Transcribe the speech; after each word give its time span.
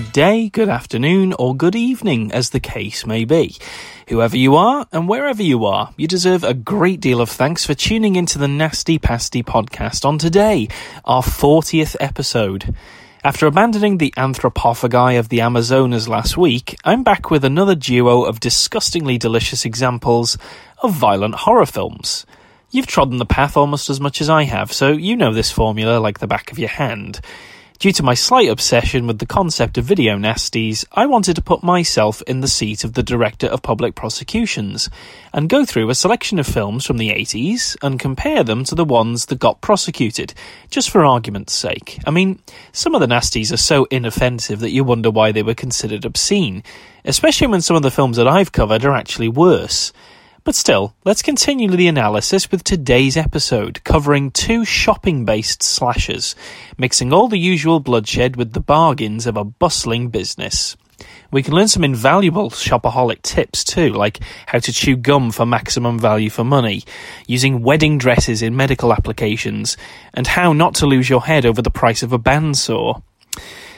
good 0.00 0.12
day, 0.12 0.48
good 0.48 0.68
afternoon, 0.70 1.34
or 1.38 1.54
good 1.54 1.76
evening, 1.76 2.32
as 2.32 2.50
the 2.50 2.60
case 2.60 3.04
may 3.04 3.22
be. 3.22 3.54
Whoever 4.08 4.34
you 4.34 4.56
are 4.56 4.86
and 4.92 5.06
wherever 5.06 5.42
you 5.42 5.66
are, 5.66 5.92
you 5.98 6.08
deserve 6.08 6.42
a 6.42 6.54
great 6.54 7.00
deal 7.00 7.20
of 7.20 7.28
thanks 7.28 7.66
for 7.66 7.74
tuning 7.74 8.16
into 8.16 8.38
the 8.38 8.48
Nasty 8.48 8.98
Pasty 8.98 9.42
podcast 9.42 10.06
on 10.06 10.16
today, 10.16 10.68
our 11.04 11.20
40th 11.20 11.96
episode. 12.00 12.74
After 13.22 13.46
abandoning 13.46 13.98
the 13.98 14.14
anthropophagi 14.16 15.18
of 15.18 15.28
the 15.28 15.42
Amazonas 15.42 16.08
last 16.08 16.34
week, 16.34 16.78
I'm 16.82 17.02
back 17.02 17.30
with 17.30 17.44
another 17.44 17.74
duo 17.74 18.22
of 18.22 18.40
disgustingly 18.40 19.18
delicious 19.18 19.66
examples 19.66 20.38
of 20.82 20.94
violent 20.94 21.34
horror 21.34 21.66
films. 21.66 22.24
You've 22.70 22.86
trodden 22.86 23.18
the 23.18 23.26
path 23.26 23.54
almost 23.54 23.90
as 23.90 24.00
much 24.00 24.22
as 24.22 24.30
I 24.30 24.44
have, 24.44 24.72
so 24.72 24.92
you 24.92 25.14
know 25.14 25.34
this 25.34 25.52
formula 25.52 25.98
like 25.98 26.20
the 26.20 26.26
back 26.26 26.50
of 26.50 26.58
your 26.58 26.70
hand. 26.70 27.20
Due 27.80 27.92
to 27.92 28.02
my 28.02 28.12
slight 28.12 28.50
obsession 28.50 29.06
with 29.06 29.20
the 29.20 29.24
concept 29.24 29.78
of 29.78 29.86
video 29.86 30.18
nasties, 30.18 30.84
I 30.92 31.06
wanted 31.06 31.36
to 31.36 31.40
put 31.40 31.62
myself 31.62 32.20
in 32.26 32.42
the 32.42 32.46
seat 32.46 32.84
of 32.84 32.92
the 32.92 33.02
Director 33.02 33.46
of 33.46 33.62
Public 33.62 33.94
Prosecutions 33.94 34.90
and 35.32 35.48
go 35.48 35.64
through 35.64 35.88
a 35.88 35.94
selection 35.94 36.38
of 36.38 36.46
films 36.46 36.84
from 36.84 36.98
the 36.98 37.08
80s 37.08 37.78
and 37.80 37.98
compare 37.98 38.44
them 38.44 38.64
to 38.64 38.74
the 38.74 38.84
ones 38.84 39.24
that 39.24 39.38
got 39.38 39.62
prosecuted, 39.62 40.34
just 40.68 40.90
for 40.90 41.06
argument's 41.06 41.54
sake. 41.54 41.98
I 42.06 42.10
mean, 42.10 42.40
some 42.70 42.94
of 42.94 43.00
the 43.00 43.06
nasties 43.06 43.50
are 43.50 43.56
so 43.56 43.86
inoffensive 43.86 44.60
that 44.60 44.72
you 44.72 44.84
wonder 44.84 45.10
why 45.10 45.32
they 45.32 45.42
were 45.42 45.54
considered 45.54 46.04
obscene, 46.04 46.62
especially 47.06 47.46
when 47.46 47.62
some 47.62 47.76
of 47.76 47.82
the 47.82 47.90
films 47.90 48.18
that 48.18 48.28
I've 48.28 48.52
covered 48.52 48.84
are 48.84 48.94
actually 48.94 49.30
worse. 49.30 49.90
But 50.42 50.54
still, 50.54 50.94
let's 51.04 51.20
continue 51.20 51.68
the 51.68 51.88
analysis 51.88 52.50
with 52.50 52.64
today's 52.64 53.16
episode, 53.16 53.84
covering 53.84 54.30
two 54.30 54.64
shopping 54.64 55.26
based 55.26 55.62
slashers, 55.62 56.34
mixing 56.78 57.12
all 57.12 57.28
the 57.28 57.38
usual 57.38 57.78
bloodshed 57.78 58.36
with 58.36 58.54
the 58.54 58.60
bargains 58.60 59.26
of 59.26 59.36
a 59.36 59.44
bustling 59.44 60.08
business. 60.08 60.78
We 61.30 61.42
can 61.42 61.54
learn 61.54 61.68
some 61.68 61.84
invaluable 61.84 62.48
shopaholic 62.50 63.20
tips 63.20 63.64
too, 63.64 63.90
like 63.90 64.20
how 64.46 64.60
to 64.60 64.72
chew 64.72 64.96
gum 64.96 65.30
for 65.30 65.44
maximum 65.44 65.98
value 65.98 66.30
for 66.30 66.42
money, 66.42 66.84
using 67.26 67.62
wedding 67.62 67.98
dresses 67.98 68.40
in 68.40 68.56
medical 68.56 68.94
applications, 68.94 69.76
and 70.14 70.26
how 70.26 70.54
not 70.54 70.74
to 70.76 70.86
lose 70.86 71.10
your 71.10 71.22
head 71.22 71.44
over 71.44 71.60
the 71.60 71.70
price 71.70 72.02
of 72.02 72.14
a 72.14 72.18
bandsaw. 72.18 73.02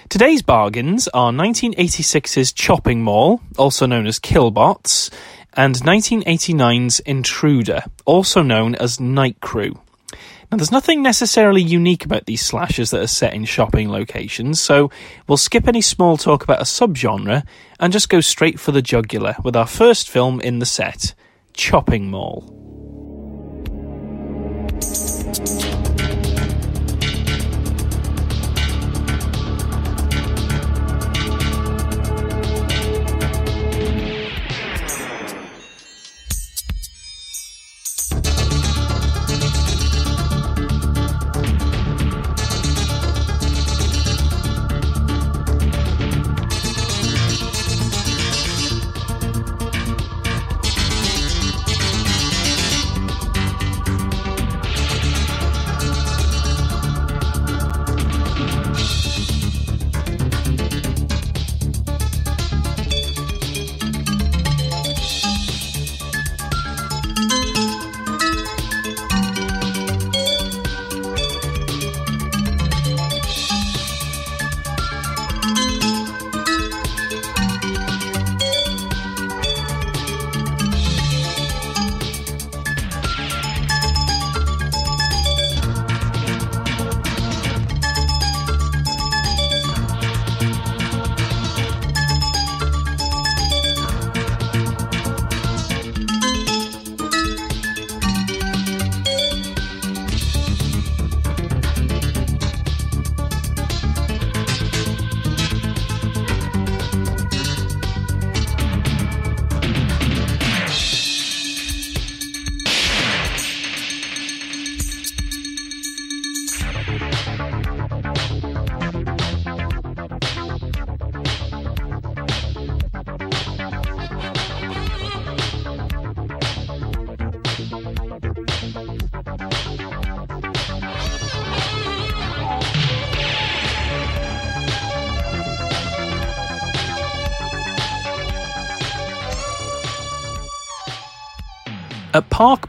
Today's 0.09 0.43
bargains 0.43 1.09
are 1.09 1.33
1986's 1.33 2.53
Chopping 2.53 3.03
Mall, 3.03 3.41
also 3.57 3.87
known 3.87 4.07
as 4.07 4.19
Killbots, 4.19 5.11
and 5.55 5.75
1989's 5.77 7.00
Intruder, 7.00 7.84
also 8.05 8.42
known 8.42 8.75
as 8.75 9.00
Night 9.00 9.41
Crew. 9.41 9.81
Now, 10.50 10.59
there's 10.59 10.70
nothing 10.70 11.03
necessarily 11.03 11.62
unique 11.62 12.05
about 12.05 12.27
these 12.27 12.44
slashers 12.44 12.91
that 12.91 13.03
are 13.03 13.06
set 13.06 13.33
in 13.33 13.47
shopping 13.47 13.89
locations, 13.91 14.60
so 14.60 14.91
we'll 15.27 15.38
skip 15.38 15.66
any 15.66 15.81
small 15.81 16.19
talk 16.19 16.44
about 16.44 16.60
a 16.60 16.65
subgenre 16.65 17.47
and 17.81 17.93
just 17.93 18.10
go 18.10 18.21
straight 18.21 18.60
for 18.60 18.71
the 18.71 18.82
jugular 18.82 19.37
with 19.43 19.56
our 19.56 19.66
first 19.66 20.10
film 20.10 20.41
in 20.41 20.59
the 20.59 20.66
set 20.66 21.15
Chopping 21.54 22.10
Mall. 22.10 22.59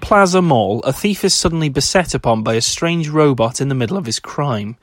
Plaza 0.03 0.41
Mall, 0.41 0.81
a 0.81 0.91
thief 0.91 1.23
is 1.23 1.33
suddenly 1.33 1.69
beset 1.69 2.13
upon 2.13 2.44
by 2.44 2.55
a 2.55 2.61
strange 2.61 3.07
robot 3.07 3.61
in 3.61 3.69
the 3.69 3.73
middle 3.73 3.95
of 3.95 4.05
his 4.05 4.19
crime. 4.19 4.75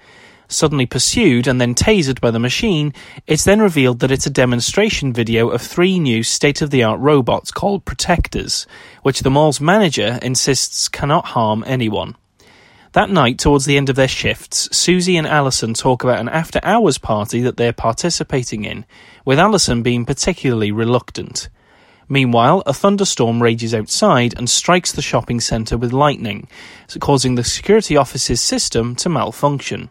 Suddenly 0.48 0.86
pursued 0.86 1.46
and 1.46 1.60
then 1.60 1.74
tasered 1.74 2.22
by 2.22 2.30
the 2.30 2.38
machine, 2.38 2.94
it's 3.26 3.44
then 3.44 3.60
revealed 3.60 3.98
that 3.98 4.10
it's 4.10 4.24
a 4.24 4.30
demonstration 4.30 5.12
video 5.12 5.50
of 5.50 5.60
three 5.60 5.98
new 5.98 6.22
state 6.22 6.62
of 6.62 6.70
the 6.70 6.82
art 6.82 6.98
robots 7.00 7.50
called 7.50 7.84
Protectors, 7.84 8.66
which 9.02 9.20
the 9.20 9.30
mall's 9.30 9.60
manager 9.60 10.18
insists 10.22 10.88
cannot 10.88 11.26
harm 11.26 11.64
anyone. 11.66 12.16
That 12.92 13.10
night, 13.10 13.38
towards 13.38 13.66
the 13.66 13.76
end 13.76 13.90
of 13.90 13.96
their 13.96 14.08
shifts, 14.08 14.74
Susie 14.74 15.18
and 15.18 15.26
Allison 15.26 15.74
talk 15.74 16.02
about 16.02 16.20
an 16.20 16.30
after 16.30 16.60
hours 16.62 16.96
party 16.96 17.42
that 17.42 17.58
they're 17.58 17.74
participating 17.74 18.64
in, 18.64 18.86
with 19.26 19.38
Allison 19.38 19.82
being 19.82 20.06
particularly 20.06 20.72
reluctant. 20.72 21.50
Meanwhile, 22.12 22.64
a 22.66 22.74
thunderstorm 22.74 23.40
rages 23.40 23.72
outside 23.72 24.34
and 24.36 24.50
strikes 24.50 24.90
the 24.90 25.00
shopping 25.00 25.38
centre 25.38 25.78
with 25.78 25.92
lightning, 25.92 26.48
causing 26.98 27.36
the 27.36 27.44
security 27.44 27.96
office's 27.96 28.40
system 28.40 28.96
to 28.96 29.08
malfunction. 29.08 29.90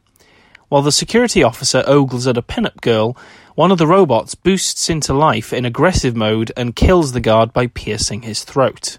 While 0.68 0.82
the 0.82 0.92
security 0.92 1.44
officer 1.44 1.82
ogles 1.88 2.28
at 2.28 2.38
a 2.38 2.42
pin-up 2.42 2.82
girl, 2.82 3.16
one 3.56 3.72
of 3.72 3.78
the 3.78 3.88
robots 3.88 4.36
boosts 4.36 4.90
into 4.90 5.14
life 5.14 5.54
in 5.54 5.64
aggressive 5.64 6.14
mode 6.14 6.52
and 6.58 6.76
kills 6.76 7.14
the 7.14 7.22
guard 7.22 7.54
by 7.54 7.68
piercing 7.68 8.24
his 8.24 8.44
throat. 8.44 8.98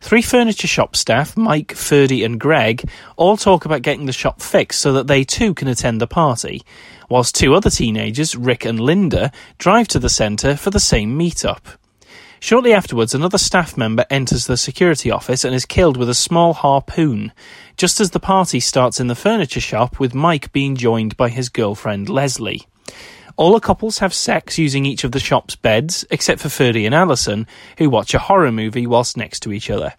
Three 0.00 0.22
furniture 0.22 0.68
shop 0.68 0.94
staff, 0.94 1.36
Mike, 1.36 1.72
Ferdy, 1.72 2.22
and 2.22 2.38
Greg, 2.38 2.88
all 3.16 3.36
talk 3.36 3.64
about 3.64 3.82
getting 3.82 4.06
the 4.06 4.12
shop 4.12 4.40
fixed 4.40 4.80
so 4.80 4.92
that 4.92 5.08
they 5.08 5.24
too 5.24 5.52
can 5.52 5.66
attend 5.66 6.00
the 6.00 6.06
party, 6.06 6.62
whilst 7.10 7.34
two 7.34 7.54
other 7.54 7.70
teenagers, 7.70 8.36
Rick 8.36 8.64
and 8.64 8.78
Linda, 8.78 9.32
drive 9.58 9.88
to 9.88 9.98
the 9.98 10.08
centre 10.08 10.56
for 10.56 10.70
the 10.70 10.78
same 10.78 11.16
meet-up. 11.16 11.66
Shortly 12.38 12.72
afterwards, 12.72 13.14
another 13.14 13.38
staff 13.38 13.76
member 13.76 14.04
enters 14.10 14.46
the 14.46 14.56
security 14.56 15.10
office 15.10 15.44
and 15.44 15.54
is 15.54 15.64
killed 15.64 15.96
with 15.96 16.08
a 16.08 16.14
small 16.14 16.52
harpoon, 16.52 17.32
just 17.76 18.00
as 18.00 18.10
the 18.10 18.20
party 18.20 18.60
starts 18.60 19.00
in 19.00 19.06
the 19.06 19.14
furniture 19.14 19.60
shop 19.60 19.98
with 19.98 20.14
Mike 20.14 20.52
being 20.52 20.76
joined 20.76 21.16
by 21.16 21.28
his 21.28 21.48
girlfriend 21.48 22.08
Leslie. 22.08 22.66
All 23.36 23.52
the 23.52 23.60
couples 23.60 23.98
have 23.98 24.14
sex 24.14 24.58
using 24.58 24.86
each 24.86 25.04
of 25.04 25.12
the 25.12 25.20
shop's 25.20 25.56
beds, 25.56 26.06
except 26.10 26.40
for 26.40 26.48
Ferdy 26.48 26.86
and 26.86 26.94
Allison, 26.94 27.46
who 27.78 27.90
watch 27.90 28.14
a 28.14 28.18
horror 28.18 28.52
movie 28.52 28.86
whilst 28.86 29.16
next 29.16 29.40
to 29.40 29.52
each 29.52 29.68
other. 29.68 29.94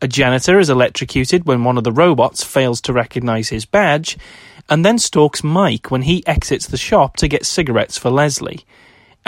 A 0.00 0.08
janitor 0.08 0.58
is 0.58 0.70
electrocuted 0.70 1.44
when 1.44 1.64
one 1.64 1.76
of 1.76 1.84
the 1.84 1.92
robots 1.92 2.44
fails 2.44 2.80
to 2.82 2.92
recognize 2.92 3.48
his 3.48 3.66
badge, 3.66 4.16
and 4.68 4.84
then 4.84 4.98
stalks 4.98 5.42
Mike 5.42 5.90
when 5.90 6.02
he 6.02 6.26
exits 6.26 6.66
the 6.66 6.76
shop 6.76 7.16
to 7.16 7.28
get 7.28 7.44
cigarettes 7.44 7.98
for 7.98 8.10
Leslie. 8.10 8.64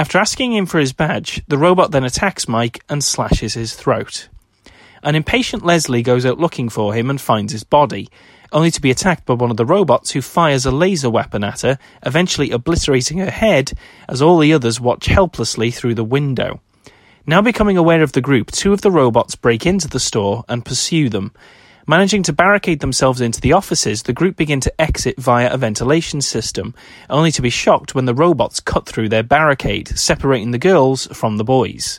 After 0.00 0.16
asking 0.16 0.54
him 0.54 0.64
for 0.64 0.78
his 0.78 0.94
badge, 0.94 1.42
the 1.46 1.58
robot 1.58 1.90
then 1.90 2.04
attacks 2.04 2.48
Mike 2.48 2.82
and 2.88 3.04
slashes 3.04 3.52
his 3.52 3.74
throat. 3.74 4.30
An 5.02 5.14
impatient 5.14 5.62
Leslie 5.62 6.00
goes 6.00 6.24
out 6.24 6.38
looking 6.38 6.70
for 6.70 6.94
him 6.94 7.10
and 7.10 7.20
finds 7.20 7.52
his 7.52 7.64
body, 7.64 8.08
only 8.50 8.70
to 8.70 8.80
be 8.80 8.90
attacked 8.90 9.26
by 9.26 9.34
one 9.34 9.50
of 9.50 9.58
the 9.58 9.66
robots 9.66 10.12
who 10.12 10.22
fires 10.22 10.64
a 10.64 10.70
laser 10.70 11.10
weapon 11.10 11.44
at 11.44 11.60
her, 11.60 11.78
eventually 12.02 12.50
obliterating 12.50 13.18
her 13.18 13.30
head 13.30 13.72
as 14.08 14.22
all 14.22 14.38
the 14.38 14.54
others 14.54 14.80
watch 14.80 15.04
helplessly 15.04 15.70
through 15.70 15.96
the 15.96 16.02
window. 16.02 16.62
Now 17.26 17.42
becoming 17.42 17.76
aware 17.76 18.02
of 18.02 18.12
the 18.12 18.22
group, 18.22 18.50
two 18.50 18.72
of 18.72 18.80
the 18.80 18.90
robots 18.90 19.36
break 19.36 19.66
into 19.66 19.86
the 19.86 20.00
store 20.00 20.46
and 20.48 20.64
pursue 20.64 21.10
them. 21.10 21.32
Managing 21.90 22.22
to 22.22 22.32
barricade 22.32 22.78
themselves 22.78 23.20
into 23.20 23.40
the 23.40 23.52
offices, 23.52 24.04
the 24.04 24.12
group 24.12 24.36
begin 24.36 24.60
to 24.60 24.80
exit 24.80 25.18
via 25.18 25.52
a 25.52 25.56
ventilation 25.56 26.20
system, 26.20 26.72
only 27.10 27.32
to 27.32 27.42
be 27.42 27.50
shocked 27.50 27.96
when 27.96 28.04
the 28.04 28.14
robots 28.14 28.60
cut 28.60 28.86
through 28.86 29.08
their 29.08 29.24
barricade, 29.24 29.88
separating 29.98 30.52
the 30.52 30.58
girls 30.60 31.08
from 31.08 31.36
the 31.36 31.42
boys. 31.42 31.98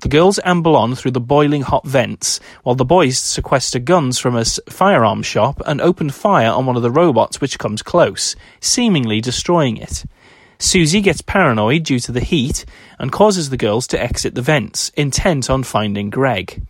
The 0.00 0.08
girls 0.08 0.40
amble 0.44 0.74
on 0.74 0.96
through 0.96 1.12
the 1.12 1.20
boiling 1.20 1.62
hot 1.62 1.86
vents, 1.86 2.40
while 2.64 2.74
the 2.74 2.84
boys 2.84 3.18
sequester 3.18 3.78
guns 3.78 4.18
from 4.18 4.34
a 4.34 4.44
firearms 4.44 5.26
shop 5.26 5.62
and 5.64 5.80
open 5.80 6.10
fire 6.10 6.50
on 6.50 6.66
one 6.66 6.74
of 6.74 6.82
the 6.82 6.90
robots 6.90 7.40
which 7.40 7.56
comes 7.56 7.82
close, 7.82 8.34
seemingly 8.58 9.20
destroying 9.20 9.76
it. 9.76 10.04
Susie 10.58 11.00
gets 11.00 11.20
paranoid 11.20 11.84
due 11.84 12.00
to 12.00 12.10
the 12.10 12.18
heat 12.18 12.64
and 12.98 13.12
causes 13.12 13.50
the 13.50 13.56
girls 13.56 13.86
to 13.86 14.02
exit 14.02 14.34
the 14.34 14.42
vents, 14.42 14.88
intent 14.96 15.48
on 15.48 15.62
finding 15.62 16.10
Greg. 16.10 16.60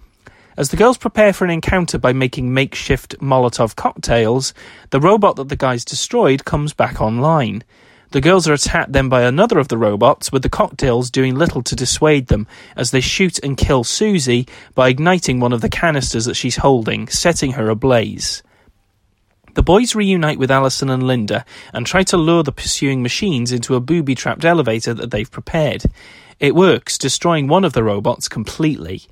As 0.60 0.68
the 0.68 0.76
girls 0.76 0.98
prepare 0.98 1.32
for 1.32 1.46
an 1.46 1.50
encounter 1.50 1.96
by 1.96 2.12
making 2.12 2.52
makeshift 2.52 3.18
Molotov 3.18 3.76
cocktails, 3.76 4.52
the 4.90 5.00
robot 5.00 5.36
that 5.36 5.48
the 5.48 5.56
guys 5.56 5.86
destroyed 5.86 6.44
comes 6.44 6.74
back 6.74 7.00
online. 7.00 7.64
The 8.10 8.20
girls 8.20 8.46
are 8.46 8.52
attacked 8.52 8.92
then 8.92 9.08
by 9.08 9.22
another 9.22 9.58
of 9.58 9.68
the 9.68 9.78
robots, 9.78 10.30
with 10.30 10.42
the 10.42 10.50
cocktails 10.50 11.10
doing 11.10 11.34
little 11.34 11.62
to 11.62 11.74
dissuade 11.74 12.26
them, 12.26 12.46
as 12.76 12.90
they 12.90 13.00
shoot 13.00 13.38
and 13.38 13.56
kill 13.56 13.84
Susie 13.84 14.46
by 14.74 14.90
igniting 14.90 15.40
one 15.40 15.54
of 15.54 15.62
the 15.62 15.70
canisters 15.70 16.26
that 16.26 16.36
she's 16.36 16.56
holding, 16.56 17.08
setting 17.08 17.52
her 17.52 17.70
ablaze. 17.70 18.42
The 19.54 19.62
boys 19.62 19.94
reunite 19.94 20.38
with 20.38 20.50
Allison 20.50 20.90
and 20.90 21.04
Linda 21.04 21.46
and 21.72 21.86
try 21.86 22.02
to 22.02 22.18
lure 22.18 22.42
the 22.42 22.52
pursuing 22.52 23.02
machines 23.02 23.50
into 23.50 23.76
a 23.76 23.80
booby 23.80 24.14
trapped 24.14 24.44
elevator 24.44 24.92
that 24.92 25.10
they've 25.10 25.30
prepared. 25.30 25.84
It 26.38 26.54
works, 26.54 26.98
destroying 26.98 27.48
one 27.48 27.64
of 27.64 27.72
the 27.72 27.82
robots 27.82 28.28
completely. 28.28 29.04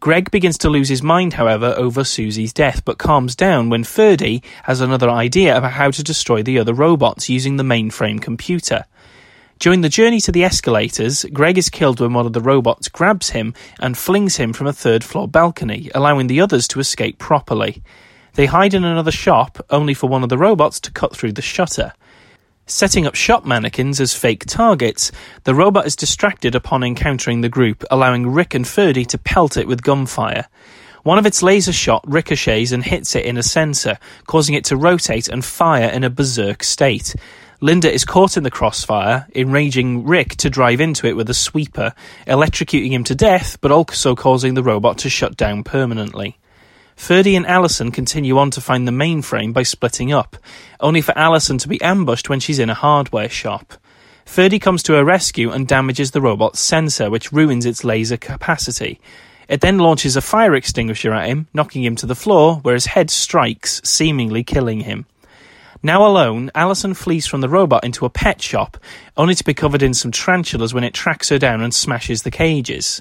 Greg 0.00 0.30
begins 0.30 0.56
to 0.56 0.70
lose 0.70 0.88
his 0.88 1.02
mind, 1.02 1.34
however, 1.34 1.74
over 1.76 2.04
Susie's 2.04 2.54
death, 2.54 2.82
but 2.86 2.96
calms 2.96 3.36
down 3.36 3.68
when 3.68 3.84
Ferdy 3.84 4.42
has 4.62 4.80
another 4.80 5.10
idea 5.10 5.54
about 5.54 5.72
how 5.72 5.90
to 5.90 6.02
destroy 6.02 6.42
the 6.42 6.58
other 6.58 6.72
robots 6.72 7.28
using 7.28 7.58
the 7.58 7.62
mainframe 7.62 8.18
computer. 8.18 8.86
During 9.58 9.82
the 9.82 9.90
journey 9.90 10.18
to 10.22 10.32
the 10.32 10.42
escalators, 10.42 11.26
Greg 11.34 11.58
is 11.58 11.68
killed 11.68 12.00
when 12.00 12.14
one 12.14 12.24
of 12.24 12.32
the 12.32 12.40
robots 12.40 12.88
grabs 12.88 13.28
him 13.28 13.52
and 13.78 13.96
flings 13.96 14.36
him 14.36 14.54
from 14.54 14.66
a 14.66 14.72
third 14.72 15.04
floor 15.04 15.28
balcony, 15.28 15.90
allowing 15.94 16.28
the 16.28 16.40
others 16.40 16.66
to 16.68 16.80
escape 16.80 17.18
properly. 17.18 17.82
They 18.36 18.46
hide 18.46 18.72
in 18.72 18.84
another 18.84 19.12
shop, 19.12 19.58
only 19.68 19.92
for 19.92 20.08
one 20.08 20.22
of 20.22 20.30
the 20.30 20.38
robots 20.38 20.80
to 20.80 20.92
cut 20.92 21.14
through 21.14 21.32
the 21.32 21.42
shutter. 21.42 21.92
Setting 22.70 23.04
up 23.04 23.16
shop 23.16 23.44
mannequins 23.44 24.00
as 24.00 24.14
fake 24.14 24.46
targets, 24.46 25.10
the 25.42 25.56
robot 25.56 25.86
is 25.86 25.96
distracted 25.96 26.54
upon 26.54 26.84
encountering 26.84 27.40
the 27.40 27.48
group, 27.48 27.82
allowing 27.90 28.30
Rick 28.30 28.54
and 28.54 28.66
Ferdy 28.66 29.04
to 29.06 29.18
pelt 29.18 29.56
it 29.56 29.66
with 29.66 29.82
gunfire. 29.82 30.46
One 31.02 31.18
of 31.18 31.26
its 31.26 31.42
laser 31.42 31.72
shot 31.72 32.04
ricochets 32.06 32.70
and 32.70 32.84
hits 32.84 33.16
it 33.16 33.24
in 33.24 33.36
a 33.36 33.42
sensor, 33.42 33.98
causing 34.28 34.54
it 34.54 34.64
to 34.66 34.76
rotate 34.76 35.26
and 35.26 35.44
fire 35.44 35.88
in 35.88 36.04
a 36.04 36.10
berserk 36.10 36.62
state. 36.62 37.16
Linda 37.60 37.92
is 37.92 38.04
caught 38.04 38.36
in 38.36 38.44
the 38.44 38.52
crossfire, 38.52 39.26
enraging 39.34 40.06
Rick 40.06 40.36
to 40.36 40.48
drive 40.48 40.80
into 40.80 41.08
it 41.08 41.16
with 41.16 41.28
a 41.28 41.34
sweeper, 41.34 41.92
electrocuting 42.28 42.92
him 42.92 43.02
to 43.02 43.16
death, 43.16 43.60
but 43.60 43.72
also 43.72 44.14
causing 44.14 44.54
the 44.54 44.62
robot 44.62 44.98
to 44.98 45.10
shut 45.10 45.36
down 45.36 45.64
permanently. 45.64 46.38
Ferdy 47.00 47.34
and 47.34 47.46
Allison 47.46 47.90
continue 47.90 48.36
on 48.36 48.50
to 48.50 48.60
find 48.60 48.86
the 48.86 48.92
mainframe 48.92 49.54
by 49.54 49.62
splitting 49.62 50.12
up, 50.12 50.36
only 50.80 51.00
for 51.00 51.16
Allison 51.16 51.56
to 51.56 51.66
be 51.66 51.80
ambushed 51.80 52.28
when 52.28 52.40
she's 52.40 52.58
in 52.58 52.68
a 52.68 52.74
hardware 52.74 53.30
shop. 53.30 53.72
Ferdy 54.26 54.58
comes 54.58 54.82
to 54.82 54.92
her 54.92 55.04
rescue 55.04 55.50
and 55.50 55.66
damages 55.66 56.10
the 56.10 56.20
robot's 56.20 56.60
sensor, 56.60 57.08
which 57.08 57.32
ruins 57.32 57.64
its 57.64 57.84
laser 57.84 58.18
capacity. 58.18 59.00
It 59.48 59.62
then 59.62 59.78
launches 59.78 60.14
a 60.14 60.20
fire 60.20 60.54
extinguisher 60.54 61.14
at 61.14 61.26
him, 61.26 61.48
knocking 61.54 61.82
him 61.82 61.96
to 61.96 62.06
the 62.06 62.14
floor, 62.14 62.56
where 62.56 62.74
his 62.74 62.86
head 62.86 63.10
strikes, 63.10 63.80
seemingly 63.82 64.44
killing 64.44 64.80
him. 64.80 65.06
Now 65.82 66.06
alone, 66.06 66.50
Allison 66.54 66.92
flees 66.92 67.26
from 67.26 67.40
the 67.40 67.48
robot 67.48 67.82
into 67.82 68.04
a 68.04 68.10
pet 68.10 68.42
shop, 68.42 68.76
only 69.16 69.34
to 69.34 69.42
be 69.42 69.54
covered 69.54 69.82
in 69.82 69.94
some 69.94 70.12
tarantulas 70.12 70.74
when 70.74 70.84
it 70.84 70.92
tracks 70.92 71.30
her 71.30 71.38
down 71.38 71.62
and 71.62 71.72
smashes 71.72 72.22
the 72.22 72.30
cages. 72.30 73.00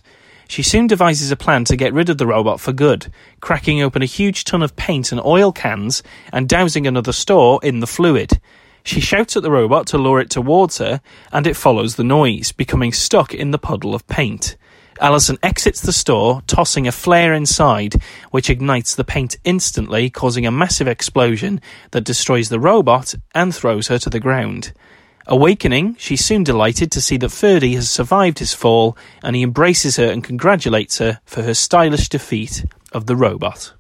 She 0.50 0.64
soon 0.64 0.88
devises 0.88 1.30
a 1.30 1.36
plan 1.36 1.64
to 1.66 1.76
get 1.76 1.94
rid 1.94 2.10
of 2.10 2.18
the 2.18 2.26
robot 2.26 2.60
for 2.60 2.74
good, 2.74 3.14
cracking 3.40 3.84
open 3.84 4.02
a 4.02 4.08
huge 4.08 4.46
ton 4.46 4.64
of 4.64 4.76
paint 4.76 5.12
and 5.12 5.22
oil 5.24 5.52
cans 5.52 6.02
and 6.34 6.50
dousing 6.50 6.88
another 6.88 7.12
store 7.12 7.60
in 7.62 7.82
the 7.82 7.88
fluid. 7.88 8.42
She 8.84 9.00
shouts 9.00 9.38
at 9.38 9.44
the 9.44 9.52
robot 9.52 9.86
to 9.88 10.00
lure 10.00 10.20
it 10.20 10.32
towards 10.32 10.80
her, 10.80 11.02
and 11.32 11.46
it 11.46 11.56
follows 11.56 11.98
the 11.98 12.04
noise, 12.04 12.52
becoming 12.52 12.92
stuck 12.92 13.32
in 13.32 13.52
the 13.52 13.60
puddle 13.60 13.94
of 13.94 14.08
paint. 14.08 14.58
Allison 15.00 15.38
exits 15.44 15.82
the 15.82 15.94
store, 15.94 16.42
tossing 16.48 16.88
a 16.88 16.92
flare 16.92 17.32
inside, 17.32 18.02
which 18.32 18.50
ignites 18.50 18.96
the 18.96 19.04
paint 19.04 19.38
instantly, 19.44 20.10
causing 20.10 20.48
a 20.48 20.52
massive 20.52 20.88
explosion 20.88 21.62
that 21.92 22.04
destroys 22.04 22.50
the 22.50 22.60
robot 22.60 23.14
and 23.36 23.54
throws 23.54 23.90
her 23.90 24.00
to 24.00 24.10
the 24.10 24.20
ground. 24.20 24.74
Awakening, 25.32 25.96
she's 26.00 26.26
soon 26.26 26.44
delighted 26.44 26.92
to 26.92 27.00
see 27.00 27.16
that 27.18 27.30
Ferdy 27.30 27.76
has 27.76 27.88
survived 27.88 28.40
his 28.40 28.56
fall, 28.56 28.98
and 29.22 29.36
he 29.36 29.44
embraces 29.44 29.98
her 29.98 30.10
and 30.10 30.24
congratulates 30.24 30.98
her 30.98 31.20
for 31.24 31.44
her 31.44 31.54
stylish 31.54 32.10
defeat 32.10 32.66
of 32.94 33.06
the 33.06 33.16
robot. 33.16 33.74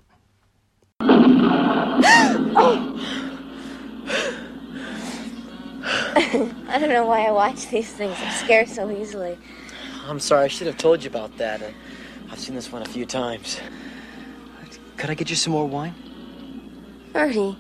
I 6.72 6.77
don't 6.79 6.89
know 6.89 7.08
why 7.08 7.25
I 7.25 7.32
watch 7.32 7.68
these 7.70 7.91
things. 7.91 8.15
I'm 8.20 8.32
scared 8.32 8.70
so 8.70 8.91
easily. 8.91 9.36
I'm 10.06 10.20
sorry, 10.20 10.46
I 10.46 10.50
should 10.50 10.68
have 10.68 10.77
told 10.77 11.03
you 11.03 11.10
about 11.10 11.36
that. 11.39 11.63
I've 12.29 12.38
seen 12.38 12.53
this 12.53 12.72
one 12.72 12.84
a 12.84 12.86
few 12.86 13.08
times. 13.08 13.60
Could 14.98 15.10
I 15.10 15.15
get 15.15 15.32
you 15.32 15.36
some 15.36 15.53
more 15.53 15.68
wine? 15.68 15.96
Ferdy, 17.12 17.58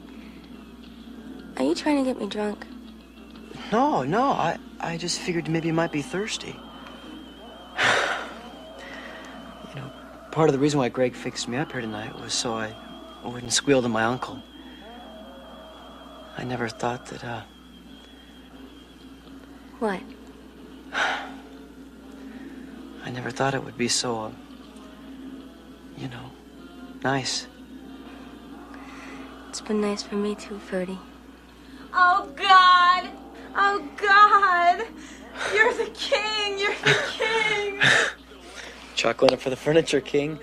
are 1.57 1.63
you 1.63 1.73
trying 1.73 1.97
to 1.97 2.03
get 2.03 2.21
me 2.21 2.27
drunk? 2.27 2.67
No, 3.71 4.03
no. 4.03 4.31
I, 4.31 4.57
I 4.79 4.97
just 4.97 5.19
figured 5.19 5.47
maybe 5.47 5.67
you 5.67 5.73
might 5.73 5.91
be 5.91 6.01
thirsty. 6.01 6.55
you 9.69 9.75
know, 9.75 9.91
part 10.31 10.49
of 10.49 10.53
the 10.53 10.59
reason 10.59 10.79
why 10.79 10.89
Greg 10.89 11.15
fixed 11.15 11.47
me 11.47 11.57
up 11.57 11.71
here 11.71 11.81
tonight 11.81 12.19
was 12.19 12.33
so 12.33 12.55
I 12.55 12.73
wouldn't 13.23 13.53
squeal 13.53 13.81
to 13.81 13.89
my 13.89 14.03
uncle. 14.03 14.41
I 16.37 16.43
never 16.43 16.69
thought 16.69 17.05
that, 17.07 17.23
uh. 17.23 17.41
What? 19.79 20.01
I 20.93 21.29
never 23.11 23.29
thought 23.29 23.53
it 23.53 23.63
would 23.63 23.77
be 23.77 23.87
so, 23.87 24.21
uh, 24.21 24.31
you 25.97 26.07
know, 26.07 26.31
nice. 27.03 27.47
It's 29.49 29.61
been 29.61 29.81
nice 29.81 30.03
for 30.03 30.15
me 30.15 30.35
too, 30.35 30.59
Ferdy. 30.59 30.97
Oh, 31.93 32.29
God! 32.35 33.09
Oh, 33.55 33.87
God! 33.97 34.87
You're 35.53 35.73
the 35.73 35.91
king! 35.93 36.59
You're 36.59 36.75
the 36.83 36.99
king! 37.11 37.81
Chocolate 38.95 39.39
for 39.39 39.49
the 39.49 39.55
furniture 39.55 40.01
king. 40.01 40.39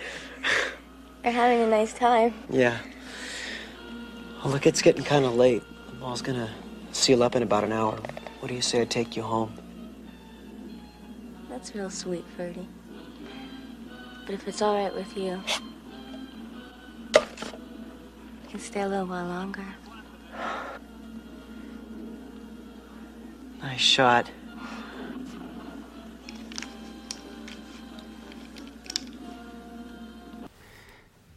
You're 1.22 1.32
having 1.32 1.60
a 1.60 1.66
nice 1.66 1.92
time. 1.92 2.34
Yeah. 2.48 2.78
Well, 4.42 4.52
look, 4.52 4.66
it's 4.66 4.80
getting 4.80 5.04
kind 5.04 5.25
of 5.25 5.34
late. 5.34 5.62
The 5.88 5.94
mall's 5.96 6.22
gonna 6.22 6.50
seal 6.92 7.22
up 7.22 7.34
in 7.36 7.42
about 7.42 7.64
an 7.64 7.72
hour. 7.72 7.98
What 8.40 8.48
do 8.48 8.54
you 8.54 8.62
say 8.62 8.80
I 8.80 8.84
take 8.84 9.16
you 9.16 9.22
home? 9.22 9.52
That's 11.48 11.75
real 11.75 11.90
sweet, 11.90 12.25
Ferdy. 12.36 12.68
But 14.25 14.34
if 14.34 14.46
it's 14.46 14.62
all 14.62 14.75
right 14.75 14.94
with 14.94 15.16
you, 15.16 15.42
you 17.14 17.22
can 18.48 18.60
stay 18.60 18.82
a 18.82 18.88
little 18.88 19.06
while 19.06 19.26
longer. 19.26 19.66
Nice 23.62 23.80
shot. 23.80 24.30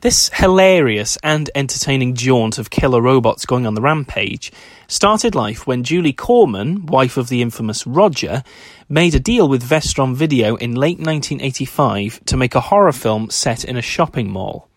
This 0.01 0.29
hilarious 0.33 1.17
and 1.23 1.49
entertaining 1.53 2.15
jaunt 2.15 2.57
of 2.57 2.69
killer 2.69 3.01
robots 3.01 3.45
going 3.45 3.67
on 3.67 3.73
the 3.73 3.81
rampage 3.81 4.49
started 4.87 5.35
life 5.35 5.67
when 5.67 5.83
Julie 5.83 6.13
Corman, 6.13 6.85
wife 6.85 7.17
of 7.17 7.27
the 7.27 7.41
infamous 7.41 7.85
Roger, 7.85 8.43
made 8.87 9.13
a 9.13 9.19
deal 9.19 9.49
with 9.49 9.67
Vestron 9.67 10.15
Video 10.15 10.55
in 10.55 10.73
late 10.73 10.99
1985 10.99 12.23
to 12.27 12.37
make 12.37 12.55
a 12.55 12.61
horror 12.61 12.93
film 12.93 13.29
set 13.29 13.65
in 13.65 13.75
a 13.75 13.81
shopping 13.81 14.31
mall. 14.31 14.68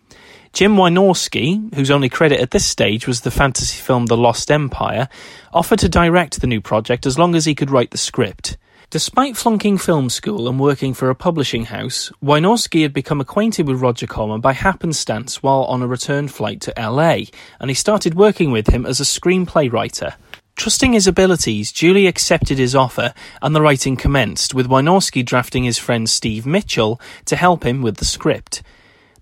Jim 0.53 0.75
Wynorski, 0.75 1.73
whose 1.73 1.89
only 1.89 2.09
credit 2.09 2.39
at 2.39 2.51
this 2.51 2.63
stage 2.63 3.07
was 3.07 3.21
the 3.21 3.31
fantasy 3.31 3.75
film 3.81 4.05
The 4.05 4.15
Lost 4.15 4.51
Empire, 4.51 5.09
offered 5.51 5.79
to 5.79 5.89
direct 5.89 6.41
the 6.41 6.47
new 6.47 6.61
project 6.61 7.07
as 7.07 7.17
long 7.17 7.33
as 7.33 7.45
he 7.45 7.55
could 7.55 7.71
write 7.71 7.89
the 7.89 7.97
script. 7.97 8.55
Despite 8.91 9.35
flunking 9.35 9.79
film 9.79 10.11
school 10.11 10.47
and 10.47 10.59
working 10.59 10.93
for 10.93 11.09
a 11.09 11.15
publishing 11.15 11.65
house, 11.65 12.11
Wynorski 12.23 12.83
had 12.83 12.93
become 12.93 13.19
acquainted 13.19 13.67
with 13.67 13.81
Roger 13.81 14.05
Corman 14.05 14.41
by 14.41 14.53
happenstance 14.53 15.41
while 15.41 15.63
on 15.63 15.81
a 15.81 15.87
return 15.87 16.27
flight 16.27 16.61
to 16.61 16.73
LA, 16.77 17.21
and 17.59 17.71
he 17.71 17.73
started 17.73 18.13
working 18.13 18.51
with 18.51 18.67
him 18.67 18.85
as 18.85 18.99
a 18.99 19.05
screenplay 19.05 19.73
writer. 19.73 20.13
Trusting 20.55 20.93
his 20.93 21.07
abilities, 21.07 21.71
Julie 21.71 22.05
accepted 22.05 22.59
his 22.59 22.75
offer, 22.75 23.15
and 23.41 23.55
the 23.55 23.61
writing 23.61 23.95
commenced, 23.95 24.53
with 24.53 24.69
Wynorski 24.69 25.25
drafting 25.25 25.63
his 25.63 25.79
friend 25.79 26.07
Steve 26.07 26.45
Mitchell 26.45 27.01
to 27.25 27.35
help 27.35 27.65
him 27.65 27.81
with 27.81 27.97
the 27.97 28.05
script. 28.05 28.61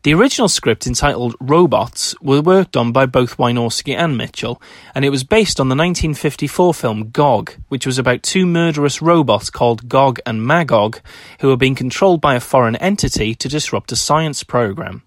The 0.03 0.15
original 0.15 0.49
script, 0.49 0.87
entitled 0.87 1.35
Robots, 1.39 2.15
was 2.21 2.41
worked 2.41 2.75
on 2.75 2.91
by 2.91 3.05
both 3.05 3.37
Wynorski 3.37 3.95
and 3.95 4.17
Mitchell, 4.17 4.59
and 4.95 5.05
it 5.05 5.11
was 5.11 5.23
based 5.23 5.59
on 5.59 5.69
the 5.69 5.75
1954 5.75 6.73
film 6.73 7.11
Gog, 7.11 7.53
which 7.67 7.85
was 7.85 7.99
about 7.99 8.23
two 8.23 8.47
murderous 8.47 8.99
robots 8.99 9.51
called 9.51 9.87
Gog 9.87 10.19
and 10.25 10.43
Magog, 10.43 10.99
who 11.41 11.49
were 11.49 11.55
being 11.55 11.75
controlled 11.75 12.19
by 12.19 12.33
a 12.33 12.39
foreign 12.39 12.77
entity 12.77 13.35
to 13.35 13.47
disrupt 13.47 13.91
a 13.91 13.95
science 13.95 14.43
program. 14.43 15.03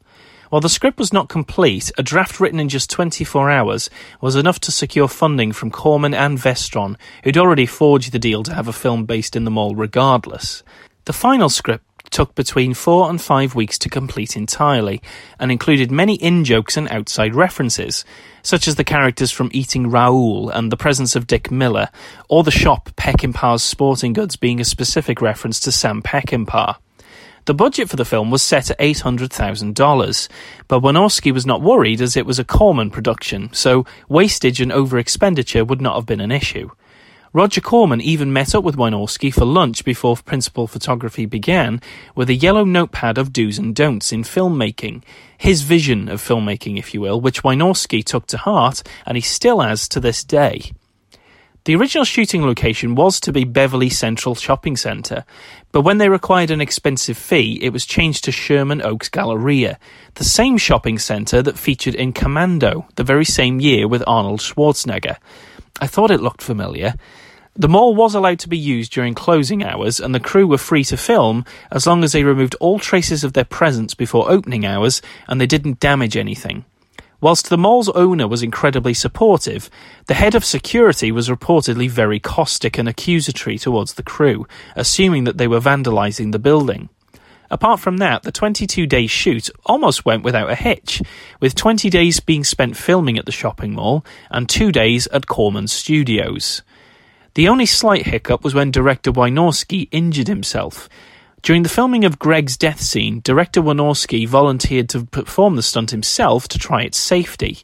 While 0.50 0.60
the 0.60 0.68
script 0.68 1.00
was 1.00 1.12
not 1.12 1.28
complete, 1.28 1.90
a 1.98 2.02
draft 2.04 2.38
written 2.38 2.60
in 2.60 2.68
just 2.68 2.88
24 2.88 3.50
hours 3.50 3.90
was 4.20 4.36
enough 4.36 4.60
to 4.60 4.70
secure 4.70 5.08
funding 5.08 5.50
from 5.50 5.72
Corman 5.72 6.14
and 6.14 6.38
Vestron, 6.38 6.96
who'd 7.24 7.36
already 7.36 7.66
forged 7.66 8.12
the 8.12 8.20
deal 8.20 8.44
to 8.44 8.54
have 8.54 8.68
a 8.68 8.72
film 8.72 9.06
based 9.06 9.34
in 9.34 9.42
the 9.42 9.50
mall 9.50 9.74
regardless. 9.74 10.62
The 11.06 11.12
final 11.12 11.48
script 11.48 11.84
took 12.14 12.34
between 12.36 12.72
four 12.72 13.10
and 13.10 13.20
five 13.20 13.56
weeks 13.56 13.76
to 13.76 13.88
complete 13.88 14.36
entirely, 14.36 15.02
and 15.40 15.50
included 15.50 15.90
many 15.90 16.14
in 16.14 16.44
jokes 16.44 16.76
and 16.76 16.88
outside 16.88 17.34
references, 17.34 18.04
such 18.40 18.68
as 18.68 18.76
the 18.76 18.84
characters 18.84 19.32
from 19.32 19.50
Eating 19.52 19.90
Raoul 19.90 20.48
and 20.48 20.70
the 20.70 20.76
presence 20.76 21.16
of 21.16 21.26
Dick 21.26 21.50
Miller, 21.50 21.88
or 22.28 22.44
the 22.44 22.52
shop 22.52 22.90
Peckinpah's 22.96 23.64
Sporting 23.64 24.12
Goods 24.12 24.36
being 24.36 24.60
a 24.60 24.64
specific 24.64 25.20
reference 25.20 25.58
to 25.60 25.72
Sam 25.72 26.02
Peckinpah. 26.02 26.76
The 27.46 27.54
budget 27.54 27.90
for 27.90 27.96
the 27.96 28.04
film 28.04 28.30
was 28.30 28.42
set 28.42 28.70
at 28.70 28.78
$800,000, 28.78 30.28
but 30.68 30.80
Wynorski 30.80 31.32
was 31.32 31.44
not 31.44 31.62
worried 31.62 32.00
as 32.00 32.16
it 32.16 32.26
was 32.26 32.38
a 32.38 32.44
Corman 32.44 32.90
production, 32.90 33.52
so 33.52 33.84
wastage 34.08 34.60
and 34.60 34.70
over 34.70 34.98
expenditure 34.98 35.64
would 35.64 35.80
not 35.80 35.96
have 35.96 36.06
been 36.06 36.20
an 36.20 36.30
issue. 36.30 36.70
Roger 37.34 37.60
Corman 37.60 38.00
even 38.00 38.32
met 38.32 38.54
up 38.54 38.62
with 38.62 38.76
Wynorski 38.76 39.34
for 39.34 39.44
lunch 39.44 39.84
before 39.84 40.16
principal 40.16 40.68
photography 40.68 41.26
began 41.26 41.80
with 42.14 42.30
a 42.30 42.34
yellow 42.34 42.62
notepad 42.62 43.18
of 43.18 43.32
do's 43.32 43.58
and 43.58 43.74
don'ts 43.74 44.12
in 44.12 44.22
filmmaking, 44.22 45.02
his 45.36 45.62
vision 45.62 46.08
of 46.08 46.22
filmmaking, 46.22 46.78
if 46.78 46.94
you 46.94 47.00
will, 47.00 47.20
which 47.20 47.42
Wynorski 47.42 48.04
took 48.04 48.28
to 48.28 48.36
heart 48.36 48.84
and 49.04 49.16
he 49.16 49.20
still 49.20 49.58
has 49.58 49.88
to 49.88 49.98
this 49.98 50.22
day. 50.22 50.70
The 51.64 51.74
original 51.74 52.04
shooting 52.04 52.46
location 52.46 52.94
was 52.94 53.18
to 53.20 53.32
be 53.32 53.42
Beverly 53.42 53.90
Central 53.90 54.36
Shopping 54.36 54.76
Centre, 54.76 55.24
but 55.72 55.82
when 55.82 55.98
they 55.98 56.08
required 56.08 56.52
an 56.52 56.60
expensive 56.60 57.18
fee, 57.18 57.58
it 57.60 57.70
was 57.70 57.84
changed 57.84 58.22
to 58.24 58.32
Sherman 58.32 58.80
Oaks 58.80 59.08
Galleria, 59.08 59.80
the 60.14 60.24
same 60.24 60.56
shopping 60.56 61.00
centre 61.00 61.42
that 61.42 61.58
featured 61.58 61.96
in 61.96 62.12
Commando 62.12 62.86
the 62.94 63.02
very 63.02 63.24
same 63.24 63.58
year 63.58 63.88
with 63.88 64.04
Arnold 64.06 64.38
Schwarzenegger. 64.38 65.16
I 65.80 65.86
thought 65.86 66.10
it 66.10 66.20
looked 66.20 66.42
familiar. 66.42 66.94
The 67.56 67.68
mall 67.68 67.94
was 67.94 68.14
allowed 68.14 68.40
to 68.40 68.48
be 68.48 68.58
used 68.58 68.92
during 68.92 69.14
closing 69.14 69.62
hours, 69.62 70.00
and 70.00 70.14
the 70.14 70.20
crew 70.20 70.46
were 70.46 70.58
free 70.58 70.82
to 70.84 70.96
film 70.96 71.44
as 71.70 71.86
long 71.86 72.02
as 72.02 72.12
they 72.12 72.24
removed 72.24 72.56
all 72.60 72.78
traces 72.78 73.22
of 73.22 73.32
their 73.32 73.44
presence 73.44 73.94
before 73.94 74.30
opening 74.30 74.66
hours 74.66 75.00
and 75.28 75.40
they 75.40 75.46
didn't 75.46 75.80
damage 75.80 76.16
anything. 76.16 76.64
Whilst 77.20 77.48
the 77.48 77.56
mall's 77.56 77.88
owner 77.90 78.28
was 78.28 78.42
incredibly 78.42 78.92
supportive, 78.92 79.70
the 80.06 80.14
head 80.14 80.34
of 80.34 80.44
security 80.44 81.10
was 81.10 81.28
reportedly 81.28 81.88
very 81.88 82.20
caustic 82.20 82.76
and 82.76 82.88
accusatory 82.88 83.56
towards 83.56 83.94
the 83.94 84.02
crew, 84.02 84.46
assuming 84.76 85.24
that 85.24 85.38
they 85.38 85.48
were 85.48 85.60
vandalising 85.60 86.32
the 86.32 86.38
building. 86.38 86.88
Apart 87.50 87.80
from 87.80 87.98
that, 87.98 88.22
the 88.22 88.32
22 88.32 88.86
day 88.86 89.06
shoot 89.06 89.50
almost 89.66 90.04
went 90.04 90.24
without 90.24 90.50
a 90.50 90.54
hitch, 90.54 91.02
with 91.40 91.54
20 91.54 91.90
days 91.90 92.20
being 92.20 92.44
spent 92.44 92.76
filming 92.76 93.18
at 93.18 93.26
the 93.26 93.32
shopping 93.32 93.74
mall 93.74 94.04
and 94.30 94.48
two 94.48 94.72
days 94.72 95.06
at 95.08 95.26
Corman 95.26 95.68
Studios. 95.68 96.62
The 97.34 97.48
only 97.48 97.66
slight 97.66 98.06
hiccup 98.06 98.44
was 98.44 98.54
when 98.54 98.70
director 98.70 99.12
Wynorski 99.12 99.88
injured 99.90 100.28
himself. 100.28 100.88
During 101.42 101.62
the 101.62 101.68
filming 101.68 102.04
of 102.04 102.18
Greg's 102.18 102.56
death 102.56 102.80
scene, 102.80 103.20
director 103.22 103.60
Wynorski 103.60 104.26
volunteered 104.26 104.88
to 104.90 105.04
perform 105.04 105.56
the 105.56 105.62
stunt 105.62 105.90
himself 105.90 106.48
to 106.48 106.58
try 106.58 106.82
its 106.82 106.96
safety. 106.96 107.58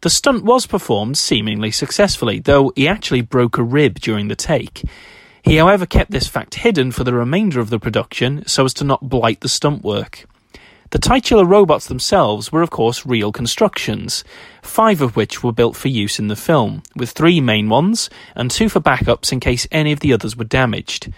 The 0.00 0.08
stunt 0.08 0.44
was 0.44 0.66
performed 0.66 1.18
seemingly 1.18 1.72
successfully, 1.72 2.38
though 2.38 2.72
he 2.74 2.88
actually 2.88 3.20
broke 3.20 3.58
a 3.58 3.62
rib 3.62 4.00
during 4.00 4.28
the 4.28 4.36
take. 4.36 4.82
He, 5.48 5.56
however, 5.56 5.86
kept 5.86 6.10
this 6.10 6.26
fact 6.26 6.56
hidden 6.56 6.92
for 6.92 7.04
the 7.04 7.14
remainder 7.14 7.58
of 7.58 7.70
the 7.70 7.78
production 7.78 8.46
so 8.46 8.66
as 8.66 8.74
to 8.74 8.84
not 8.84 9.08
blight 9.08 9.40
the 9.40 9.48
stunt 9.48 9.82
work. 9.82 10.26
The 10.90 10.98
titular 10.98 11.46
robots 11.46 11.86
themselves 11.86 12.52
were, 12.52 12.60
of 12.60 12.68
course, 12.68 13.06
real 13.06 13.32
constructions, 13.32 14.24
five 14.60 15.00
of 15.00 15.16
which 15.16 15.42
were 15.42 15.50
built 15.50 15.74
for 15.74 15.88
use 15.88 16.18
in 16.18 16.28
the 16.28 16.36
film, 16.36 16.82
with 16.94 17.12
three 17.12 17.40
main 17.40 17.70
ones 17.70 18.10
and 18.34 18.50
two 18.50 18.68
for 18.68 18.80
backups 18.80 19.32
in 19.32 19.40
case 19.40 19.66
any 19.72 19.90
of 19.90 20.00
the 20.00 20.12
others 20.12 20.36
were 20.36 20.44
damaged. 20.44 21.10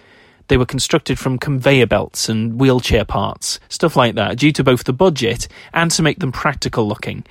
They 0.46 0.56
were 0.56 0.64
constructed 0.64 1.18
from 1.18 1.36
conveyor 1.36 1.88
belts 1.88 2.28
and 2.28 2.60
wheelchair 2.60 3.04
parts, 3.04 3.58
stuff 3.68 3.96
like 3.96 4.14
that, 4.14 4.38
due 4.38 4.52
to 4.52 4.62
both 4.62 4.84
the 4.84 4.92
budget 4.92 5.48
and 5.72 5.90
to 5.90 6.04
make 6.04 6.20
them 6.20 6.30
practical 6.30 6.86
looking. 6.86 7.24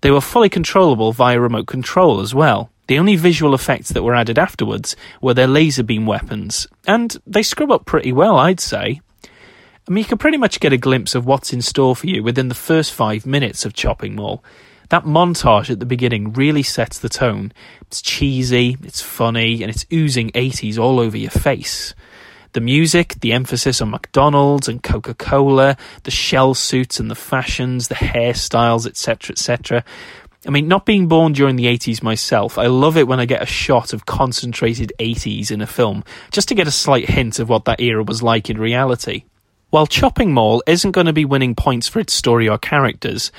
They 0.00 0.10
were 0.10 0.22
fully 0.22 0.48
controllable 0.48 1.12
via 1.12 1.38
remote 1.38 1.66
control 1.66 2.20
as 2.20 2.34
well. 2.34 2.70
The 2.86 2.98
only 2.98 3.16
visual 3.16 3.54
effects 3.54 3.90
that 3.90 4.02
were 4.02 4.14
added 4.14 4.38
afterwards 4.38 4.94
were 5.20 5.34
their 5.34 5.48
laser 5.48 5.82
beam 5.82 6.06
weapons, 6.06 6.68
and 6.86 7.16
they 7.26 7.42
scrub 7.42 7.72
up 7.72 7.84
pretty 7.84 8.12
well, 8.12 8.36
I'd 8.36 8.60
say. 8.60 9.00
I 9.88 9.92
mean, 9.92 10.02
you 10.02 10.08
can 10.08 10.18
pretty 10.18 10.36
much 10.36 10.60
get 10.60 10.72
a 10.72 10.78
glimpse 10.78 11.14
of 11.14 11.26
what's 11.26 11.52
in 11.52 11.62
store 11.62 11.94
for 11.94 12.06
you 12.06 12.22
within 12.22 12.48
the 12.48 12.54
first 12.54 12.92
five 12.92 13.24
minutes 13.26 13.64
of 13.64 13.74
Chopping 13.74 14.16
Mall. 14.16 14.42
That 14.88 15.04
montage 15.04 15.70
at 15.70 15.80
the 15.80 15.86
beginning 15.86 16.32
really 16.32 16.62
sets 16.62 16.98
the 16.98 17.08
tone. 17.08 17.52
It's 17.82 18.00
cheesy, 18.02 18.76
it's 18.82 19.00
funny, 19.00 19.62
and 19.62 19.70
it's 19.70 19.86
oozing 19.92 20.30
80s 20.30 20.78
all 20.78 21.00
over 21.00 21.16
your 21.16 21.30
face. 21.30 21.94
The 22.52 22.60
music, 22.60 23.16
the 23.20 23.32
emphasis 23.32 23.82
on 23.82 23.90
McDonald's 23.90 24.68
and 24.68 24.82
Coca 24.82 25.14
Cola, 25.14 25.76
the 26.04 26.10
shell 26.10 26.54
suits 26.54 26.98
and 26.98 27.10
the 27.10 27.16
fashions, 27.16 27.88
the 27.88 27.96
hairstyles, 27.96 28.86
etc., 28.86 29.32
etc. 29.32 29.84
I 30.46 30.50
mean, 30.50 30.68
not 30.68 30.86
being 30.86 31.08
born 31.08 31.32
during 31.32 31.56
the 31.56 31.66
80s 31.66 32.02
myself, 32.02 32.56
I 32.56 32.66
love 32.66 32.96
it 32.96 33.08
when 33.08 33.18
I 33.18 33.24
get 33.26 33.42
a 33.42 33.46
shot 33.46 33.92
of 33.92 34.06
concentrated 34.06 34.92
80s 35.00 35.50
in 35.50 35.60
a 35.60 35.66
film, 35.66 36.04
just 36.30 36.48
to 36.48 36.54
get 36.54 36.68
a 36.68 36.72
slight 36.72 37.08
hint 37.08 37.38
of 37.40 37.48
what 37.48 37.64
that 37.64 37.80
era 37.80 38.04
was 38.04 38.22
like 38.22 38.48
in 38.48 38.58
reality. 38.58 39.24
While 39.70 39.88
Chopping 39.88 40.32
Mall 40.32 40.62
isn't 40.66 40.92
going 40.92 41.06
to 41.06 41.12
be 41.12 41.24
winning 41.24 41.56
points 41.56 41.88
for 41.88 41.98
its 41.98 42.12
story 42.12 42.48
or 42.48 42.58
characters, 42.58 43.32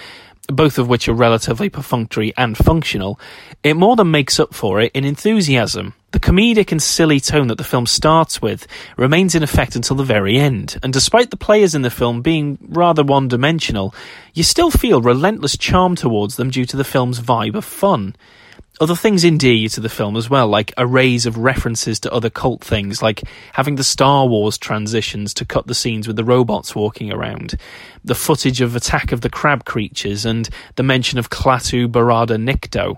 both 0.48 0.78
of 0.78 0.90
which 0.90 1.08
are 1.08 1.14
relatively 1.14 1.70
perfunctory 1.70 2.34
and 2.38 2.58
functional, 2.58 3.20
it 3.64 3.76
more 3.76 3.96
than 3.96 4.12
makes 4.12 4.40
up 4.40 4.54
for 4.54 4.82
it 4.82 4.92
in 4.94 5.06
enthusiasm. 5.06 5.94
The 6.12 6.22
comedic 6.22 6.72
and 6.72 6.82
silly 6.82 7.20
tone 7.20 7.48
that 7.48 7.58
the 7.58 7.66
film 7.66 7.86
starts 7.86 8.42
with 8.42 8.66
remains 8.96 9.36
in 9.36 9.44
effect 9.44 9.76
until 9.76 9.98
the 9.98 10.06
very 10.06 10.38
end, 10.38 10.80
and 10.82 10.94
despite 10.94 11.32
the 11.32 11.38
players 11.38 11.76
in 11.76 11.82
the 11.82 11.90
film 11.90 12.22
being 12.22 12.58
rather 12.62 13.04
one 13.04 13.28
dimensional, 13.28 13.94
you 14.34 14.44
still 14.44 14.72
feel 14.72 15.02
relentless 15.02 15.58
charm 15.58 15.96
towards 15.96 16.38
them 16.38 16.50
due 16.50 16.66
to 16.66 16.78
the 16.78 16.86
film's 16.86 17.20
vibe 17.20 17.56
of 17.56 17.66
fun. 17.66 18.16
Other 18.80 18.96
things 18.96 19.26
endear 19.26 19.54
you 19.54 19.68
to 19.70 19.82
the 19.82 19.90
film 19.90 20.16
as 20.16 20.30
well, 20.30 20.48
like 20.48 20.72
arrays 20.78 21.26
of 21.26 21.38
references 21.38 22.00
to 22.02 22.14
other 22.14 22.30
cult 22.30 22.64
things, 22.64 23.02
like 23.02 23.24
having 23.54 23.76
the 23.76 23.84
Star 23.84 24.28
Wars 24.28 24.58
transitions 24.58 25.34
to 25.34 25.46
cut 25.46 25.68
the 25.68 25.76
scenes 25.76 26.08
with 26.08 26.16
the 26.16 26.24
robots 26.24 26.74
walking 26.74 27.12
around, 27.12 27.56
the 28.06 28.16
footage 28.16 28.62
of 28.62 28.78
Attack 28.78 29.12
of 29.12 29.22
the 29.22 29.30
Crab 29.30 29.66
Creatures, 29.66 30.26
and 30.26 30.48
the 30.76 30.84
mention 30.84 31.20
of 31.20 31.30
Klaatu 31.30 31.88
Barada 31.88 32.38
Nikto. 32.38 32.98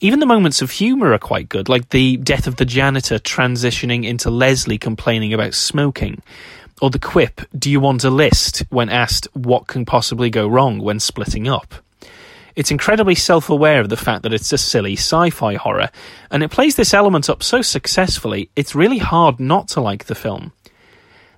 Even 0.00 0.20
the 0.20 0.26
moments 0.26 0.60
of 0.60 0.72
humour 0.72 1.14
are 1.14 1.18
quite 1.18 1.48
good, 1.48 1.70
like 1.70 1.88
the 1.88 2.18
death 2.18 2.46
of 2.46 2.56
the 2.56 2.66
janitor 2.66 3.18
transitioning 3.18 4.04
into 4.04 4.28
Leslie 4.28 4.76
complaining 4.76 5.32
about 5.32 5.54
smoking, 5.54 6.20
or 6.82 6.90
the 6.90 6.98
quip, 6.98 7.40
Do 7.58 7.70
you 7.70 7.80
want 7.80 8.04
a 8.04 8.10
list? 8.10 8.58
when 8.68 8.90
asked 8.90 9.26
what 9.32 9.66
can 9.68 9.86
possibly 9.86 10.28
go 10.28 10.46
wrong 10.46 10.80
when 10.80 11.00
splitting 11.00 11.48
up. 11.48 11.74
It's 12.54 12.70
incredibly 12.70 13.14
self 13.14 13.48
aware 13.48 13.80
of 13.80 13.88
the 13.88 13.96
fact 13.96 14.22
that 14.24 14.34
it's 14.34 14.52
a 14.52 14.58
silly 14.58 14.96
sci 14.96 15.30
fi 15.30 15.54
horror, 15.54 15.88
and 16.30 16.42
it 16.42 16.50
plays 16.50 16.76
this 16.76 16.92
element 16.92 17.30
up 17.30 17.42
so 17.42 17.62
successfully, 17.62 18.50
it's 18.54 18.74
really 18.74 18.98
hard 18.98 19.40
not 19.40 19.68
to 19.68 19.80
like 19.80 20.04
the 20.04 20.14
film. 20.14 20.52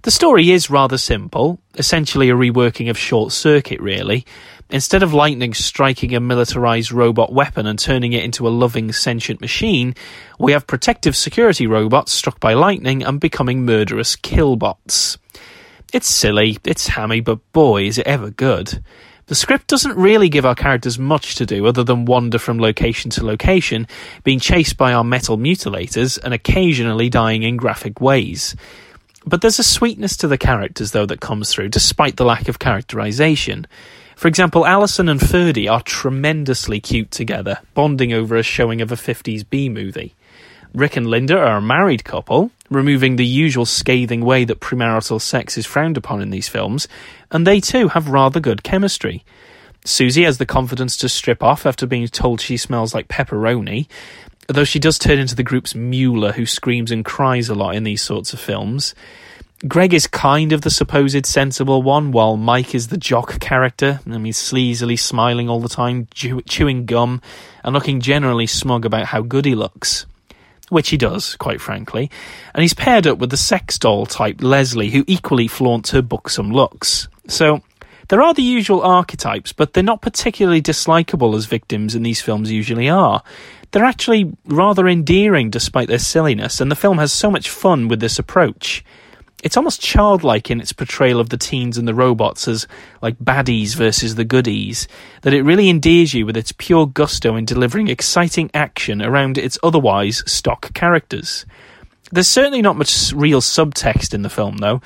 The 0.03 0.11
story 0.11 0.51
is 0.51 0.69
rather 0.69 0.99
simple, 0.99 1.61
essentially 1.75 2.29
a 2.29 2.35
reworking 2.35 2.91
of 2.91 2.99
Short 2.99 3.31
Circuit, 3.31 3.81
really. 3.81 4.27
Instead 4.71 5.03
of 5.03 5.15
lightning 5.15 5.55
striking 5.55 6.15
a 6.15 6.21
militarized 6.21 6.93
robot 6.93 7.33
weapon 7.33 7.67
and 7.67 7.79
turning 7.79 8.13
it 8.13 8.23
into 8.23 8.47
a 8.47 8.51
loving 8.51 8.93
sentient 8.93 9.41
machine, 9.41 9.95
we 10.39 10.53
have 10.53 10.67
protective 10.67 11.17
security 11.17 11.67
robots 11.67 12.13
struck 12.13 12.39
by 12.39 12.53
lightning 12.53 13.03
and 13.03 13.19
becoming 13.19 13.65
murderous 13.65 14.15
killbots. 14.15 15.17
It's 15.93 16.07
silly, 16.07 16.59
it's 16.65 16.89
hammy, 16.89 17.21
but 17.21 17.41
boy, 17.53 17.85
is 17.85 17.97
it 17.97 18.07
ever 18.07 18.29
good. 18.31 18.83
The 19.29 19.35
script 19.35 19.69
doesn't 19.69 19.97
really 19.97 20.29
give 20.29 20.45
our 20.45 20.55
characters 20.55 20.99
much 20.99 21.35
to 21.37 21.47
do 21.47 21.67
other 21.67 21.85
than 21.85 22.05
wander 22.05 22.39
from 22.39 22.59
location 22.59 23.11
to 23.13 23.25
location, 23.25 23.87
being 24.23 24.39
chased 24.39 24.77
by 24.77 24.93
our 24.93 25.05
metal 25.05 25.39
mutilators 25.39 26.19
and 26.23 26.35
occasionally 26.35 27.09
dying 27.09 27.43
in 27.43 27.57
graphic 27.57 28.03
ways. 28.03 28.55
But 29.27 29.41
there's 29.41 29.59
a 29.59 29.65
sweetness 29.65 30.17
to 30.19 30.29
the 30.29 30.39
characters, 30.39 30.93
though, 30.93 31.07
that 31.07 31.21
comes 31.21 31.53
through, 31.53 31.69
despite 31.69 32.17
the 32.17 32.25
lack 32.25 32.49
of 32.49 32.59
characterization. 32.59 33.67
For 34.19 34.27
example, 34.27 34.67
Allison 34.67 35.09
and 35.09 35.21
Ferdy 35.21 35.69
are 35.69 35.81
tremendously 35.81 36.81
cute 36.81 37.13
together, 37.13 37.61
bonding 37.75 38.13
over 38.13 38.35
a 38.35 38.43
showing 38.43 38.81
of 38.81 38.91
a 38.91 38.97
50s 38.97 39.49
B 39.49 39.69
movie. 39.69 40.17
Rick 40.75 40.97
and 40.97 41.07
Linda 41.07 41.39
are 41.39 41.59
a 41.59 41.63
married 41.63 42.03
couple, 42.03 42.51
removing 42.69 43.15
the 43.15 43.25
usual 43.25 43.65
scathing 43.65 44.25
way 44.25 44.45
that 44.45 44.59
premarital 44.59 45.21
sex 45.21 45.57
is 45.57 45.67
frowned 45.67 45.97
upon 45.97 46.21
in 46.21 46.31
these 46.31 46.49
films, 46.49 46.89
and 47.31 47.47
they 47.47 47.61
too 47.61 47.87
have 47.87 48.09
rather 48.09 48.41
good 48.41 48.65
chemistry. 48.65 49.25
Susie 49.85 50.25
has 50.25 50.39
the 50.39 50.47
confidence 50.47 50.97
to 50.97 51.09
strip 51.09 51.41
off 51.41 51.65
after 51.65 51.87
being 51.87 52.09
told 52.09 52.41
she 52.41 52.57
smells 52.57 52.93
like 52.93 53.07
pepperoni, 53.07 53.87
though 54.49 54.65
she 54.65 54.81
does 54.81 54.99
turn 54.99 55.21
into 55.21 55.37
the 55.37 55.45
group's 55.45 55.77
Mueller 55.77 56.33
who 56.33 56.45
screams 56.45 56.91
and 56.91 57.05
cries 57.05 57.49
a 57.49 57.55
lot 57.55 57.77
in 57.77 57.85
these 57.85 58.03
sorts 58.03 58.33
of 58.33 58.41
films. 58.41 58.97
Greg 59.67 59.93
is 59.93 60.07
kind 60.07 60.53
of 60.53 60.61
the 60.61 60.71
supposed 60.71 61.27
sensible 61.27 61.83
one, 61.83 62.13
while 62.13 62.37
Mike 62.37 62.77
is 62.77 62.89
the 62.89 62.97
jock 62.97 63.41
character. 63.41 63.99
I 64.07 64.19
mean, 64.19 64.33
sleazily 64.33 64.97
smiling 64.97 65.49
all 65.49 65.61
the 65.61 65.69
time, 65.69 66.07
chewing 66.15 66.87
gum, 66.87 67.21
and 67.65 67.75
looking 67.75 68.01
generally 68.01 68.47
smug 68.47 68.85
about 68.85 69.07
how 69.07 69.23
good 69.23 69.45
he 69.45 69.55
looks 69.55 70.07
which 70.71 70.91
he 70.91 70.99
does, 70.99 71.35
quite 71.37 71.63
frankly, 71.63 72.11
and 72.55 72.61
he's 72.61 72.75
paired 72.75 73.07
up 73.07 73.17
with 73.17 73.31
the 73.31 73.39
sex 73.39 73.79
doll 73.79 74.05
type 74.05 74.43
Leslie, 74.43 74.91
who 74.91 75.03
equally 75.07 75.49
flaunts 75.49 75.93
her 75.93 76.03
buxom 76.03 76.51
looks. 76.53 77.09
So, 77.27 77.63
there 78.09 78.23
are 78.23 78.35
the 78.35 78.43
usual 78.43 78.83
archetypes, 78.83 79.53
but 79.53 79.73
they're 79.73 79.83
not 79.83 80.03
particularly 80.03 80.61
dislikable 80.61 81.35
as 81.35 81.47
victims 81.47 81.95
in 81.95 82.03
these 82.03 82.21
films 82.21 82.51
usually 82.51 82.89
are. 82.89 83.23
They're 83.71 83.85
actually 83.85 84.37
rather 84.47 84.87
endearing 84.87 85.51
despite 85.51 85.89
their 85.89 85.99
silliness, 85.99 86.61
and 86.61 86.71
the 86.71 86.77
film 86.77 86.99
has 86.99 87.13
so 87.13 87.31
much 87.31 87.51
fun 87.51 87.89
with 87.89 88.01
this 88.01 88.19
approach 88.19 88.85
it's 89.45 89.57
almost 89.57 89.81
childlike 89.81 90.51
in 90.51 90.61
its 90.61 90.73
portrayal 90.73 91.21
of 91.21 91.29
the 91.29 91.37
teens 91.37 91.79
and 91.79 91.87
the 91.87 91.95
robots 91.95 92.49
as 92.49 92.67
like 93.03 93.17
baddies 93.19 93.77
versus 93.77 94.17
the 94.17 94.25
goodies 94.25 94.89
that 95.23 95.35
it 95.35 95.43
really 95.43 95.69
endears 95.69 96.13
you 96.13 96.27
with 96.27 96.37
its 96.37 96.53
pure 96.53 96.87
gusto 96.87 97.37
in 97.37 97.45
delivering 97.45 97.89
exciting 97.89 98.51
action 98.53 99.01
around 99.01 99.39
its 99.39 99.59
otherwise 99.63 100.25
stock 100.31 100.73
characters. 100.75 101.47
There's 102.11 102.29
certainly 102.29 102.63
not 102.63 102.77
much 102.77 103.13
real 103.13 103.41
subtext 103.41 104.13
in 104.13 104.23
the 104.23 104.31
film 104.31 104.57
though, 104.57 104.81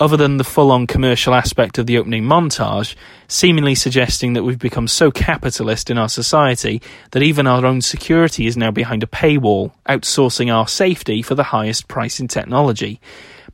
other 0.00 0.16
than 0.16 0.36
the 0.36 0.44
full 0.44 0.72
on 0.72 0.88
commercial 0.88 1.32
aspect 1.32 1.78
of 1.78 1.86
the 1.86 1.96
opening 1.96 2.24
montage, 2.24 2.96
seemingly 3.28 3.76
suggesting 3.76 4.32
that 4.32 4.42
we've 4.42 4.58
become 4.58 4.88
so 4.88 5.12
capitalist 5.12 5.90
in 5.90 5.98
our 5.98 6.08
society 6.08 6.82
that 7.12 7.22
even 7.22 7.46
our 7.46 7.64
own 7.64 7.80
security 7.80 8.48
is 8.48 8.56
now 8.56 8.72
behind 8.72 9.04
a 9.04 9.06
paywall, 9.06 9.70
outsourcing 9.88 10.52
our 10.52 10.66
safety 10.66 11.22
for 11.22 11.36
the 11.36 11.44
highest 11.44 11.86
price 11.86 12.18
in 12.18 12.26
technology. 12.26 13.00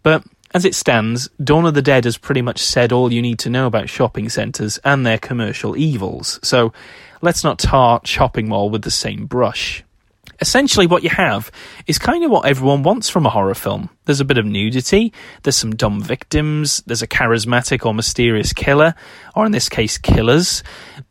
But 0.03 0.25
as 0.55 0.65
it 0.65 0.75
stands, 0.75 1.29
Dawn 1.43 1.67
of 1.67 1.75
the 1.75 1.83
Dead 1.83 2.05
has 2.05 2.17
pretty 2.17 2.43
much 2.43 2.59
said 2.59 2.93
all 2.93 3.13
you 3.13 3.23
need 3.23 3.39
to 3.41 3.51
know 3.51 3.67
about 3.67 3.89
shopping 3.89 4.29
centres 4.29 4.79
and 4.85 5.05
their 5.05 5.19
commercial 5.19 5.77
evils, 5.77 6.41
so 6.43 6.73
let's 7.21 7.45
not 7.45 7.59
tar 7.59 8.01
Chopping 8.05 8.49
Mall 8.49 8.71
with 8.71 8.83
the 8.83 8.91
same 8.91 9.27
brush. 9.27 9.85
Essentially, 10.41 10.87
what 10.87 11.03
you 11.03 11.11
have 11.11 11.51
is 11.87 11.99
kind 11.99 12.25
of 12.25 12.31
what 12.31 12.47
everyone 12.47 12.85
wants 12.85 13.09
from 13.11 13.27
a 13.27 13.31
horror 13.31 13.55
film. 13.55 13.91
There's 14.05 14.21
a 14.21 14.25
bit 14.25 14.39
of 14.39 14.47
nudity, 14.47 15.13
there's 15.43 15.57
some 15.57 15.75
dumb 15.75 16.01
victims, 16.01 16.83
there's 16.87 17.03
a 17.03 17.09
charismatic 17.09 17.85
or 17.85 17.93
mysterious 17.93 18.53
killer, 18.53 18.95
or 19.35 19.47
in 19.47 19.53
this 19.53 19.69
case, 19.69 19.99
killers, 19.99 20.63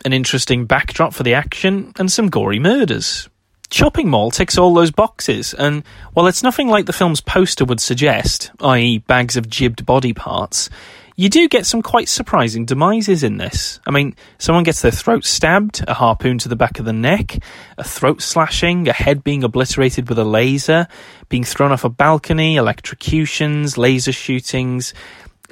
an 0.05 0.13
interesting 0.13 0.65
backdrop 0.65 1.13
for 1.13 1.23
the 1.23 1.33
action, 1.33 1.91
and 1.99 2.11
some 2.11 2.29
gory 2.29 2.59
murders. 2.59 3.27
Chopping 3.69 4.09
Mall 4.09 4.31
ticks 4.31 4.57
all 4.57 4.73
those 4.73 4.91
boxes, 4.91 5.53
and 5.53 5.83
while 6.13 6.27
it's 6.27 6.43
nothing 6.43 6.69
like 6.69 6.85
the 6.85 6.93
film's 6.93 7.19
poster 7.19 7.65
would 7.65 7.81
suggest, 7.81 8.49
i.e., 8.61 8.99
bags 8.99 9.35
of 9.35 9.49
jibbed 9.49 9.85
body 9.85 10.13
parts, 10.13 10.69
you 11.17 11.29
do 11.29 11.49
get 11.49 11.65
some 11.65 11.81
quite 11.81 12.07
surprising 12.07 12.65
demises 12.65 13.23
in 13.23 13.37
this. 13.37 13.79
I 13.85 13.91
mean, 13.91 14.15
someone 14.37 14.63
gets 14.63 14.81
their 14.81 14.91
throat 14.91 15.25
stabbed, 15.25 15.83
a 15.85 15.95
harpoon 15.95 16.37
to 16.39 16.49
the 16.49 16.55
back 16.55 16.79
of 16.79 16.85
the 16.85 16.93
neck, 16.93 17.39
a 17.77 17.83
throat 17.83 18.21
slashing, 18.21 18.87
a 18.87 18.93
head 18.93 19.23
being 19.23 19.43
obliterated 19.43 20.07
with 20.07 20.19
a 20.19 20.23
laser, 20.23 20.87
being 21.27 21.43
thrown 21.43 21.71
off 21.71 21.83
a 21.83 21.89
balcony, 21.89 22.55
electrocutions, 22.55 23.77
laser 23.77 24.13
shootings. 24.13 24.93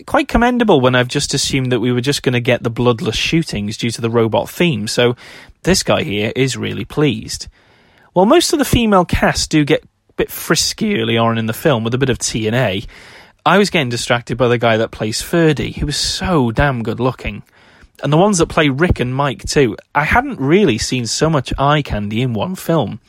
Quite 0.06 0.28
commendable 0.28 0.80
when 0.80 0.96
I've 0.96 1.08
just 1.08 1.34
assumed 1.34 1.72
that 1.72 1.80
we 1.80 1.92
were 1.92 2.02
just 2.02 2.24
going 2.24 2.34
to 2.34 2.40
get 2.40 2.64
the 2.64 2.70
bloodless 2.70 3.16
shootings 3.16 3.76
due 3.76 3.92
to 3.92 4.02
the 4.02 4.10
robot 4.10 4.50
theme, 4.50 4.88
so 4.88 5.16
this 5.64 5.84
guy 5.84 6.04
here 6.04 6.32
is 6.36 6.56
really 6.56 6.86
pleased. 6.86 7.48
While 8.16 8.28
most 8.28 8.54
of 8.54 8.60
the 8.60 8.64
female 8.64 9.04
cast 9.04 9.50
do 9.50 9.66
get 9.66 9.84
a 9.84 10.14
bit 10.14 10.32
frisky 10.32 11.02
early 11.02 11.18
on 11.18 11.38
in 11.38 11.48
the 11.48 11.54
film 11.54 11.84
with 11.84 11.94
a 11.94 11.98
bit 11.98 12.10
of 12.10 12.18
TNA, 12.18 12.88
I 13.46 13.58
was 13.58 13.70
getting 13.70 13.90
distracted 13.90 14.38
by 14.38 14.48
the 14.48 14.58
guy 14.58 14.78
that 14.78 14.92
plays 14.92 15.22
Ferdy, 15.22 15.74
who 15.74 15.86
was 15.86 15.98
so 15.98 16.50
damn 16.50 16.82
good 16.82 17.02
looking. 17.02 17.44
And 18.02 18.14
the 18.14 18.18
ones 18.18 18.38
that 18.38 18.48
play 18.48 18.70
Rick 18.70 19.02
and 19.02 19.14
Mike 19.14 19.44
too. 19.44 19.76
I 19.94 20.06
hadn't 20.06 20.40
really 20.40 20.78
seen 20.78 21.08
so 21.08 21.30
much 21.30 21.52
eye 21.58 21.82
candy 21.82 22.22
in 22.22 22.32
one 22.32 22.56
film. 22.56 23.02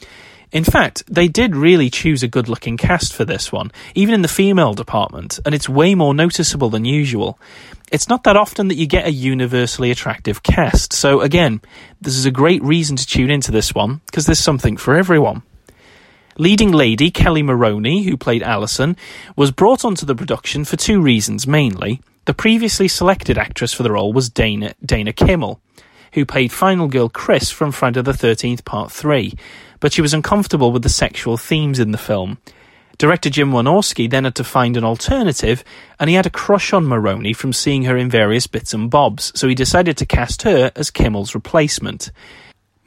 In 0.57 0.65
fact, 0.65 1.03
they 1.07 1.29
did 1.29 1.55
really 1.55 1.91
choose 1.91 2.23
a 2.23 2.29
good 2.29 2.49
looking 2.49 2.79
cast 2.79 3.13
for 3.13 3.27
this 3.27 3.53
one, 3.53 3.71
even 3.95 4.15
in 4.15 4.23
the 4.23 4.27
female 4.27 4.73
department, 4.73 5.39
and 5.45 5.55
it's 5.55 5.69
way 5.69 5.95
more 5.95 6.15
noticeable 6.15 6.71
than 6.71 6.87
usual. 6.87 7.39
It's 7.93 8.09
not 8.09 8.25
that 8.25 8.39
often 8.39 8.69
that 8.69 8.77
you 8.77 8.87
get 8.87 9.07
a 9.07 9.13
universally 9.13 9.91
attractive 9.91 10.43
cast, 10.43 10.95
so 10.95 11.21
again, 11.21 11.61
this 12.01 12.17
is 12.17 12.25
a 12.25 12.31
great 12.31 12.63
reason 12.63 12.97
to 12.97 13.07
tune 13.07 13.31
into 13.31 13.53
this 13.53 13.75
one, 13.75 14.01
because 14.07 14.25
there's 14.25 14.39
something 14.39 14.79
for 14.79 14.97
everyone. 14.97 15.43
Leading 16.39 16.73
lady 16.73 17.11
Kelly 17.11 17.43
Maroney, 17.43 18.05
who 18.05 18.17
played 18.17 18.43
Allison, 18.43 18.97
was 19.37 19.51
brought 19.51 19.85
onto 19.85 20.07
the 20.07 20.15
production 20.15 20.65
for 20.65 20.77
two 20.79 21.03
reasons 21.03 21.47
mainly. 21.47 22.01
The 22.25 22.33
previously 22.33 22.89
selected 22.89 23.37
actress 23.37 23.75
for 23.75 23.83
the 23.83 23.93
role 23.93 24.15
was 24.15 24.31
Dana, 24.31 24.73
Dana 24.83 25.13
Kimmel, 25.13 25.61
who 26.15 26.25
played 26.25 26.51
final 26.51 26.89
girl 26.89 27.11
Chris 27.11 27.51
from 27.51 27.73
Friday 27.73 28.01
the 28.01 28.13
13th 28.13 28.65
Part 28.65 28.91
3, 28.91 29.35
but 29.81 29.93
she 29.93 30.03
was 30.03 30.15
uncomfortable 30.15 30.73
with 30.73 30.83
the 30.83 30.89
sexual 30.89 31.37
themes 31.37 31.79
in 31.79 31.91
the 31.91 31.99
film. 31.99 32.39
Director 32.99 33.29
Jim 33.29 33.53
Wynorski 33.53 34.09
then 34.09 34.25
had 34.25 34.35
to 34.37 34.45
find 34.45 34.77
an 34.77 34.85
alternative, 34.85 35.63
and 36.01 36.09
he 36.09 36.17
had 36.17 36.25
a 36.25 36.31
crush 36.31 36.73
on 36.73 36.87
Maroney 36.87 37.35
from 37.35 37.53
seeing 37.53 37.85
her 37.85 37.97
in 37.97 38.09
various 38.09 38.47
bits 38.47 38.73
and 38.73 38.91
bobs, 38.91 39.33
so 39.35 39.49
he 39.49 39.55
decided 39.55 39.99
to 39.99 40.07
cast 40.07 40.43
her 40.43 40.73
as 40.75 40.91
Kimmel's 40.91 41.35
replacement. 41.35 42.11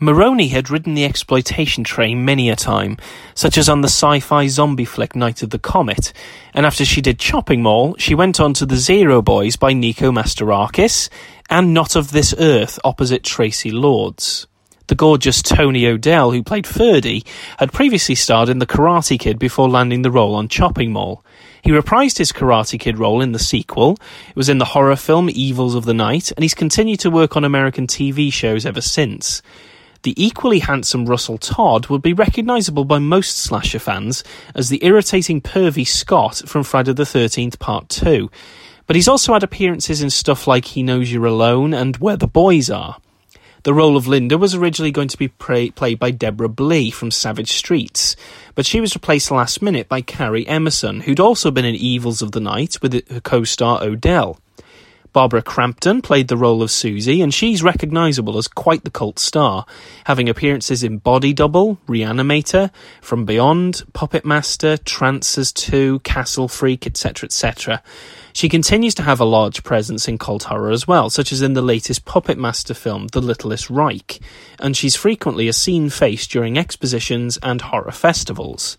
Maroney 0.02 0.48
had 0.48 0.72
ridden 0.72 0.94
the 0.94 1.06
exploitation 1.06 1.84
train 1.84 2.26
many 2.26 2.50
a 2.50 2.56
time, 2.56 2.98
such 3.36 3.58
as 3.58 3.68
on 3.68 3.82
the 3.82 3.88
sci-fi 3.88 4.48
zombie 4.48 4.86
flick 4.86 5.16
Night 5.16 5.44
of 5.44 5.52
the 5.52 5.60
Comet, 5.60 6.14
and 6.54 6.66
after 6.66 6.86
she 6.86 7.02
did 7.02 7.20
Chopping 7.20 7.62
Mall, 7.62 7.96
she 8.00 8.16
went 8.16 8.40
on 8.40 8.54
to 8.54 8.66
The 8.66 8.78
Zero 8.78 9.22
Boys 9.22 9.58
by 9.58 9.74
Nico 9.74 10.12
Mastorakis 10.12 11.10
and 11.50 11.74
Not 11.74 11.96
of 11.96 12.12
This 12.12 12.34
Earth 12.40 12.80
opposite 12.84 13.24
Traci 13.24 13.74
Lords. 13.74 14.48
The 14.90 14.96
gorgeous 14.96 15.44
Tony 15.44 15.86
O'Dell, 15.86 16.32
who 16.32 16.42
played 16.42 16.66
Ferdy, 16.66 17.24
had 17.60 17.72
previously 17.72 18.16
starred 18.16 18.50
in 18.50 18.58
The 18.58 18.66
Karate 18.66 19.20
Kid 19.20 19.38
before 19.38 19.70
landing 19.70 20.02
the 20.02 20.10
role 20.10 20.34
on 20.34 20.48
Chopping 20.48 20.92
Mall. 20.92 21.24
He 21.62 21.70
reprised 21.70 22.18
his 22.18 22.32
Karate 22.32 22.80
Kid 22.80 22.98
role 22.98 23.22
in 23.22 23.32
the 23.32 23.38
sequel. 23.38 24.00
It 24.30 24.36
was 24.36 24.50
in 24.50 24.58
the 24.58 24.66
horror 24.66 24.96
film 24.96 25.30
Evils 25.30 25.76
of 25.76 25.86
the 25.86 25.94
Night, 25.94 26.32
and 26.32 26.44
he's 26.44 26.56
continued 26.56 27.02
to 27.02 27.12
work 27.12 27.38
on 27.38 27.44
American 27.44 27.86
TV 27.86 28.34
shows 28.34 28.66
ever 28.66 28.82
since. 28.82 29.44
The 30.02 30.16
equally 30.18 30.58
handsome 30.58 31.06
Russell 31.06 31.38
Todd 31.38 31.86
would 31.90 32.02
be 32.02 32.14
recognisable 32.14 32.84
by 32.84 32.98
most 32.98 33.38
slasher 33.38 33.78
fans 33.78 34.24
as 34.56 34.70
the 34.70 34.84
irritating 34.84 35.40
pervy 35.40 35.86
Scott 35.86 36.42
from 36.48 36.64
Friday 36.64 36.94
the 36.94 37.04
13th 37.04 37.60
Part 37.60 37.90
2. 37.90 38.32
But 38.88 38.96
he's 38.96 39.08
also 39.08 39.34
had 39.34 39.44
appearances 39.44 40.02
in 40.02 40.10
stuff 40.10 40.48
like 40.48 40.66
He 40.66 40.82
Knows 40.82 41.12
You're 41.12 41.28
Alone 41.28 41.76
and 41.76 41.96
Where 41.98 42.18
the 42.18 42.26
Boys 42.26 42.72
Are. 42.72 42.98
The 43.64 43.74
role 43.74 43.98
of 43.98 44.08
Linda 44.08 44.38
was 44.38 44.56
originally 44.56 44.92
going 44.92 45.10
to 45.10 45.18
be 45.18 45.28
pray- 45.28 45.72
played 45.72 46.00
by 46.00 46.12
Deborah 46.12 46.48
Blee 46.48 46.92
from 46.92 47.12
Savage 47.12 47.52
Streets, 47.52 48.16
but 48.56 48.66
she 48.66 48.80
was 48.80 48.96
replaced 48.96 49.32
last 49.32 49.62
minute 49.62 49.90
by 49.90 50.02
Karrie 50.02 50.48
Emerson, 50.48 51.02
who'd 51.02 51.20
also 51.20 51.52
been 51.52 51.66
in 51.66 51.76
Evils 51.76 52.22
of 52.22 52.32
the 52.32 52.40
Night 52.40 52.78
with 52.82 53.08
her 53.10 53.20
co 53.20 53.44
star 53.44 53.84
O'Dell. 53.84 54.40
Barbara 55.12 55.42
Crampton 55.42 56.02
played 56.04 56.28
the 56.28 56.38
role 56.38 56.62
of 56.62 56.70
Susie, 56.70 57.22
and 57.22 57.34
she's 57.34 57.64
recognisable 57.64 58.38
as 58.38 58.48
quite 58.48 58.84
the 58.84 58.92
cult 58.92 59.18
star, 59.18 59.66
having 60.06 60.30
appearances 60.30 60.84
in 60.84 61.00
Body 61.00 61.34
Double, 61.34 61.80
Reanimator, 61.88 62.70
From 63.02 63.26
Beyond, 63.26 63.84
Puppet 63.94 64.24
Master, 64.24 64.78
Trancers 64.78 65.52
2, 65.52 66.00
Castle 66.00 66.48
Freak, 66.48 66.86
etc., 66.86 67.26
etc. 67.26 67.82
She 68.34 68.50
continues 68.50 68.94
to 68.96 69.04
have 69.04 69.20
a 69.20 69.26
large 69.26 69.64
presence 69.64 70.08
in 70.08 70.18
cult 70.18 70.44
horror 70.44 70.72
as 70.72 70.88
well, 70.88 71.10
such 71.10 71.32
as 71.32 71.42
in 71.42 71.54
the 71.54 71.62
latest 71.62 72.06
Puppet 72.06 72.38
Master 72.38 72.74
film, 72.74 73.08
The 73.08 73.22
Littlest 73.22 73.70
Reich, 73.70 74.20
and 74.60 74.78
she's 74.78 74.96
frequently 74.96 75.48
a 75.48 75.54
seen 75.54 75.90
face 75.90 76.28
during 76.28 76.58
expositions 76.58 77.38
and 77.42 77.62
horror 77.62 77.92
festivals. 77.92 78.78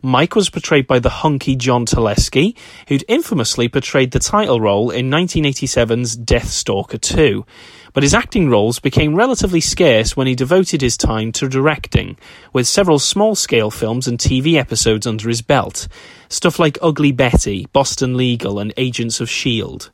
Mike 0.00 0.36
was 0.36 0.48
portrayed 0.48 0.86
by 0.86 1.00
the 1.00 1.08
hunky 1.10 1.56
John 1.56 1.84
Terlesky, 1.84 2.56
who'd 2.86 3.04
infamously 3.08 3.68
portrayed 3.68 4.12
the 4.12 4.20
title 4.20 4.60
role 4.60 4.90
in 4.90 5.10
1987's 5.10 6.16
Deathstalker 6.16 7.00
2, 7.00 7.44
but 7.92 7.98
but 7.98 8.04
his 8.04 8.14
acting 8.14 8.48
roles 8.48 8.78
became 8.78 9.16
relatively 9.16 9.60
scarce 9.60 10.16
when 10.16 10.28
he 10.28 10.36
devoted 10.36 10.80
his 10.82 10.96
time 10.96 11.32
to 11.32 11.48
directing, 11.48 12.16
with 12.52 12.68
several 12.68 13.00
small 13.00 13.34
scale 13.34 13.72
films 13.72 14.06
and 14.06 14.20
TV 14.20 14.54
episodes 14.54 15.04
under 15.04 15.28
his 15.28 15.42
belt. 15.42 15.88
Stuff 16.28 16.58
like 16.58 16.78
Ugly 16.82 17.12
Betty, 17.12 17.66
Boston 17.72 18.16
Legal, 18.16 18.58
and 18.58 18.72
Agents 18.76 19.20
of 19.20 19.28
S.H.I.E.L.D. 19.28 19.86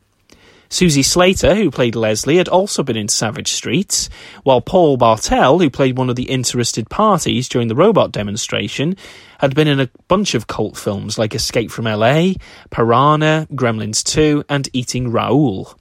Susie 0.68 1.04
Slater, 1.04 1.54
who 1.54 1.70
played 1.70 1.94
Leslie, 1.94 2.38
had 2.38 2.48
also 2.48 2.82
been 2.82 2.96
in 2.96 3.06
Savage 3.06 3.52
Streets, 3.52 4.10
while 4.42 4.60
Paul 4.60 4.96
Bartel, 4.96 5.60
who 5.60 5.70
played 5.70 5.96
one 5.96 6.10
of 6.10 6.16
the 6.16 6.30
interested 6.30 6.90
parties 6.90 7.48
during 7.48 7.68
the 7.68 7.76
robot 7.76 8.10
demonstration, 8.10 8.96
had 9.38 9.54
been 9.54 9.68
in 9.68 9.78
a 9.78 9.90
bunch 10.08 10.34
of 10.34 10.48
cult 10.48 10.76
films 10.76 11.16
like 11.18 11.34
Escape 11.34 11.70
from 11.70 11.84
LA, 11.84 12.32
Piranha, 12.70 13.46
Gremlins 13.52 14.02
2, 14.02 14.44
and 14.48 14.68
Eating 14.72 15.12
Raoul. 15.12 15.78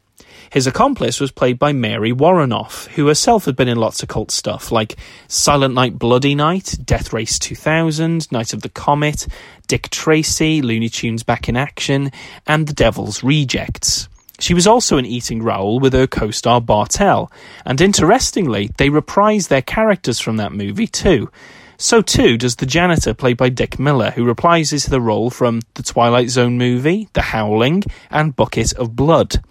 His 0.52 0.68
accomplice 0.68 1.20
was 1.20 1.32
played 1.32 1.58
by 1.58 1.74
Mary 1.74 2.12
Woronov, 2.12 2.86
who 2.90 3.08
herself 3.08 3.46
had 3.46 3.56
been 3.56 3.68
in 3.68 3.78
lots 3.78 4.04
of 4.04 4.10
cult 4.10 4.30
stuff 4.30 4.72
like 4.72 4.98
Silent 5.28 5.74
Night 5.74 5.98
Bloody 5.98 6.36
Night, 6.36 6.78
Death 6.86 7.12
Race 7.12 7.40
2000, 7.40 8.32
Night 8.32 8.54
of 8.54 8.62
the 8.62 8.70
Comet, 8.70 9.26
Dick 9.74 9.90
Tracy, 9.90 10.62
Looney 10.62 10.88
Tunes 10.88 11.24
Back 11.24 11.50
in 11.50 11.58
Action, 11.58 12.12
and 12.46 12.68
The 12.68 12.74
Devil's 12.74 13.24
Rejects. 13.24 14.08
She 14.38 14.54
was 14.54 14.68
also 14.68 15.00
in 15.00 15.06
Eating 15.08 15.42
Raoul 15.42 15.80
with 15.80 15.94
her 15.94 16.06
co 16.06 16.30
star 16.30 16.62
Bartel, 16.62 17.32
and 17.66 17.82
interestingly, 17.82 18.70
they 18.78 18.90
reprise 18.90 19.48
their 19.48 19.64
characters 19.64 20.20
from 20.20 20.38
that 20.38 20.52
movie 20.52 20.86
too. 20.86 21.32
So 21.76 22.04
too 22.04 22.38
does 22.38 22.58
the 22.58 22.68
janitor 22.68 23.16
played 23.16 23.38
by 23.38 23.50
Dick 23.50 23.80
Miller, 23.80 24.12
who 24.12 24.32
reprises 24.32 24.92
the 24.92 25.02
role 25.02 25.32
from 25.32 25.62
the 25.74 25.82
Twilight 25.82 26.30
Zone 26.30 26.56
movie, 26.56 27.10
The 27.14 27.24
Howling, 27.24 27.82
and 28.12 28.36
Bucket 28.36 28.74
of 28.74 28.96
Blood. 28.96 29.44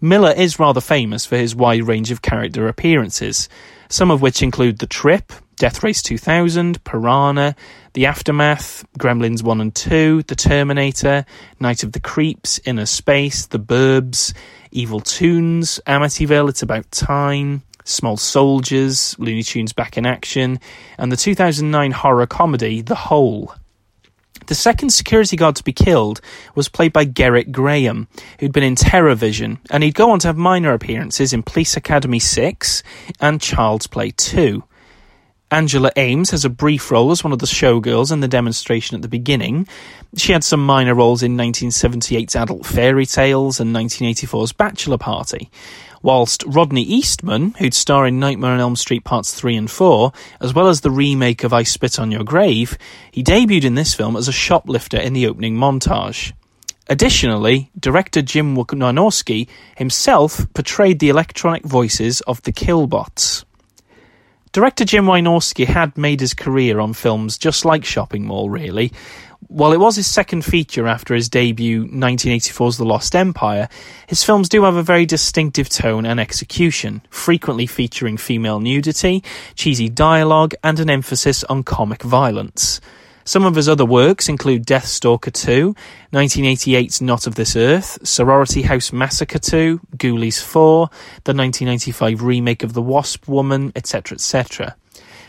Miller 0.00 0.30
is 0.30 0.60
rather 0.60 0.80
famous 0.80 1.26
for 1.26 1.36
his 1.36 1.56
wide 1.56 1.88
range 1.88 2.12
of 2.12 2.22
character 2.22 2.68
appearances, 2.68 3.48
some 3.88 4.12
of 4.12 4.22
which 4.22 4.44
include 4.44 4.78
The 4.78 4.86
Trip, 4.86 5.32
Death 5.56 5.82
Race 5.82 6.02
2000, 6.02 6.84
Piranha, 6.84 7.56
The 7.94 8.04
Aftermath, 8.04 8.84
Gremlins 8.98 9.42
1 9.42 9.62
and 9.62 9.74
2, 9.74 10.24
The 10.24 10.36
Terminator, 10.36 11.24
Night 11.58 11.82
of 11.82 11.92
the 11.92 12.00
Creeps, 12.00 12.60
Inner 12.66 12.84
Space, 12.84 13.46
The 13.46 13.58
Burbs, 13.58 14.34
Evil 14.70 15.00
Toons, 15.00 15.80
Amityville, 15.86 16.50
It's 16.50 16.60
About 16.60 16.90
Time, 16.90 17.62
Small 17.84 18.18
Soldiers, 18.18 19.16
Looney 19.18 19.42
Tunes 19.42 19.72
Back 19.72 19.96
in 19.96 20.04
Action, 20.04 20.60
and 20.98 21.10
the 21.10 21.16
2009 21.16 21.90
horror 21.90 22.26
comedy 22.26 22.82
The 22.82 22.94
Hole. 22.94 23.54
The 24.48 24.54
second 24.54 24.90
security 24.90 25.38
guard 25.38 25.56
to 25.56 25.64
be 25.64 25.72
killed 25.72 26.20
was 26.54 26.68
played 26.68 26.92
by 26.92 27.06
Gerrit 27.06 27.50
Graham, 27.50 28.08
who'd 28.40 28.52
been 28.52 28.62
in 28.62 28.74
Terrorvision, 28.74 29.56
and 29.70 29.82
he'd 29.82 29.94
go 29.94 30.10
on 30.10 30.18
to 30.18 30.28
have 30.28 30.36
minor 30.36 30.74
appearances 30.74 31.32
in 31.32 31.42
Police 31.42 31.78
Academy 31.78 32.18
6 32.18 32.82
and 33.20 33.40
Child's 33.40 33.86
Play 33.86 34.10
2. 34.10 34.62
Angela 35.50 35.92
Aames 35.96 36.32
has 36.32 36.44
a 36.44 36.50
brief 36.50 36.90
role 36.90 37.12
as 37.12 37.22
one 37.22 37.32
of 37.32 37.38
the 37.38 37.46
showgirls 37.46 38.10
in 38.10 38.18
the 38.18 38.26
demonstration 38.26 38.96
at 38.96 39.02
the 39.02 39.08
beginning. 39.08 39.68
She 40.16 40.32
had 40.32 40.42
some 40.42 40.64
minor 40.64 40.94
roles 40.94 41.22
in 41.22 41.36
1978's 41.36 42.34
Adult 42.34 42.66
Fairy 42.66 43.06
Tales 43.06 43.60
and 43.60 43.74
1984's 43.74 44.52
Bachelor 44.52 44.98
Party 44.98 45.50
whilst 46.02 46.44
Rodney 46.46 46.82
Eastman, 46.82 47.52
who'd 47.58 47.74
star 47.74 48.06
in 48.06 48.20
Nightmare 48.20 48.52
on 48.52 48.60
Elm 48.60 48.76
Street 48.76 49.04
Parts 49.04 49.34
3 49.34 49.56
and 49.56 49.70
4, 49.70 50.12
as 50.40 50.54
well 50.54 50.68
as 50.68 50.80
the 50.80 50.90
remake 50.90 51.42
of 51.42 51.52
I 51.52 51.62
Spit 51.62 51.98
on 51.98 52.12
Your 52.12 52.22
Grave, 52.22 52.76
he 53.10 53.24
debuted 53.24 53.64
in 53.64 53.74
this 53.74 53.94
film 53.94 54.16
as 54.16 54.28
a 54.28 54.32
shoplifter 54.32 54.98
in 54.98 55.14
the 55.14 55.26
opening 55.26 55.56
montage. 55.56 56.32
Additionally, 56.88 57.70
director 57.78 58.22
Jim 58.22 58.56
Wynorski 58.56 59.48
himself 59.76 60.46
portrayed 60.54 61.00
the 61.00 61.08
electronic 61.08 61.64
voices 61.64 62.20
of 62.22 62.42
the 62.42 62.52
Killbots. 62.52 63.44
Director 64.56 64.86
Jim 64.86 65.04
Wynorski 65.04 65.66
had 65.66 65.98
made 65.98 66.18
his 66.18 66.32
career 66.32 66.80
on 66.80 66.94
films 66.94 67.36
just 67.36 67.66
like 67.66 67.82
Chopping 67.82 68.24
Mall, 68.24 68.48
really, 68.48 68.90
while 69.48 69.70
it 69.74 69.80
was 69.80 69.96
his 69.96 70.06
second 70.06 70.46
feature 70.46 70.86
after 70.86 71.14
his 71.14 71.28
debut 71.28 71.84
1984's 71.84 72.78
The 72.78 72.86
Lost 72.86 73.14
Empire, 73.14 73.68
his 74.06 74.24
films 74.24 74.48
do 74.48 74.64
have 74.64 74.76
a 74.76 74.82
very 74.82 75.04
distinctive 75.04 75.68
tone 75.68 76.06
and 76.06 76.18
execution, 76.18 77.02
frequently 77.10 77.66
featuring 77.66 78.16
female 78.16 78.58
nudity, 78.58 79.22
cheesy 79.56 79.90
dialogue, 79.90 80.54
and 80.64 80.80
an 80.80 80.88
emphasis 80.88 81.44
on 81.44 81.62
comic 81.62 82.02
violence. 82.02 82.80
Some 83.26 83.44
of 83.44 83.56
his 83.56 83.68
other 83.68 83.84
works 83.84 84.28
include 84.28 84.64
Deathstalker 84.64 85.32
2, 85.32 85.74
1988's 86.12 87.02
Not 87.02 87.26
of 87.26 87.34
This 87.34 87.56
Earth, 87.56 87.98
Sorority 88.06 88.62
House 88.62 88.92
Massacre 88.92 89.40
2, 89.40 89.80
Ghoulies 89.96 90.40
4, 90.40 90.86
the 91.24 91.34
1995 91.34 92.22
remake 92.22 92.62
of 92.62 92.72
The 92.72 92.82
Wasp 92.82 93.26
Woman, 93.26 93.72
etc., 93.74 94.14
etc. 94.14 94.76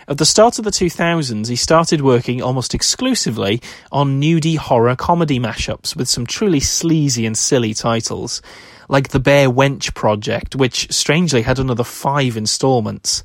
At 0.07 0.19
the 0.19 0.27
start 0.27 0.59
of 0.59 0.65
the 0.65 0.69
2000s, 0.69 1.49
he 1.49 1.55
started 1.55 2.01
working 2.01 2.39
almost 2.39 2.75
exclusively 2.75 3.63
on 3.91 4.21
nudie 4.21 4.57
horror 4.57 4.95
comedy 4.95 5.39
mashups 5.39 5.95
with 5.95 6.07
some 6.07 6.27
truly 6.27 6.59
sleazy 6.59 7.25
and 7.25 7.35
silly 7.35 7.73
titles, 7.73 8.43
like 8.89 9.09
The 9.09 9.19
Bare 9.19 9.49
Wench 9.49 9.95
Project, 9.95 10.55
which 10.55 10.93
strangely 10.93 11.41
had 11.41 11.57
another 11.57 11.83
five 11.83 12.37
installments. 12.37 13.23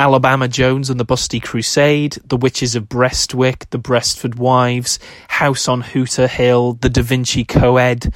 Alabama 0.00 0.48
Jones 0.48 0.88
and 0.88 0.98
the 0.98 1.04
Busty 1.04 1.42
Crusade, 1.42 2.16
The 2.24 2.38
Witches 2.38 2.74
of 2.74 2.88
Breastwick, 2.88 3.68
The 3.68 3.76
Breastford 3.76 4.36
Wives, 4.36 4.98
House 5.28 5.68
on 5.68 5.82
Hooter 5.82 6.26
Hill, 6.26 6.72
The 6.80 6.88
Da 6.88 7.02
Vinci 7.02 7.44
Coed, 7.44 8.10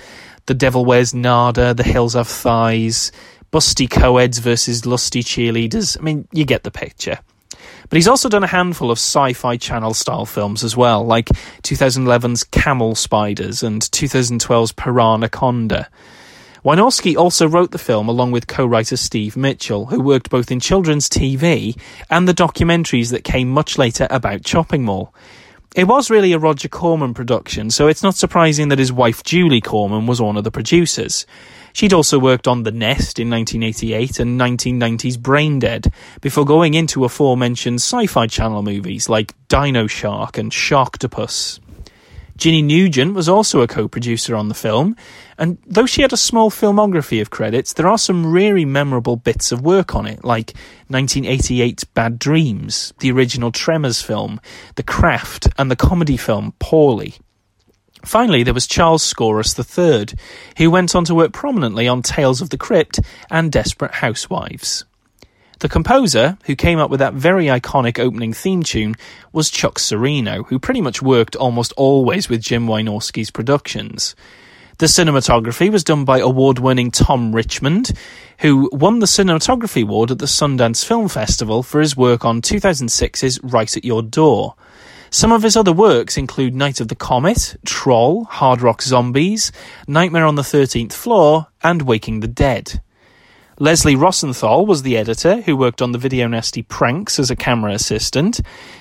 The 0.46 0.54
Devil 0.54 0.86
Wears 0.86 1.12
Nada, 1.12 1.74
The 1.74 1.82
Hills 1.82 2.14
Have 2.14 2.26
Thighs, 2.26 3.12
Busty 3.52 3.86
Coeds 3.86 4.38
versus 4.38 4.86
Lusty 4.86 5.22
Cheerleaders. 5.22 5.98
I 6.00 6.02
mean, 6.02 6.26
you 6.32 6.46
get 6.46 6.62
the 6.62 6.70
picture. 6.70 7.18
But 7.90 7.96
he's 7.96 8.08
also 8.08 8.30
done 8.30 8.44
a 8.44 8.46
handful 8.46 8.90
of 8.90 8.96
sci 8.96 9.34
fi 9.34 9.58
channel 9.58 9.92
style 9.92 10.24
films 10.24 10.64
as 10.64 10.74
well, 10.74 11.04
like 11.04 11.26
2011's 11.64 12.44
Camel 12.44 12.94
Spiders 12.94 13.62
and 13.62 13.82
2012's 13.82 14.72
Piranhaconda. 14.72 15.88
Wynorski 16.64 17.14
also 17.14 17.46
wrote 17.46 17.72
the 17.72 17.78
film 17.78 18.08
along 18.08 18.30
with 18.30 18.46
co 18.46 18.64
writer 18.64 18.96
Steve 18.96 19.36
Mitchell, 19.36 19.84
who 19.84 20.00
worked 20.00 20.30
both 20.30 20.50
in 20.50 20.60
children's 20.60 21.10
TV 21.10 21.78
and 22.08 22.26
the 22.26 22.32
documentaries 22.32 23.10
that 23.10 23.22
came 23.22 23.50
much 23.50 23.76
later 23.76 24.06
about 24.08 24.44
Chopping 24.44 24.82
Mall. 24.82 25.14
It 25.76 25.86
was 25.86 26.08
really 26.08 26.32
a 26.32 26.38
Roger 26.38 26.68
Corman 26.68 27.12
production, 27.12 27.68
so 27.68 27.86
it's 27.86 28.02
not 28.02 28.14
surprising 28.14 28.68
that 28.68 28.78
his 28.78 28.90
wife 28.90 29.22
Julie 29.24 29.60
Corman 29.60 30.06
was 30.06 30.22
one 30.22 30.38
of 30.38 30.44
the 30.44 30.50
producers. 30.50 31.26
She'd 31.74 31.92
also 31.92 32.18
worked 32.18 32.48
on 32.48 32.62
The 32.62 32.72
Nest 32.72 33.18
in 33.18 33.28
1988 33.28 34.20
and 34.20 34.40
1990's 34.40 35.18
Brain 35.18 35.58
Dead, 35.58 35.92
before 36.22 36.46
going 36.46 36.72
into 36.72 37.04
aforementioned 37.04 37.80
sci-fi 37.80 38.26
channel 38.26 38.62
movies 38.62 39.10
like 39.10 39.34
Dino 39.48 39.86
Shark 39.86 40.38
and 40.38 40.50
Sharktopus. 40.50 41.60
Ginny 42.36 42.62
Nugent 42.62 43.14
was 43.14 43.28
also 43.28 43.60
a 43.60 43.68
co-producer 43.68 44.34
on 44.34 44.48
the 44.48 44.54
film, 44.54 44.96
and 45.38 45.58
though 45.66 45.86
she 45.86 46.02
had 46.02 46.12
a 46.12 46.16
small 46.16 46.50
filmography 46.50 47.20
of 47.20 47.30
credits, 47.30 47.72
there 47.72 47.86
are 47.86 47.98
some 47.98 48.26
really 48.26 48.64
memorable 48.64 49.16
bits 49.16 49.52
of 49.52 49.62
work 49.62 49.94
on 49.94 50.06
it, 50.06 50.24
like 50.24 50.52
1988's 50.90 51.84
Bad 51.84 52.18
Dreams, 52.18 52.92
the 52.98 53.12
original 53.12 53.52
Tremors 53.52 54.02
film, 54.02 54.40
The 54.74 54.82
Craft, 54.82 55.48
and 55.58 55.70
the 55.70 55.76
comedy 55.76 56.16
film 56.16 56.54
Poorly. 56.58 57.14
Finally, 58.04 58.42
there 58.42 58.52
was 58.52 58.66
Charles 58.66 59.02
Skouras 59.02 59.56
III, 59.56 60.18
who 60.58 60.70
went 60.70 60.94
on 60.94 61.04
to 61.04 61.14
work 61.14 61.32
prominently 61.32 61.88
on 61.88 62.02
Tales 62.02 62.40
of 62.40 62.50
the 62.50 62.58
Crypt 62.58 63.00
and 63.30 63.50
Desperate 63.50 63.94
Housewives. 63.94 64.84
The 65.64 65.70
composer, 65.70 66.36
who 66.44 66.56
came 66.56 66.78
up 66.78 66.90
with 66.90 67.00
that 67.00 67.14
very 67.14 67.46
iconic 67.46 67.98
opening 67.98 68.34
theme 68.34 68.62
tune, 68.62 68.96
was 69.32 69.48
Chuck 69.48 69.78
Cirino, 69.78 70.44
who 70.48 70.58
pretty 70.58 70.82
much 70.82 71.00
worked 71.00 71.34
almost 71.36 71.72
always 71.78 72.28
with 72.28 72.42
Jim 72.42 72.66
Wynorski's 72.66 73.30
productions. 73.30 74.14
The 74.76 74.84
cinematography 74.84 75.72
was 75.72 75.82
done 75.82 76.04
by 76.04 76.18
award 76.18 76.58
winning 76.58 76.90
Tom 76.90 77.34
Richmond, 77.34 77.92
who 78.40 78.68
won 78.74 78.98
the 78.98 79.06
Cinematography 79.06 79.84
Award 79.84 80.10
at 80.10 80.18
the 80.18 80.26
Sundance 80.26 80.84
Film 80.84 81.08
Festival 81.08 81.62
for 81.62 81.80
his 81.80 81.96
work 81.96 82.26
on 82.26 82.42
2006's 82.42 83.40
Right 83.42 83.74
at 83.74 83.86
Your 83.86 84.02
Door. 84.02 84.56
Some 85.08 85.32
of 85.32 85.42
his 85.42 85.56
other 85.56 85.72
works 85.72 86.18
include 86.18 86.54
Night 86.54 86.78
of 86.80 86.88
the 86.88 86.94
Comet, 86.94 87.56
Troll, 87.64 88.24
Hard 88.24 88.60
Rock 88.60 88.82
Zombies, 88.82 89.50
Nightmare 89.88 90.26
on 90.26 90.34
the 90.34 90.42
13th 90.42 90.92
Floor, 90.92 91.46
and 91.62 91.80
Waking 91.80 92.20
the 92.20 92.28
Dead. 92.28 92.82
Leslie 93.60 93.94
Rosenthal 93.94 94.66
was 94.66 94.82
the 94.82 94.96
editor 94.96 95.40
who 95.42 95.56
worked 95.56 95.80
on 95.80 95.92
the 95.92 95.98
Video 95.98 96.26
Nasty 96.26 96.62
Pranks 96.62 97.20
as 97.20 97.30
a 97.30 97.36
camera 97.36 97.72
assistant 97.72 98.40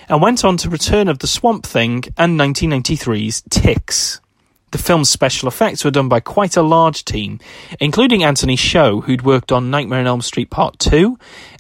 and 0.10 0.20
went 0.20 0.44
on 0.44 0.58
to 0.58 0.70
Return 0.70 1.08
of 1.08 1.20
the 1.20 1.28
Swamp 1.28 1.64
Thing 1.64 2.04
and 2.18 2.40
1993's 2.40 3.44
Ticks. 3.52 4.20
The 4.72 4.80
film's 4.80 5.12
special 5.12 5.48
effects 5.48 5.86
were 5.86 5.92
done 5.92 6.10
by 6.10 6.22
quite 6.22 6.58
a 6.58 6.64
large 6.64 7.06
team, 7.06 7.40
including 7.80 8.24
Anthony 8.24 8.56
Showe, 8.56 9.02
who'd 9.02 9.22
worked 9.22 9.52
on 9.52 9.70
Nightmare 9.70 10.00
on 10.00 10.08
Elm 10.08 10.22
Street 10.22 10.50
Part 10.50 10.80
2, 10.80 11.20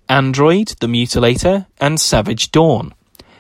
Android, 0.10 0.70
The 0.80 0.88
Mutilator, 0.88 1.68
and 1.80 2.00
Savage 2.00 2.52
Dawn. 2.52 2.96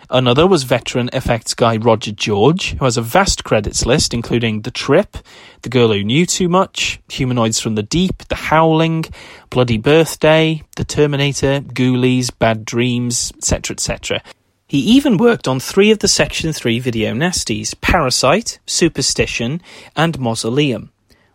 Another 0.10 0.46
was 0.46 0.64
veteran 0.64 1.10
effects 1.14 1.54
guy 1.54 1.78
Roger 1.78 2.12
George, 2.12 2.76
who 2.78 2.86
has 2.86 2.98
a 2.98 3.02
vast 3.02 3.44
credits 3.44 3.86
list 3.86 4.14
including 4.14 4.62
The 4.62 4.72
Trip, 4.72 5.18
The 5.62 5.70
Girl 5.70 5.94
Who 5.94 6.04
Knew 6.04 6.26
Too 6.26 6.50
Much, 6.50 7.00
Humanoids 7.10 7.60
from 7.60 7.76
the 7.76 7.84
Deep, 7.84 8.28
The 8.28 8.36
Howling, 8.36 9.06
Bloody 9.50 9.78
Birthday, 9.78 10.64
The 10.76 10.86
Terminator, 10.86 11.62
Ghoulies, 11.62 12.32
Bad 12.38 12.66
Dreams, 12.66 13.32
etc., 13.38 13.74
etc. 13.74 14.22
He 14.68 14.80
even 14.80 15.18
worked 15.18 15.48
on 15.48 15.60
three 15.60 15.92
of 15.92 16.00
the 16.00 16.08
Section 16.08 16.54
3 16.54 16.80
video 16.80 17.14
nasties 17.14 17.80
Parasite, 17.80 18.60
Superstition, 18.66 19.62
and 19.96 20.18
Mausoleum. 20.18 20.93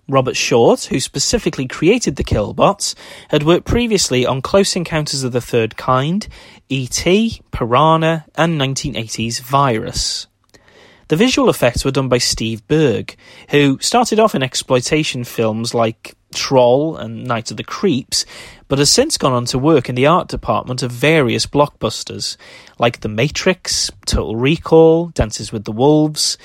Robert 0.08 0.36
Short, 0.36 0.84
who 0.84 1.00
specifically 1.00 1.66
created 1.66 2.16
the 2.16 2.24
Killbots, 2.24 2.94
had 3.28 3.42
worked 3.42 3.66
previously 3.66 4.24
on 4.24 4.40
Close 4.40 4.74
Encounters 4.74 5.22
of 5.22 5.32
the 5.32 5.40
Third 5.40 5.76
Kind, 5.76 6.28
E.T., 6.70 7.42
Piranha, 7.50 8.24
and 8.34 8.58
1980's 8.58 9.40
Virus. 9.40 10.26
The 11.08 11.16
visual 11.16 11.48
effects 11.48 11.84
were 11.84 11.90
done 11.90 12.08
by 12.08 12.18
Steve 12.18 12.66
Burg, 12.68 13.16
who 13.50 13.78
started 13.80 14.18
off 14.18 14.34
in 14.34 14.42
exploitation 14.42 15.24
films 15.24 15.74
like 15.74 16.14
Troll 16.34 16.96
and 16.96 17.24
Night 17.24 17.50
of 17.50 17.56
the 17.56 17.64
Creeps, 17.64 18.26
but 18.68 18.78
has 18.78 18.90
since 18.90 19.16
gone 19.16 19.32
on 19.32 19.46
to 19.46 19.58
work 19.58 19.88
in 19.88 19.94
the 19.94 20.06
art 20.06 20.28
department 20.28 20.82
of 20.82 20.90
various 20.90 21.46
blockbusters, 21.46 22.36
like 22.78 23.00
The 23.00 23.08
Matrix, 23.08 23.90
Total 24.04 24.36
Recall, 24.36 25.06
Dances 25.08 25.52
with 25.52 25.64
the 25.64 25.72
Wolves, 25.72 26.36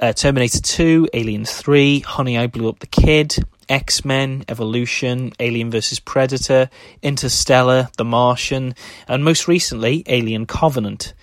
uh, 0.00 0.12
Terminator 0.12 0.60
2, 0.60 1.08
Alien 1.12 1.44
3, 1.44 2.00
Honey, 2.00 2.38
I 2.38 2.46
Blew 2.46 2.68
Up 2.68 2.80
the 2.80 2.86
Kid, 2.86 3.36
X 3.68 4.04
Men, 4.04 4.44
Evolution, 4.48 5.32
Alien 5.40 5.70
vs. 5.70 6.00
Predator, 6.00 6.70
Interstellar, 7.02 7.88
The 7.96 8.04
Martian, 8.04 8.74
and 9.08 9.24
most 9.24 9.48
recently, 9.48 10.04
Alien 10.06 10.46
Covenant. 10.46 11.14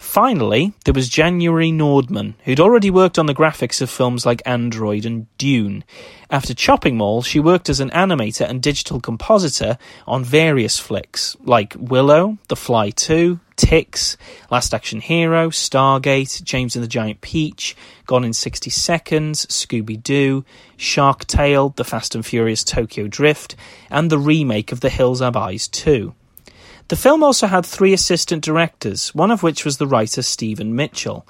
Finally, 0.00 0.72
there 0.86 0.94
was 0.94 1.10
January 1.10 1.70
Nordman, 1.70 2.32
who'd 2.44 2.58
already 2.58 2.90
worked 2.90 3.18
on 3.18 3.26
the 3.26 3.34
graphics 3.34 3.82
of 3.82 3.90
films 3.90 4.24
like 4.24 4.42
Android 4.46 5.04
and 5.04 5.26
Dune. 5.36 5.84
After 6.30 6.54
Chopping 6.54 6.96
Mall, 6.96 7.20
she 7.20 7.38
worked 7.38 7.68
as 7.68 7.80
an 7.80 7.90
animator 7.90 8.48
and 8.48 8.62
digital 8.62 8.98
compositor 8.98 9.76
on 10.08 10.24
various 10.24 10.78
flicks, 10.78 11.36
like 11.44 11.76
Willow, 11.78 12.38
The 12.48 12.56
Fly 12.56 12.90
2, 12.90 13.38
Ticks, 13.56 14.16
Last 14.50 14.72
Action 14.72 15.02
Hero, 15.02 15.50
Stargate, 15.50 16.42
James 16.42 16.74
and 16.74 16.82
the 16.82 16.88
Giant 16.88 17.20
Peach, 17.20 17.76
Gone 18.06 18.24
in 18.24 18.32
60 18.32 18.70
Seconds, 18.70 19.44
Scooby 19.46 20.02
Doo, 20.02 20.46
Shark 20.78 21.26
Tale, 21.26 21.74
The 21.76 21.84
Fast 21.84 22.14
and 22.14 22.24
Furious 22.24 22.64
Tokyo 22.64 23.06
Drift, 23.06 23.54
and 23.90 24.08
the 24.10 24.18
remake 24.18 24.72
of 24.72 24.80
The 24.80 24.88
Hills 24.88 25.20
Have 25.20 25.36
Eyes 25.36 25.68
2. 25.68 26.14
The 26.90 26.96
film 26.96 27.22
also 27.22 27.46
had 27.46 27.64
three 27.64 27.92
assistant 27.92 28.42
directors, 28.42 29.14
one 29.14 29.30
of 29.30 29.44
which 29.44 29.64
was 29.64 29.76
the 29.76 29.86
writer 29.86 30.22
Stephen 30.22 30.74
Mitchell. 30.74 31.24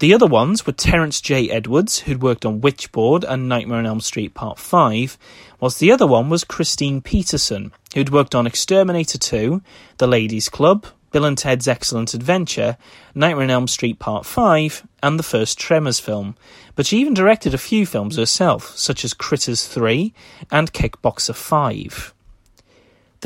The 0.00 0.12
other 0.12 0.26
ones 0.26 0.66
were 0.66 0.72
Terence 0.72 1.20
J. 1.20 1.48
Edwards, 1.48 2.00
who'd 2.00 2.20
worked 2.20 2.44
on 2.44 2.60
Witchboard 2.60 3.22
and 3.22 3.48
Nightmare 3.48 3.78
on 3.78 3.86
Elm 3.86 4.00
Street 4.00 4.34
Part 4.34 4.58
5, 4.58 5.16
whilst 5.60 5.78
the 5.78 5.92
other 5.92 6.08
one 6.08 6.28
was 6.28 6.42
Kristine 6.42 7.00
Peterson, 7.04 7.70
who'd 7.94 8.10
worked 8.10 8.34
on 8.34 8.48
Exterminator 8.48 9.16
2, 9.16 9.62
The 9.98 10.08
Ladies 10.08 10.48
Club, 10.48 10.86
Bill 11.12 11.24
and 11.24 11.38
Ted's 11.38 11.68
Excellent 11.68 12.12
Adventure, 12.12 12.76
Nightmare 13.14 13.44
on 13.44 13.50
Elm 13.50 13.68
Street 13.68 14.00
Part 14.00 14.26
5, 14.26 14.88
and 15.04 15.20
the 15.20 15.22
first 15.22 15.56
Tremors 15.56 16.00
film. 16.00 16.34
But 16.74 16.84
she 16.84 16.98
even 16.98 17.14
directed 17.14 17.54
a 17.54 17.58
few 17.58 17.86
films 17.86 18.16
herself, 18.16 18.76
such 18.76 19.04
as 19.04 19.14
Critters 19.14 19.68
3 19.68 20.12
and 20.50 20.72
Kickboxer 20.72 21.36
5. 21.36 22.12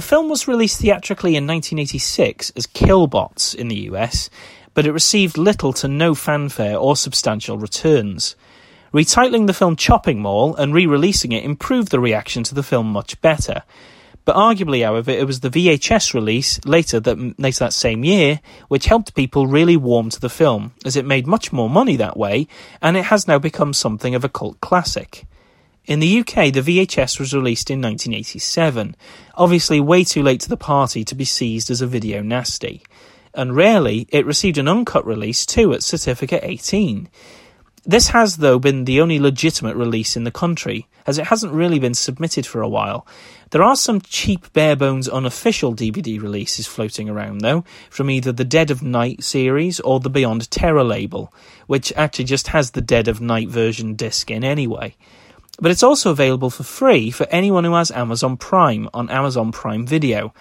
The 0.00 0.06
film 0.06 0.30
was 0.30 0.48
released 0.48 0.80
theatrically 0.80 1.36
in 1.36 1.46
1986 1.46 2.52
as 2.56 2.66
Killbots 2.66 3.54
in 3.54 3.68
the 3.68 3.80
US, 3.90 4.30
but 4.72 4.86
it 4.86 4.92
received 4.92 5.36
little 5.36 5.74
to 5.74 5.88
no 5.88 6.14
fanfare 6.14 6.78
or 6.78 6.96
substantial 6.96 7.58
returns. 7.58 8.34
Retitling 8.94 9.46
the 9.46 9.52
film 9.52 9.76
Chopping 9.76 10.22
Mall 10.22 10.56
and 10.56 10.72
re 10.72 10.86
releasing 10.86 11.32
it 11.32 11.44
improved 11.44 11.90
the 11.90 12.00
reaction 12.00 12.42
to 12.44 12.54
the 12.54 12.62
film 12.62 12.86
much 12.86 13.20
better. 13.20 13.62
But 14.24 14.36
arguably, 14.36 14.82
however, 14.82 15.10
it 15.10 15.26
was 15.26 15.40
the 15.40 15.50
VHS 15.50 16.14
release 16.14 16.64
later 16.64 16.98
that, 16.98 17.38
later 17.38 17.58
that 17.66 17.74
same 17.74 18.02
year 18.02 18.40
which 18.68 18.86
helped 18.86 19.14
people 19.14 19.48
really 19.48 19.76
warm 19.76 20.08
to 20.08 20.20
the 20.20 20.30
film, 20.30 20.72
as 20.82 20.96
it 20.96 21.04
made 21.04 21.26
much 21.26 21.52
more 21.52 21.68
money 21.68 21.96
that 21.96 22.16
way, 22.16 22.48
and 22.80 22.96
it 22.96 23.04
has 23.04 23.28
now 23.28 23.38
become 23.38 23.74
something 23.74 24.14
of 24.14 24.24
a 24.24 24.30
cult 24.30 24.62
classic. 24.62 25.26
In 25.86 26.00
the 26.00 26.20
UK, 26.20 26.52
the 26.52 26.60
VHS 26.60 27.18
was 27.18 27.34
released 27.34 27.70
in 27.70 27.80
1987, 27.80 28.94
obviously 29.34 29.80
way 29.80 30.04
too 30.04 30.22
late 30.22 30.40
to 30.40 30.48
the 30.48 30.56
party 30.56 31.04
to 31.04 31.14
be 31.14 31.24
seized 31.24 31.70
as 31.70 31.80
a 31.80 31.86
video 31.86 32.22
nasty. 32.22 32.82
And 33.32 33.56
rarely, 33.56 34.06
it 34.10 34.26
received 34.26 34.58
an 34.58 34.68
uncut 34.68 35.06
release 35.06 35.46
too 35.46 35.72
at 35.72 35.82
Certificate 35.82 36.44
18. 36.44 37.08
This 37.86 38.08
has, 38.08 38.36
though, 38.36 38.58
been 38.58 38.84
the 38.84 39.00
only 39.00 39.18
legitimate 39.18 39.74
release 39.74 40.14
in 40.14 40.24
the 40.24 40.30
country, 40.30 40.86
as 41.06 41.16
it 41.16 41.28
hasn't 41.28 41.54
really 41.54 41.78
been 41.78 41.94
submitted 41.94 42.44
for 42.44 42.60
a 42.60 42.68
while. 42.68 43.06
There 43.50 43.62
are 43.62 43.74
some 43.74 44.02
cheap, 44.02 44.52
bare 44.52 44.76
bones, 44.76 45.08
unofficial 45.08 45.74
DVD 45.74 46.20
releases 46.20 46.66
floating 46.66 47.08
around, 47.08 47.40
though, 47.40 47.64
from 47.88 48.10
either 48.10 48.32
the 48.32 48.44
Dead 48.44 48.70
of 48.70 48.82
Night 48.82 49.24
series 49.24 49.80
or 49.80 49.98
the 49.98 50.10
Beyond 50.10 50.50
Terror 50.50 50.84
label, 50.84 51.32
which 51.66 51.90
actually 51.96 52.26
just 52.26 52.48
has 52.48 52.72
the 52.72 52.82
Dead 52.82 53.08
of 53.08 53.22
Night 53.22 53.48
version 53.48 53.94
disc 53.94 54.30
in 54.30 54.44
anyway. 54.44 54.94
But 55.58 55.70
it's 55.70 55.82
also 55.82 56.10
available 56.10 56.50
for 56.50 56.62
free 56.62 57.10
for 57.10 57.26
anyone 57.30 57.64
who 57.64 57.74
has 57.74 57.90
Amazon 57.90 58.36
Prime 58.36 58.88
on 58.94 59.10
Amazon 59.10 59.52
Prime 59.52 59.86
Video, 59.86 60.32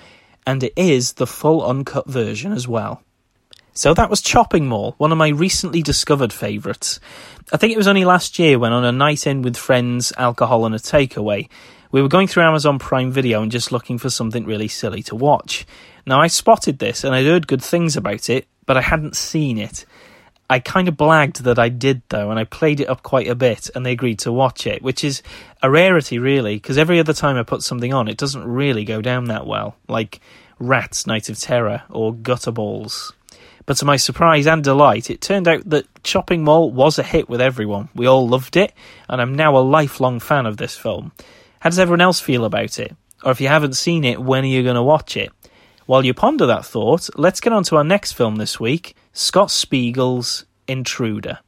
and 0.46 0.64
it 0.64 0.74
is 0.76 1.14
the 1.14 1.28
full 1.28 1.66
uncut 1.66 2.08
version 2.08 2.52
as 2.52 2.68
well. 2.68 3.04
So 3.74 3.94
that 3.94 4.10
was 4.10 4.22
Chopping 4.22 4.68
Mall, 4.68 4.96
one 4.98 5.12
of 5.12 5.18
my 5.18 5.30
recently 5.30 5.82
discovered 5.82 6.34
favourites. 6.34 7.00
I 7.54 7.58
think 7.58 7.72
it 7.72 7.78
was 7.78 7.88
only 7.88 8.04
last 8.04 8.38
year 8.38 8.60
when 8.60 8.74
on 8.74 8.84
a 8.84 8.92
night 8.92 9.26
in 9.26 9.42
with 9.42 9.56
friends, 9.56 10.12
alcohol 10.18 10.66
and 10.66 10.76
a 10.76 10.80
takeaway, 10.80 11.48
we 11.92 12.02
were 12.02 12.10
going 12.10 12.28
through 12.28 12.44
Amazon 12.44 12.78
Prime 12.78 13.12
Video 13.12 13.42
and 13.42 13.52
just 13.52 13.72
looking 13.72 13.98
for 13.98 14.10
something 14.10 14.46
really 14.46 14.68
silly 14.68 15.02
to 15.04 15.16
watch. 15.16 15.66
Now 16.06 16.20
I 16.20 16.28
spotted 16.28 16.80
this 16.80 17.04
and 17.04 17.16
I'd 17.16 17.26
heard 17.26 17.48
good 17.48 17.64
things 17.64 17.96
about 17.96 18.30
it, 18.30 18.48
but 18.66 18.78
I 18.78 18.82
hadn't 18.82 19.16
seen 19.16 19.58
it. 19.58 19.86
I 20.50 20.60
kind 20.60 20.88
of 20.88 20.96
blagged 20.96 21.40
that 21.40 21.60
I 21.60 21.70
did 21.70 22.02
though, 22.10 22.32
and 22.32 22.40
I 22.40 22.44
played 22.44 22.80
it 22.80 22.90
up 22.90 23.04
quite 23.04 23.28
a 23.28 23.36
bit, 23.36 23.70
and 23.76 23.86
they 23.86 23.92
agreed 23.92 24.20
to 24.20 24.32
watch 24.32 24.66
it, 24.66 24.82
which 24.82 25.04
is 25.04 25.22
a 25.62 25.70
rarity 25.70 26.18
really, 26.18 26.56
because 26.56 26.78
every 26.78 27.00
other 27.00 27.14
time 27.14 27.38
I 27.38 27.44
put 27.44 27.62
something 27.62 27.94
on, 27.94 28.08
it 28.08 28.18
doesn't 28.18 28.44
really 28.44 28.84
go 28.84 29.02
down 29.02 29.26
that 29.26 29.46
well, 29.46 29.76
like 29.88 30.20
Rats 30.58 31.06
Night 31.06 31.30
of 31.30 31.40
Terror 31.40 31.84
or 31.90 32.14
Gutter 32.14 32.52
Balls. 32.52 33.14
But 33.68 33.78
to 33.78 33.86
my 33.86 33.98
surprise 33.98 34.48
and 34.48 34.64
delight, 34.64 35.12
it 35.12 35.22
turned 35.22 35.48
out 35.48 35.70
that 35.70 35.86
Chopping 36.04 36.44
Mall 36.44 36.72
was 36.72 36.98
a 36.98 37.04
hit 37.04 37.30
with 37.30 37.40
everyone. 37.40 37.90
We 37.94 38.08
all 38.08 38.28
loved 38.28 38.58
it, 38.58 38.74
and 39.08 39.22
I'm 39.22 39.36
now 39.36 39.56
a 39.56 39.60
lifelong 39.60 40.20
fan 40.20 40.48
of 40.48 40.58
this 40.58 40.76
film. 40.76 41.12
How 41.60 41.70
does 41.70 41.78
everyone 41.78 42.02
else 42.02 42.20
feel 42.20 42.46
about 42.46 42.80
it? 42.80 42.96
Or 43.24 43.32
if 43.32 43.40
you 43.40 43.48
haven't 43.48 43.74
seen 43.74 44.04
it, 44.04 44.20
when 44.20 44.44
are 44.44 44.48
you 44.48 44.64
going 44.64 44.76
to 44.76 44.82
watch 44.82 45.16
it? 45.16 45.32
While 45.86 46.04
you 46.04 46.16
ponder 46.16 46.48
that 46.48 46.66
thought, 46.66 47.10
let's 47.16 47.40
get 47.40 47.54
on 47.54 47.64
to 47.66 47.76
our 47.76 47.84
next 47.84 48.14
film 48.14 48.38
this 48.38 48.60
week 48.60 48.96
Scott 49.22 49.52
Spiegel's 49.52 50.46
Intruder. 50.66 51.40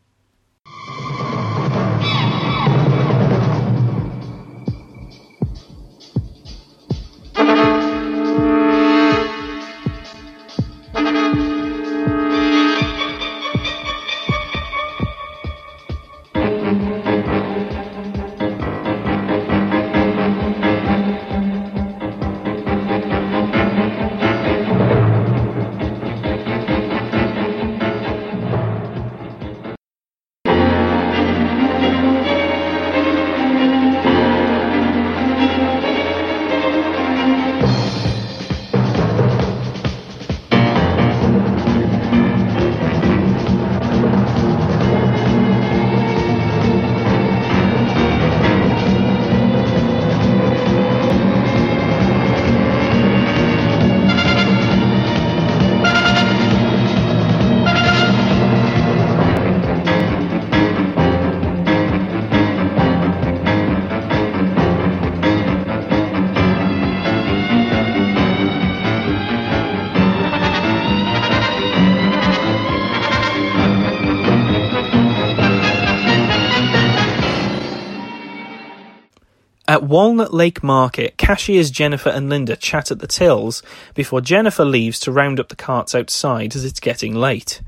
Walnut 79.92 80.34
Lake 80.34 80.64
Market, 80.64 81.18
cashiers 81.18 81.70
Jennifer 81.70 82.08
and 82.08 82.30
Linda 82.30 82.56
chat 82.56 82.92
at 82.92 83.00
the 83.00 83.08
tills 83.08 83.62
before 83.94 84.22
Jennifer 84.22 84.64
leaves 84.64 85.02
to 85.02 85.12
round 85.12 85.38
up 85.38 85.50
the 85.50 85.56
carts 85.58 85.94
outside 85.94 86.56
as 86.56 86.64
it's 86.64 86.80
getting 86.80 87.14
late. 87.14 87.62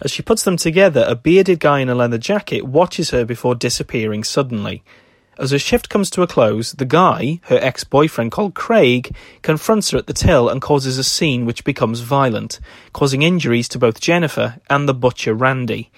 As 0.00 0.10
she 0.10 0.20
puts 0.20 0.42
them 0.42 0.56
together, 0.56 1.04
a 1.06 1.14
bearded 1.14 1.60
guy 1.60 1.78
in 1.78 1.88
a 1.88 1.94
leather 1.94 2.18
jacket 2.18 2.66
watches 2.66 3.10
her 3.10 3.24
before 3.24 3.54
disappearing 3.54 4.24
suddenly. 4.24 4.82
As 5.38 5.52
her 5.52 5.60
shift 5.60 5.88
comes 5.88 6.10
to 6.10 6.22
a 6.22 6.26
close, 6.26 6.72
the 6.72 6.84
guy, 6.84 7.38
her 7.44 7.58
ex 7.62 7.84
boyfriend 7.84 8.32
called 8.32 8.56
Craig, 8.56 9.14
confronts 9.42 9.92
her 9.92 9.98
at 9.98 10.08
the 10.08 10.12
till 10.12 10.48
and 10.48 10.60
causes 10.60 10.98
a 10.98 11.04
scene 11.04 11.46
which 11.46 11.62
becomes 11.62 12.00
violent, 12.00 12.58
causing 12.92 13.22
injuries 13.22 13.68
to 13.68 13.78
both 13.78 14.00
Jennifer 14.00 14.56
and 14.68 14.88
the 14.88 14.94
butcher 14.94 15.34
Randy. 15.34 15.92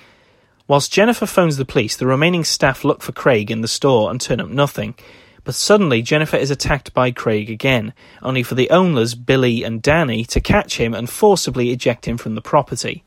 Whilst 0.69 0.93
Jennifer 0.93 1.25
phones 1.25 1.57
the 1.57 1.65
police, 1.65 1.97
the 1.97 2.07
remaining 2.07 2.45
staff 2.45 2.85
look 2.85 3.01
for 3.01 3.13
Craig 3.13 3.51
in 3.51 3.63
the 3.63 3.69
store 3.69 4.11
and 4.11 4.21
turn 4.21 4.39
up 4.39 4.51
nothing. 4.51 4.97
But 5.45 5.55
suddenly, 5.55 6.03
Jennifer 6.03 6.37
is 6.37 6.51
attacked 6.51 6.95
by 6.95 7.11
Craig 7.11 7.51
again, 7.51 7.93
only 8.23 8.43
for 8.43 8.55
the 8.55 8.71
owners, 8.71 9.15
Billy 9.15 9.65
and 9.65 9.83
Danny, 9.83 10.25
to 10.27 10.41
catch 10.41 10.79
him 10.79 10.95
and 10.95 11.11
forcibly 11.11 11.71
eject 11.71 12.07
him 12.07 12.17
from 12.17 12.35
the 12.35 12.41
property. 12.41 13.05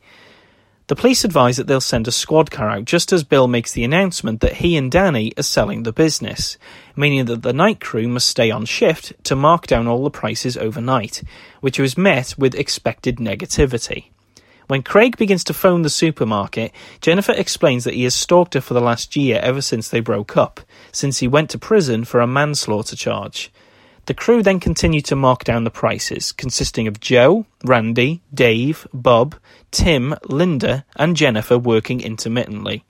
The 0.88 0.96
police 0.96 1.24
advise 1.24 1.56
that 1.56 1.66
they'll 1.66 1.80
send 1.80 2.06
a 2.06 2.12
squad 2.12 2.52
car 2.52 2.70
out 2.70 2.84
just 2.84 3.12
as 3.12 3.24
Bill 3.24 3.48
makes 3.48 3.72
the 3.72 3.82
announcement 3.82 4.40
that 4.40 4.56
he 4.56 4.76
and 4.76 4.92
Danny 4.92 5.32
are 5.36 5.42
selling 5.42 5.82
the 5.82 5.92
business, 5.92 6.58
meaning 6.94 7.24
that 7.24 7.42
the 7.42 7.52
night 7.52 7.80
crew 7.80 8.06
must 8.06 8.28
stay 8.28 8.52
on 8.52 8.66
shift 8.66 9.12
to 9.24 9.34
mark 9.34 9.66
down 9.66 9.88
all 9.88 10.04
the 10.04 10.10
prices 10.10 10.56
overnight, 10.56 11.24
which 11.60 11.80
was 11.80 11.98
met 11.98 12.34
with 12.38 12.54
expected 12.54 13.16
negativity. 13.16 14.10
When 14.68 14.82
Craig 14.82 15.16
begins 15.16 15.44
to 15.44 15.54
phone 15.54 15.82
the 15.82 15.90
supermarket, 15.90 16.72
Jennifer 17.00 17.32
explains 17.32 17.84
that 17.84 17.94
he 17.94 18.02
has 18.02 18.14
stalked 18.14 18.54
her 18.54 18.60
for 18.60 18.74
the 18.74 18.80
last 18.80 19.14
year 19.14 19.38
ever 19.40 19.60
since 19.60 19.88
they 19.88 20.00
broke 20.00 20.36
up, 20.36 20.60
since 20.90 21.18
he 21.18 21.28
went 21.28 21.50
to 21.50 21.58
prison 21.58 22.04
for 22.04 22.20
a 22.20 22.26
manslaughter 22.26 22.96
charge. 22.96 23.52
The 24.06 24.14
crew 24.14 24.42
then 24.42 24.58
continue 24.58 25.00
to 25.02 25.16
mark 25.16 25.44
down 25.44 25.64
the 25.64 25.70
prices, 25.70 26.32
consisting 26.32 26.88
of 26.88 27.00
Joe, 27.00 27.46
Randy, 27.64 28.22
Dave, 28.34 28.88
Bob, 28.92 29.36
Tim, 29.70 30.16
Linda, 30.24 30.84
and 30.96 31.16
Jennifer 31.16 31.58
working 31.58 32.00
intermittently. 32.00 32.84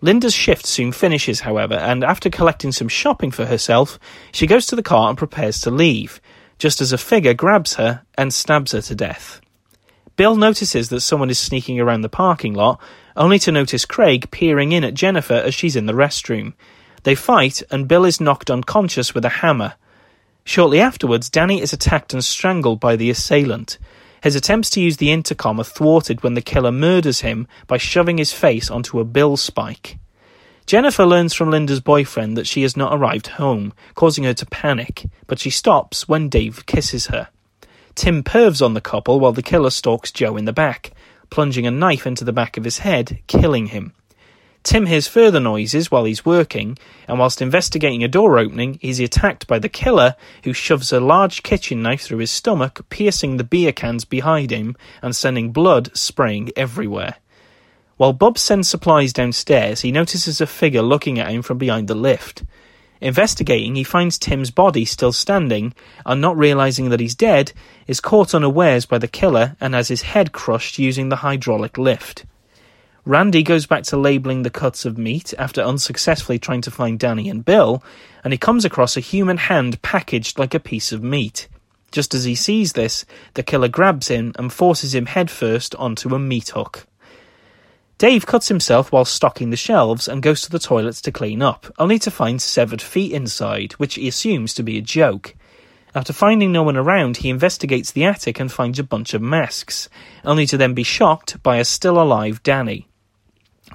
Linda's 0.00 0.34
shift 0.34 0.66
soon 0.66 0.90
finishes, 0.92 1.40
however, 1.40 1.74
and 1.74 2.02
after 2.04 2.28
collecting 2.28 2.72
some 2.72 2.88
shopping 2.88 3.30
for 3.30 3.46
herself, 3.46 3.98
she 4.32 4.46
goes 4.46 4.66
to 4.66 4.76
the 4.76 4.82
car 4.82 5.08
and 5.08 5.18
prepares 5.18 5.60
to 5.60 5.70
leave, 5.70 6.20
just 6.58 6.80
as 6.80 6.92
a 6.92 6.98
figure 6.98 7.34
grabs 7.34 7.74
her 7.74 8.02
and 8.18 8.34
stabs 8.34 8.72
her 8.72 8.82
to 8.82 8.94
death. 8.94 9.40
Bill 10.16 10.36
notices 10.36 10.90
that 10.90 11.00
someone 11.00 11.30
is 11.30 11.38
sneaking 11.38 11.80
around 11.80 12.02
the 12.02 12.08
parking 12.08 12.54
lot, 12.54 12.80
only 13.16 13.38
to 13.40 13.50
notice 13.50 13.84
Craig 13.84 14.30
peering 14.30 14.70
in 14.70 14.84
at 14.84 14.94
Jennifer 14.94 15.34
as 15.34 15.54
she's 15.54 15.74
in 15.74 15.86
the 15.86 15.92
restroom. 15.92 16.54
They 17.02 17.16
fight, 17.16 17.62
and 17.70 17.88
Bill 17.88 18.04
is 18.04 18.20
knocked 18.20 18.50
unconscious 18.50 19.12
with 19.14 19.24
a 19.24 19.40
hammer. 19.40 19.74
Shortly 20.44 20.80
afterwards, 20.80 21.30
Danny 21.30 21.60
is 21.60 21.72
attacked 21.72 22.12
and 22.12 22.24
strangled 22.24 22.78
by 22.78 22.94
the 22.94 23.10
assailant. 23.10 23.78
His 24.22 24.36
attempts 24.36 24.70
to 24.70 24.80
use 24.80 24.98
the 24.98 25.10
intercom 25.10 25.60
are 25.60 25.64
thwarted 25.64 26.22
when 26.22 26.34
the 26.34 26.42
killer 26.42 26.72
murders 26.72 27.20
him 27.20 27.48
by 27.66 27.76
shoving 27.76 28.18
his 28.18 28.32
face 28.32 28.70
onto 28.70 29.00
a 29.00 29.04
bill 29.04 29.36
spike. 29.36 29.98
Jennifer 30.64 31.04
learns 31.04 31.34
from 31.34 31.50
Linda's 31.50 31.80
boyfriend 31.80 32.36
that 32.36 32.46
she 32.46 32.62
has 32.62 32.76
not 32.76 32.94
arrived 32.94 33.26
home, 33.26 33.74
causing 33.94 34.24
her 34.24 34.32
to 34.34 34.46
panic, 34.46 35.06
but 35.26 35.38
she 35.38 35.50
stops 35.50 36.08
when 36.08 36.28
Dave 36.28 36.64
kisses 36.66 37.08
her. 37.08 37.28
Tim 37.94 38.22
pervs 38.22 38.64
on 38.64 38.74
the 38.74 38.80
couple 38.80 39.20
while 39.20 39.32
the 39.32 39.42
killer 39.42 39.70
stalks 39.70 40.10
Joe 40.10 40.36
in 40.36 40.44
the 40.44 40.52
back, 40.52 40.92
plunging 41.30 41.66
a 41.66 41.70
knife 41.70 42.06
into 42.06 42.24
the 42.24 42.32
back 42.32 42.56
of 42.56 42.64
his 42.64 42.78
head, 42.78 43.18
killing 43.26 43.66
him. 43.66 43.92
Tim 44.64 44.86
hears 44.86 45.06
further 45.06 45.40
noises 45.40 45.90
while 45.90 46.04
he's 46.04 46.24
working, 46.24 46.78
and 47.06 47.18
whilst 47.18 47.42
investigating 47.42 48.02
a 48.02 48.08
door 48.08 48.38
opening, 48.38 48.78
he's 48.80 48.98
attacked 48.98 49.46
by 49.46 49.58
the 49.58 49.68
killer, 49.68 50.16
who 50.44 50.54
shoves 50.54 50.90
a 50.90 51.00
large 51.00 51.42
kitchen 51.42 51.82
knife 51.82 52.00
through 52.00 52.18
his 52.18 52.30
stomach, 52.30 52.80
piercing 52.88 53.36
the 53.36 53.44
beer 53.44 53.72
cans 53.72 54.06
behind 54.06 54.50
him 54.50 54.74
and 55.02 55.14
sending 55.14 55.52
blood 55.52 55.94
spraying 55.94 56.50
everywhere. 56.56 57.16
While 57.98 58.14
Bob 58.14 58.38
sends 58.38 58.68
supplies 58.68 59.12
downstairs, 59.12 59.82
he 59.82 59.92
notices 59.92 60.40
a 60.40 60.46
figure 60.46 60.82
looking 60.82 61.18
at 61.18 61.30
him 61.30 61.42
from 61.42 61.58
behind 61.58 61.86
the 61.86 61.94
lift. 61.94 62.42
Investigating, 63.04 63.74
he 63.74 63.84
finds 63.84 64.16
Tim's 64.16 64.50
body 64.50 64.86
still 64.86 65.12
standing, 65.12 65.74
and 66.06 66.22
not 66.22 66.38
realizing 66.38 66.88
that 66.88 67.00
he's 67.00 67.14
dead, 67.14 67.52
is 67.86 68.00
caught 68.00 68.34
unawares 68.34 68.86
by 68.86 68.96
the 68.96 69.06
killer 69.06 69.56
and 69.60 69.74
has 69.74 69.88
his 69.88 70.00
head 70.00 70.32
crushed 70.32 70.78
using 70.78 71.10
the 71.10 71.16
hydraulic 71.16 71.76
lift. 71.76 72.24
Randy 73.04 73.42
goes 73.42 73.66
back 73.66 73.82
to 73.82 73.98
labeling 73.98 74.40
the 74.40 74.48
cuts 74.48 74.86
of 74.86 74.96
meat 74.96 75.34
after 75.38 75.60
unsuccessfully 75.60 76.38
trying 76.38 76.62
to 76.62 76.70
find 76.70 76.98
Danny 76.98 77.28
and 77.28 77.44
Bill, 77.44 77.84
and 78.24 78.32
he 78.32 78.38
comes 78.38 78.64
across 78.64 78.96
a 78.96 79.00
human 79.00 79.36
hand 79.36 79.82
packaged 79.82 80.38
like 80.38 80.54
a 80.54 80.58
piece 80.58 80.90
of 80.90 81.02
meat. 81.02 81.46
Just 81.92 82.14
as 82.14 82.24
he 82.24 82.34
sees 82.34 82.72
this, 82.72 83.04
the 83.34 83.42
killer 83.42 83.68
grabs 83.68 84.08
him 84.08 84.32
and 84.38 84.50
forces 84.50 84.94
him 84.94 85.04
headfirst 85.04 85.74
onto 85.74 86.14
a 86.14 86.18
meat 86.18 86.48
hook. 86.48 86.86
Dave 87.96 88.26
cuts 88.26 88.48
himself 88.48 88.90
while 88.90 89.04
stocking 89.04 89.50
the 89.50 89.56
shelves 89.56 90.08
and 90.08 90.22
goes 90.22 90.42
to 90.42 90.50
the 90.50 90.58
toilets 90.58 91.00
to 91.02 91.12
clean 91.12 91.40
up, 91.40 91.72
only 91.78 91.98
to 92.00 92.10
find 92.10 92.42
severed 92.42 92.82
feet 92.82 93.12
inside, 93.12 93.72
which 93.74 93.94
he 93.94 94.08
assumes 94.08 94.52
to 94.54 94.64
be 94.64 94.76
a 94.76 94.82
joke. 94.82 95.34
After 95.94 96.12
finding 96.12 96.50
no 96.50 96.64
one 96.64 96.76
around, 96.76 97.18
he 97.18 97.30
investigates 97.30 97.92
the 97.92 98.04
attic 98.04 98.40
and 98.40 98.50
finds 98.50 98.80
a 98.80 98.84
bunch 98.84 99.14
of 99.14 99.22
masks, 99.22 99.88
only 100.24 100.44
to 100.46 100.56
then 100.56 100.74
be 100.74 100.82
shocked 100.82 101.40
by 101.44 101.58
a 101.58 101.64
still 101.64 102.02
alive 102.02 102.42
Danny. 102.42 102.88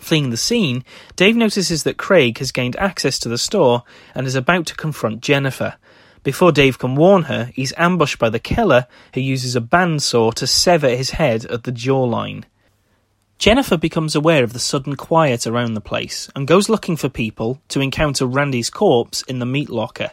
Fleeing 0.02 0.30
the 0.30 0.38
scene, 0.38 0.84
Dave 1.16 1.38
notices 1.38 1.84
that 1.84 1.98
Craig 1.98 2.38
has 2.40 2.52
gained 2.52 2.76
access 2.76 3.20
to 3.20 3.30
the 3.30 3.38
store 3.38 3.84
and 4.14 4.28
is 4.28 4.36
about 4.36 4.66
to 4.68 4.76
confront 4.76 5.22
Jennifer. 5.22 5.76
Before 6.24 6.52
Dave 6.52 6.78
can 6.78 6.96
warn 6.96 7.24
her, 7.24 7.52
he's 7.54 7.74
ambushed 7.78 8.20
by 8.20 8.30
the 8.30 8.40
killer, 8.40 8.88
who 9.14 9.22
uses 9.22 9.56
a 9.56 9.62
bandsaw 9.62 10.34
to 10.34 10.46
sever 10.46 10.90
his 10.90 11.12
head 11.12 11.46
at 11.46 11.64
the 11.64 11.72
jawline. 11.72 12.44
Jennifer 13.40 13.78
becomes 13.78 14.16
aware 14.16 14.44
of 14.44 14.52
the 14.52 14.60
sudden 14.60 14.98
quiet 14.98 15.48
around 15.48 15.74
the 15.74 15.80
place 15.80 16.30
and 16.36 16.46
goes 16.46 16.68
looking 16.68 16.98
for 16.98 17.08
people 17.08 17.62
to 17.70 17.80
encounter 17.80 18.26
Randy's 18.26 18.70
corpse 18.70 19.22
in 19.30 19.40
the 19.40 19.46
meat 19.46 19.70
locker. 19.70 20.12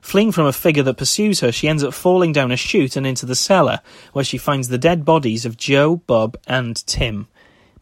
Fleeing 0.00 0.32
from 0.32 0.46
a 0.46 0.52
figure 0.52 0.82
that 0.84 0.96
pursues 0.96 1.40
her, 1.40 1.52
she 1.52 1.68
ends 1.68 1.84
up 1.84 1.92
falling 1.92 2.32
down 2.32 2.50
a 2.50 2.56
chute 2.56 2.96
and 2.96 3.06
into 3.06 3.26
the 3.26 3.34
cellar, 3.34 3.80
where 4.14 4.24
she 4.24 4.38
finds 4.38 4.68
the 4.68 4.78
dead 4.78 5.04
bodies 5.04 5.44
of 5.44 5.58
Joe, 5.58 5.96
Bob, 6.06 6.38
and 6.46 6.74
Tim. 6.86 7.28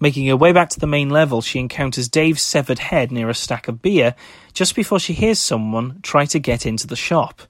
Making 0.01 0.27
her 0.27 0.37
way 0.37 0.51
back 0.51 0.69
to 0.71 0.81
the 0.81 0.89
main 0.89 1.11
level, 1.11 1.43
she 1.43 1.61
encounters 1.61 2.09
Dave's 2.09 2.43
severed 2.43 2.81
head 2.81 3.13
near 3.13 3.31
a 3.31 3.35
stack 3.35 3.69
of 3.69 3.83
beer 3.83 4.17
just 4.53 4.75
before 4.75 4.99
she 4.99 5.13
hears 5.13 5.39
someone 5.39 6.01
try 6.03 6.25
to 6.25 6.41
get 6.41 6.67
into 6.67 6.89
the 6.89 6.97
shop. 6.97 7.43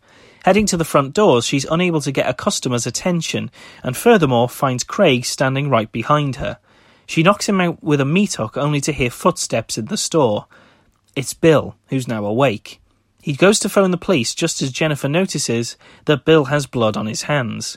Heading 0.45 0.67
to 0.67 0.77
the 0.77 0.85
front 0.85 1.15
doors, 1.15 1.47
she's 1.47 1.65
unable 1.65 2.03
to 2.03 2.13
get 2.13 2.29
a 2.29 2.35
customer's 2.35 2.87
attention, 2.87 3.51
and 3.83 3.97
furthermore 3.97 4.51
finds 4.51 4.85
Craig 4.85 5.25
standing 5.25 5.71
right 5.71 5.91
behind 5.91 6.37
her. 6.37 6.59
She 7.13 7.23
knocks 7.23 7.47
him 7.47 7.61
out 7.61 7.85
with 7.85 8.01
a 8.01 8.07
meat 8.07 8.33
hook 8.37 8.57
only 8.57 8.81
to 8.81 8.91
hear 8.91 9.11
footsteps 9.11 9.77
in 9.77 9.85
the 9.85 9.99
store. 9.99 10.47
It's 11.15 11.35
Bill, 11.35 11.77
who's 11.89 12.09
now 12.09 12.25
awake. 12.25 12.81
He 13.21 13.35
goes 13.35 13.59
to 13.59 13.69
phone 13.69 13.91
the 13.91 13.99
police 13.99 14.35
just 14.35 14.63
as 14.63 14.73
Jennifer 14.73 15.09
notices 15.09 15.77
that 16.07 16.25
Bill 16.25 16.47
has 16.47 16.65
blood 16.65 16.97
on 16.97 17.05
his 17.05 17.25
hands. 17.25 17.77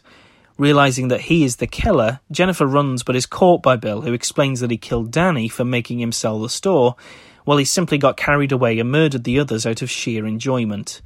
Realizing 0.58 1.10
that 1.10 1.24
he 1.24 1.44
is 1.44 1.58
the 1.58 1.68
killer, 1.68 2.22
Jennifer 2.32 2.66
runs 2.66 3.04
but 3.04 3.18
is 3.18 3.26
caught 3.26 3.62
by 3.62 3.76
Bill, 3.76 4.04
who 4.04 4.14
explains 4.14 4.62
that 4.62 4.72
he 4.72 4.78
killed 4.78 5.12
Danny 5.12 5.50
for 5.50 5.66
making 5.66 6.00
him 6.00 6.14
sell 6.14 6.40
the 6.40 6.48
store, 6.48 6.96
while 7.44 7.58
he 7.58 7.66
simply 7.66 7.98
got 7.98 8.16
carried 8.16 8.54
away 8.54 8.80
and 8.80 8.90
murdered 8.90 9.26
the 9.26 9.38
others 9.38 9.66
out 9.66 9.82
of 9.82 9.92
sheer 9.92 10.26
enjoyment. 10.26 11.02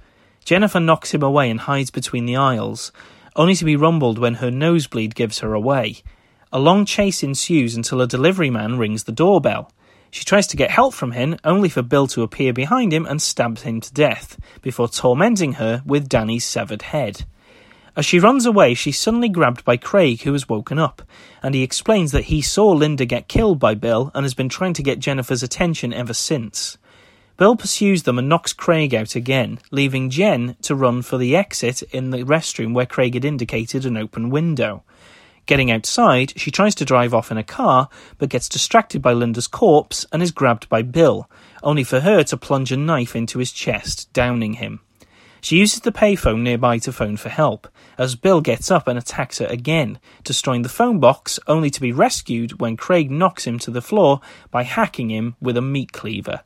Jennifer 0.46 0.80
knocks 0.80 1.16
him 1.16 1.24
away 1.24 1.50
and 1.50 1.62
hides 1.62 1.90
between 1.90 2.28
the 2.28 2.36
aisles, 2.36 2.92
only 3.36 3.56
to 3.56 3.66
be 3.66 3.76
rumbled 3.76 4.20
when 4.20 4.36
her 4.36 4.52
nosebleed 4.52 5.16
gives 5.16 5.40
her 5.40 5.56
away. 5.56 6.04
A 6.52 6.58
long 6.58 6.84
chase 6.86 7.22
ensues 7.22 7.76
until 7.76 8.02
a 8.02 8.08
delivery 8.08 8.50
man 8.50 8.80
rings 8.80 9.04
the 9.04 9.12
doorbell. 9.12 9.72
She 10.10 10.26
tries 10.26 10.48
to 10.48 10.58
get 10.58 10.72
help 10.72 10.96
from 10.96 11.12
him, 11.12 11.38
only 11.44 11.70
for 11.70 11.84
Bill 11.84 12.08
to 12.08 12.24
appear 12.24 12.54
behind 12.54 12.92
him 12.92 13.06
and 13.06 13.22
stab 13.22 13.60
him 13.60 13.80
to 13.82 13.94
death, 13.94 14.36
before 14.64 14.88
tormenting 14.88 15.54
her 15.54 15.84
with 15.86 16.10
Danny's 16.10 16.46
severed 16.46 16.82
head. 16.82 17.24
As 17.96 18.04
she 18.04 18.18
runs 18.18 18.48
away, 18.48 18.74
she's 18.74 18.98
suddenly 18.98 19.30
grabbed 19.30 19.64
by 19.64 19.78
Craig, 19.78 20.24
who 20.24 20.32
has 20.32 20.50
woken 20.50 20.80
up, 20.80 21.04
and 21.44 21.54
he 21.54 21.62
explains 21.62 22.12
that 22.14 22.26
he 22.26 22.42
saw 22.42 22.72
Linda 22.72 23.06
get 23.06 23.28
killed 23.28 23.60
by 23.60 23.76
Bill 23.76 24.10
and 24.16 24.24
has 24.24 24.34
been 24.34 24.50
trying 24.50 24.74
to 24.74 24.84
get 24.84 24.98
Jennifer's 24.98 25.44
attention 25.44 25.94
ever 25.94 26.16
since. 26.16 26.80
Bill 27.38 27.56
pursues 27.56 28.04
them 28.04 28.18
and 28.18 28.28
knocks 28.28 28.54
Craig 28.54 28.96
out 28.96 29.16
again, 29.16 29.60
leaving 29.70 30.10
Jen 30.10 30.56
to 30.64 30.74
run 30.74 31.04
for 31.04 31.20
the 31.20 31.36
exit 31.36 31.84
in 31.92 32.10
the 32.10 32.24
restroom 32.24 32.74
where 32.74 32.88
Craig 32.88 33.14
had 33.14 33.24
indicated 33.24 33.86
an 33.86 33.98
open 33.98 34.32
window. 34.32 34.84
Getting 35.50 35.72
outside, 35.72 36.40
she 36.40 36.52
tries 36.52 36.76
to 36.76 36.86
drive 36.86 37.12
off 37.12 37.32
in 37.32 37.38
a 37.40 37.44
car, 37.44 37.90
but 38.20 38.30
gets 38.30 38.48
distracted 38.48 39.02
by 39.02 39.14
Linda's 39.14 39.48
corpse 39.48 40.06
and 40.12 40.22
is 40.22 40.30
grabbed 40.30 40.70
by 40.70 40.84
Bill, 40.84 41.28
only 41.64 41.84
for 41.84 42.02
her 42.02 42.22
to 42.26 42.38
plunge 42.38 42.72
a 42.72 42.78
knife 42.78 43.16
into 43.16 43.40
his 43.40 43.52
chest, 43.52 44.14
downing 44.14 44.54
him. 44.54 44.82
She 45.42 45.58
uses 45.58 45.80
the 45.80 45.92
payphone 45.92 46.42
nearby 46.42 46.78
to 46.78 46.92
phone 46.92 47.18
for 47.18 47.30
help, 47.30 47.68
as 47.98 48.14
Bill 48.14 48.42
gets 48.42 48.70
up 48.70 48.88
and 48.88 48.96
attacks 48.96 49.40
her 49.40 49.48
again, 49.48 50.00
destroying 50.24 50.62
the 50.62 50.70
phone 50.70 51.00
box, 51.00 51.40
only 51.48 51.72
to 51.72 51.82
be 51.82 51.92
rescued 51.92 52.62
when 52.62 52.78
Craig 52.78 53.10
knocks 53.10 53.48
him 53.48 53.58
to 53.58 53.72
the 53.72 53.82
floor 53.82 54.22
by 54.52 54.62
hacking 54.62 55.10
him 55.10 55.36
with 55.42 55.58
a 55.58 55.64
meat 55.64 55.92
cleaver. 55.92 56.42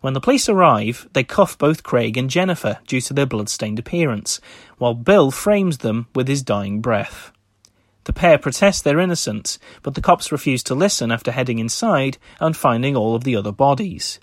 When 0.00 0.14
the 0.14 0.20
police 0.20 0.48
arrive, 0.48 1.08
they 1.12 1.24
cuff 1.24 1.58
both 1.58 1.82
Craig 1.82 2.16
and 2.16 2.30
Jennifer 2.30 2.78
due 2.86 3.00
to 3.00 3.14
their 3.14 3.26
blood-stained 3.26 3.80
appearance, 3.80 4.40
while 4.76 4.94
Bill 4.94 5.32
frames 5.32 5.78
them 5.78 6.06
with 6.14 6.28
his 6.28 6.44
dying 6.44 6.80
breath. 6.80 7.32
The 8.08 8.14
pair 8.14 8.38
protest 8.38 8.84
their 8.84 9.00
innocence, 9.00 9.58
but 9.82 9.94
the 9.94 10.00
cops 10.00 10.32
refuse 10.32 10.62
to 10.62 10.74
listen 10.74 11.12
after 11.12 11.30
heading 11.30 11.58
inside 11.58 12.16
and 12.40 12.56
finding 12.56 12.96
all 12.96 13.14
of 13.14 13.22
the 13.22 13.36
other 13.36 13.52
bodies. 13.52 14.18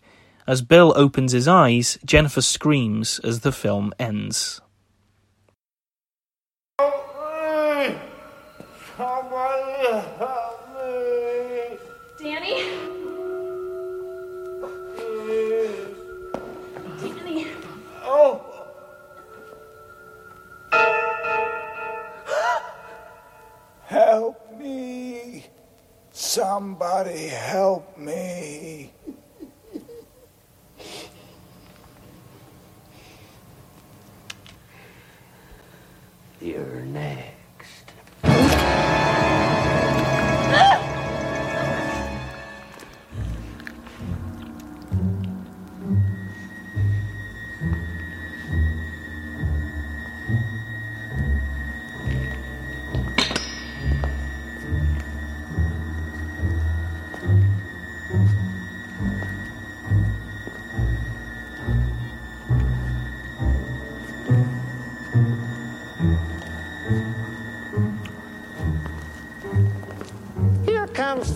As 0.48 0.64
Bill 0.64 0.92
opens 0.96 1.34
his 1.34 1.48
eyes, 1.48 2.00
Jennifer 2.04 2.42
screams 2.42 3.20
as 3.20 3.42
the 3.42 3.52
film 3.52 3.94
ends. 4.00 4.60
Help 23.96 24.60
me. 24.60 25.46
Somebody 26.12 27.30
help 27.30 27.98
me. 27.98 28.92
You're 36.42 36.82
next. 36.82 37.45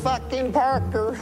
Fucking 0.02 0.54
Parker, 0.54 1.18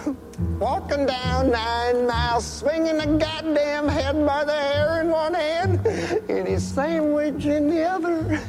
walking 0.59 1.07
down 1.07 1.49
nine 1.49 2.05
miles, 2.05 2.45
swinging 2.45 2.99
a 2.99 3.07
goddamn 3.17 3.88
head 3.88 4.23
by 4.25 4.43
the 4.43 4.53
hair 4.53 5.01
in 5.01 5.09
one 5.09 5.34
hand 5.34 5.84
and 6.30 6.47
his 6.47 6.63
sandwich 6.65 7.45
in 7.45 7.69
the 7.69 7.84
other. 7.84 8.39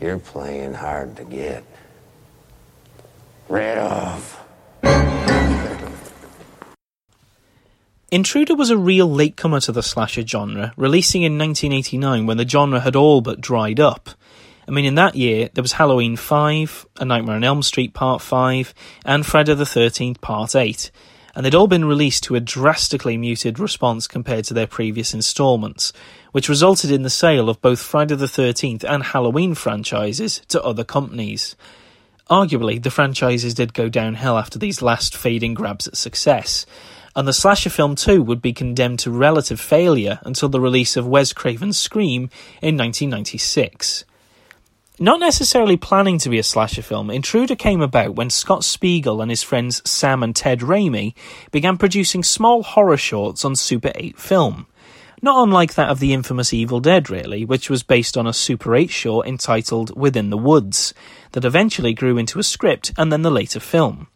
You're 0.00 0.18
playing 0.18 0.74
hard 0.74 1.16
to 1.16 1.24
get 1.24 1.64
rid 3.48 3.78
of. 3.78 4.31
Intruder 8.12 8.54
was 8.54 8.68
a 8.68 8.76
real 8.76 9.10
latecomer 9.10 9.58
to 9.60 9.72
the 9.72 9.82
slasher 9.82 10.20
genre, 10.20 10.74
releasing 10.76 11.22
in 11.22 11.38
1989 11.38 12.26
when 12.26 12.36
the 12.36 12.46
genre 12.46 12.78
had 12.78 12.94
all 12.94 13.22
but 13.22 13.40
dried 13.40 13.80
up. 13.80 14.10
I 14.68 14.70
mean, 14.70 14.84
in 14.84 14.96
that 14.96 15.16
year, 15.16 15.48
there 15.54 15.62
was 15.62 15.72
Halloween 15.72 16.16
5, 16.16 16.86
A 17.00 17.06
Nightmare 17.06 17.36
on 17.36 17.42
Elm 17.42 17.62
Street 17.62 17.94
Part 17.94 18.20
5, 18.20 18.74
and 19.06 19.24
Friday 19.24 19.54
the 19.54 19.64
13th 19.64 20.20
Part 20.20 20.54
8, 20.54 20.90
and 21.34 21.46
they'd 21.46 21.54
all 21.54 21.66
been 21.66 21.86
released 21.86 22.24
to 22.24 22.34
a 22.34 22.40
drastically 22.40 23.16
muted 23.16 23.58
response 23.58 24.06
compared 24.06 24.44
to 24.44 24.52
their 24.52 24.66
previous 24.66 25.14
installments, 25.14 25.94
which 26.32 26.50
resulted 26.50 26.90
in 26.90 27.04
the 27.04 27.08
sale 27.08 27.48
of 27.48 27.62
both 27.62 27.80
Friday 27.80 28.16
the 28.16 28.26
13th 28.26 28.84
and 28.84 29.04
Halloween 29.04 29.54
franchises 29.54 30.42
to 30.48 30.62
other 30.62 30.84
companies. 30.84 31.56
Arguably, 32.28 32.82
the 32.82 32.90
franchises 32.90 33.54
did 33.54 33.72
go 33.72 33.88
downhill 33.88 34.36
after 34.36 34.58
these 34.58 34.82
last 34.82 35.16
fading 35.16 35.54
grabs 35.54 35.88
at 35.88 35.96
success, 35.96 36.66
and 37.14 37.26
the 37.26 37.32
slasher 37.32 37.70
film 37.70 37.94
too 37.94 38.22
would 38.22 38.40
be 38.40 38.52
condemned 38.52 38.98
to 39.00 39.10
relative 39.10 39.60
failure 39.60 40.20
until 40.22 40.48
the 40.48 40.60
release 40.60 40.96
of 40.96 41.06
Wes 41.06 41.32
Craven's 41.32 41.78
Scream 41.78 42.30
in 42.60 42.76
1996. 42.76 44.04
Not 44.98 45.20
necessarily 45.20 45.76
planning 45.76 46.18
to 46.18 46.28
be 46.28 46.38
a 46.38 46.42
slasher 46.42 46.82
film, 46.82 47.10
Intruder 47.10 47.56
came 47.56 47.80
about 47.80 48.14
when 48.14 48.30
Scott 48.30 48.62
Spiegel 48.62 49.20
and 49.20 49.30
his 49.30 49.42
friends 49.42 49.82
Sam 49.88 50.22
and 50.22 50.36
Ted 50.36 50.60
Raimi 50.60 51.14
began 51.50 51.78
producing 51.78 52.22
small 52.22 52.62
horror 52.62 52.96
shorts 52.96 53.44
on 53.44 53.56
Super 53.56 53.90
8 53.94 54.18
film. 54.18 54.66
Not 55.24 55.42
unlike 55.42 55.74
that 55.74 55.88
of 55.88 55.98
the 55.98 56.12
infamous 56.12 56.52
Evil 56.52 56.80
Dead, 56.80 57.08
really, 57.08 57.44
which 57.44 57.70
was 57.70 57.82
based 57.82 58.16
on 58.16 58.26
a 58.26 58.32
Super 58.32 58.74
8 58.74 58.90
short 58.90 59.26
entitled 59.26 59.96
Within 59.96 60.30
the 60.30 60.36
Woods, 60.36 60.92
that 61.30 61.44
eventually 61.44 61.94
grew 61.94 62.18
into 62.18 62.38
a 62.38 62.42
script 62.42 62.92
and 62.98 63.12
then 63.12 63.22
the 63.22 63.30
later 63.30 63.60
film. 63.60 64.08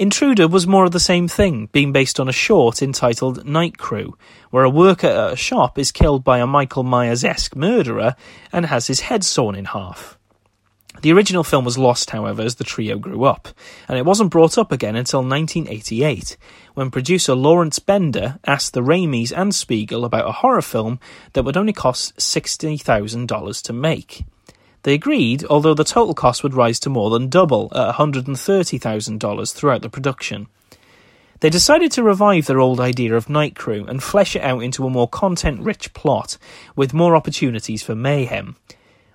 Intruder 0.00 0.48
was 0.48 0.66
more 0.66 0.86
of 0.86 0.92
the 0.92 0.98
same 0.98 1.28
thing, 1.28 1.68
being 1.72 1.92
based 1.92 2.18
on 2.18 2.26
a 2.26 2.32
short 2.32 2.80
entitled 2.80 3.44
Night 3.44 3.76
Crew, 3.76 4.16
where 4.48 4.64
a 4.64 4.70
worker 4.70 5.06
at 5.06 5.32
a 5.34 5.36
shop 5.36 5.78
is 5.78 5.92
killed 5.92 6.24
by 6.24 6.38
a 6.38 6.46
Michael 6.46 6.84
Myers 6.84 7.22
esque 7.22 7.54
murderer 7.54 8.16
and 8.50 8.64
has 8.64 8.86
his 8.86 9.00
head 9.00 9.24
sawn 9.24 9.54
in 9.54 9.66
half. 9.66 10.16
The 11.02 11.12
original 11.12 11.44
film 11.44 11.66
was 11.66 11.76
lost, 11.76 12.08
however, 12.12 12.40
as 12.40 12.54
the 12.54 12.64
trio 12.64 12.96
grew 12.96 13.24
up, 13.24 13.48
and 13.88 13.98
it 13.98 14.06
wasn't 14.06 14.30
brought 14.30 14.56
up 14.56 14.72
again 14.72 14.96
until 14.96 15.20
1988, 15.20 16.38
when 16.72 16.90
producer 16.90 17.34
Lawrence 17.34 17.78
Bender 17.78 18.38
asked 18.46 18.72
the 18.72 18.80
Raimis 18.80 19.36
and 19.36 19.54
Spiegel 19.54 20.06
about 20.06 20.26
a 20.26 20.32
horror 20.32 20.62
film 20.62 20.98
that 21.34 21.44
would 21.44 21.58
only 21.58 21.74
cost 21.74 22.16
$60,000 22.16 23.62
to 23.64 23.72
make. 23.74 24.24
They 24.82 24.94
agreed, 24.94 25.44
although 25.44 25.74
the 25.74 25.84
total 25.84 26.14
cost 26.14 26.42
would 26.42 26.54
rise 26.54 26.80
to 26.80 26.90
more 26.90 27.10
than 27.10 27.28
double 27.28 27.70
at 27.74 27.94
$130,000 27.96 29.52
throughout 29.54 29.82
the 29.82 29.90
production. 29.90 30.46
They 31.40 31.50
decided 31.50 31.90
to 31.92 32.02
revive 32.02 32.46
their 32.46 32.60
old 32.60 32.80
idea 32.80 33.14
of 33.14 33.30
Night 33.30 33.56
Crew 33.56 33.86
and 33.86 34.02
flesh 34.02 34.36
it 34.36 34.42
out 34.42 34.62
into 34.62 34.86
a 34.86 34.90
more 34.90 35.08
content 35.08 35.60
rich 35.60 35.92
plot, 35.94 36.36
with 36.76 36.94
more 36.94 37.16
opportunities 37.16 37.82
for 37.82 37.94
mayhem. 37.94 38.56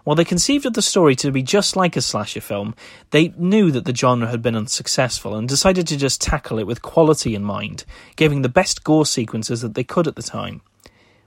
While 0.03 0.15
they 0.15 0.23
conceived 0.23 0.67
of 0.67 0.73
the 0.73 0.83
story 0.83 1.15
to 1.17 1.31
be 1.31 1.41
just 1.41 1.75
like 1.75 1.95
a 1.95 2.01
slasher 2.01 2.41
film, 2.41 2.75
they 3.09 3.33
knew 3.37 3.71
that 3.71 3.85
the 3.85 3.95
genre 3.95 4.27
had 4.27 4.43
been 4.43 4.55
unsuccessful 4.55 5.35
and 5.35 5.49
decided 5.49 5.87
to 5.87 5.97
just 5.97 6.21
tackle 6.21 6.59
it 6.59 6.67
with 6.67 6.83
quality 6.83 7.33
in 7.33 7.43
mind, 7.43 7.85
giving 8.15 8.43
the 8.43 8.49
best 8.49 8.83
gore 8.83 9.07
sequences 9.07 9.61
that 9.61 9.73
they 9.73 9.83
could 9.83 10.07
at 10.07 10.15
the 10.15 10.21
time. 10.21 10.61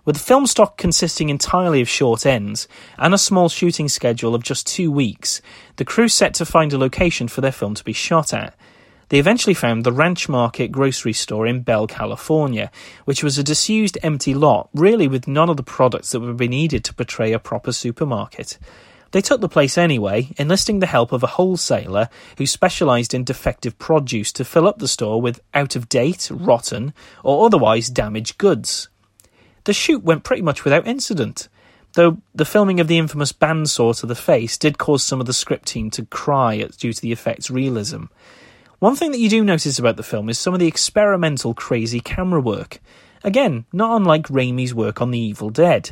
With 0.09 0.17
film 0.17 0.47
stock 0.47 0.79
consisting 0.79 1.29
entirely 1.29 1.83
of 1.83 1.89
short 1.91 2.25
ends 2.25 2.67
and 2.97 3.13
a 3.13 3.19
small 3.19 3.51
shooting 3.51 3.91
schedule 3.91 4.35
of 4.35 4.43
just 4.43 4.67
two 4.67 4.91
weeks, 4.91 5.43
the 5.77 5.85
crew 5.85 6.09
set 6.09 6.33
to 6.37 6.47
find 6.47 6.73
a 6.73 6.79
location 6.79 7.29
for 7.29 7.43
their 7.43 7.53
film 7.53 7.75
to 7.75 7.85
be 7.85 7.93
shot 7.93 8.33
at. 8.33 8.57
They 9.11 9.19
eventually 9.19 9.53
found 9.53 9.85
the 9.85 9.93
Ranch 9.93 10.27
Market 10.27 10.73
grocery 10.73 11.13
store 11.13 11.47
in 11.47 11.61
Bell, 11.61 11.87
California, 11.87 12.71
which 13.05 13.23
was 13.23 13.37
a 13.37 13.45
disused 13.45 13.99
empty 14.03 14.33
lot, 14.33 14.71
really 14.73 15.09
with 15.09 15.29
none 15.29 15.51
of 15.51 15.59
the 15.59 15.63
products 15.63 16.13
that 16.13 16.21
would 16.21 16.39
be 16.39 16.49
needed 16.49 16.85
to 16.85 16.95
portray 16.95 17.35
a 17.35 17.39
proper 17.39 17.71
supermarket. 17.71 18.59
They 19.11 19.21
took 19.21 19.43
the 19.43 19.47
place 19.47 19.77
anyway, 19.77 20.31
enlisting 20.39 20.79
the 20.79 20.87
help 20.87 21.13
of 21.13 21.23
a 21.23 21.35
wholesaler 21.37 22.09
who 22.39 22.47
specialised 22.47 23.13
in 23.13 23.25
defective 23.25 23.79
produce 23.79 24.33
to 24.33 24.47
fill 24.47 24.67
up 24.67 24.79
the 24.79 24.89
store 24.89 25.21
with 25.21 25.43
out 25.53 25.77
of 25.77 25.91
date, 25.91 26.31
rotten, 26.33 26.95
or 27.23 27.45
otherwise 27.45 27.91
damaged 27.91 28.39
goods. 28.39 28.89
The 29.69 29.75
shoot 29.75 30.03
went 30.03 30.25
pretty 30.25 30.41
much 30.41 30.64
without 30.64 30.87
incident, 30.87 31.51
though 31.93 32.23
the 32.35 32.47
filming 32.47 32.81
of 32.81 32.89
the 32.89 32.97
infamous 32.97 33.35
bandsaw 33.35 34.01
to 34.01 34.07
the 34.07 34.14
face 34.14 34.57
did 34.57 34.79
cause 34.79 35.05
some 35.05 35.21
of 35.21 35.27
the 35.27 35.35
script 35.35 35.69
team 35.69 35.91
to 35.91 36.07
cry 36.07 36.66
due 36.79 36.95
to 36.95 37.03
the 37.03 37.12
effect's 37.12 37.51
realism. 37.51 38.05
One 38.79 38.97
thing 38.97 39.11
that 39.11 39.19
you 39.19 39.29
do 39.29 39.45
notice 39.45 39.79
about 39.79 39.99
the 39.99 40.03
film 40.03 40.31
is 40.31 40.39
some 40.39 40.55
of 40.55 40.61
the 40.61 40.66
experimental, 40.66 41.53
crazy 41.53 42.01
camera 42.01 42.41
work. 42.41 42.81
Again, 43.23 43.66
not 43.71 43.95
unlike 43.95 44.29
Raimi's 44.29 44.73
work 44.73 45.03
on 45.03 45.11
The 45.11 45.19
Evil 45.19 45.51
Dead, 45.51 45.91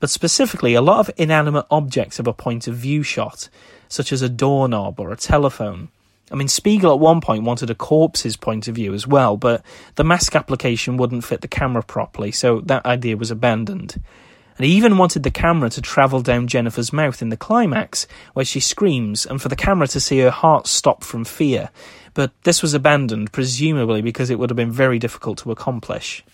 but 0.00 0.08
specifically 0.08 0.72
a 0.72 0.80
lot 0.80 1.00
of 1.00 1.14
inanimate 1.18 1.66
objects 1.70 2.16
have 2.16 2.28
a 2.28 2.32
point 2.32 2.66
of 2.66 2.76
view 2.76 3.02
shot, 3.02 3.50
such 3.88 4.10
as 4.10 4.22
a 4.22 4.30
doorknob 4.30 4.98
or 4.98 5.12
a 5.12 5.16
telephone. 5.16 5.90
I 6.30 6.34
mean, 6.34 6.48
Spiegel 6.48 6.92
at 6.92 7.00
one 7.00 7.20
point 7.20 7.44
wanted 7.44 7.70
a 7.70 7.74
corpse's 7.74 8.36
point 8.36 8.68
of 8.68 8.74
view 8.74 8.92
as 8.94 9.06
well, 9.06 9.36
but 9.36 9.64
the 9.94 10.04
mask 10.04 10.36
application 10.36 10.96
wouldn't 10.96 11.24
fit 11.24 11.40
the 11.40 11.48
camera 11.48 11.82
properly, 11.82 12.32
so 12.32 12.60
that 12.62 12.84
idea 12.84 13.16
was 13.16 13.30
abandoned. 13.30 14.02
And 14.58 14.66
he 14.66 14.72
even 14.72 14.98
wanted 14.98 15.22
the 15.22 15.30
camera 15.30 15.70
to 15.70 15.80
travel 15.80 16.20
down 16.20 16.48
Jennifer's 16.48 16.92
mouth 16.92 17.22
in 17.22 17.28
the 17.28 17.36
climax, 17.36 18.08
where 18.34 18.44
she 18.44 18.58
screams, 18.58 19.24
and 19.24 19.40
for 19.40 19.48
the 19.48 19.56
camera 19.56 19.86
to 19.88 20.00
see 20.00 20.18
her 20.18 20.30
heart 20.30 20.66
stop 20.66 21.04
from 21.04 21.24
fear. 21.24 21.70
But 22.12 22.32
this 22.42 22.60
was 22.60 22.74
abandoned, 22.74 23.32
presumably 23.32 24.02
because 24.02 24.30
it 24.30 24.38
would 24.38 24.50
have 24.50 24.56
been 24.56 24.72
very 24.72 24.98
difficult 24.98 25.38
to 25.38 25.52
accomplish. 25.52 26.24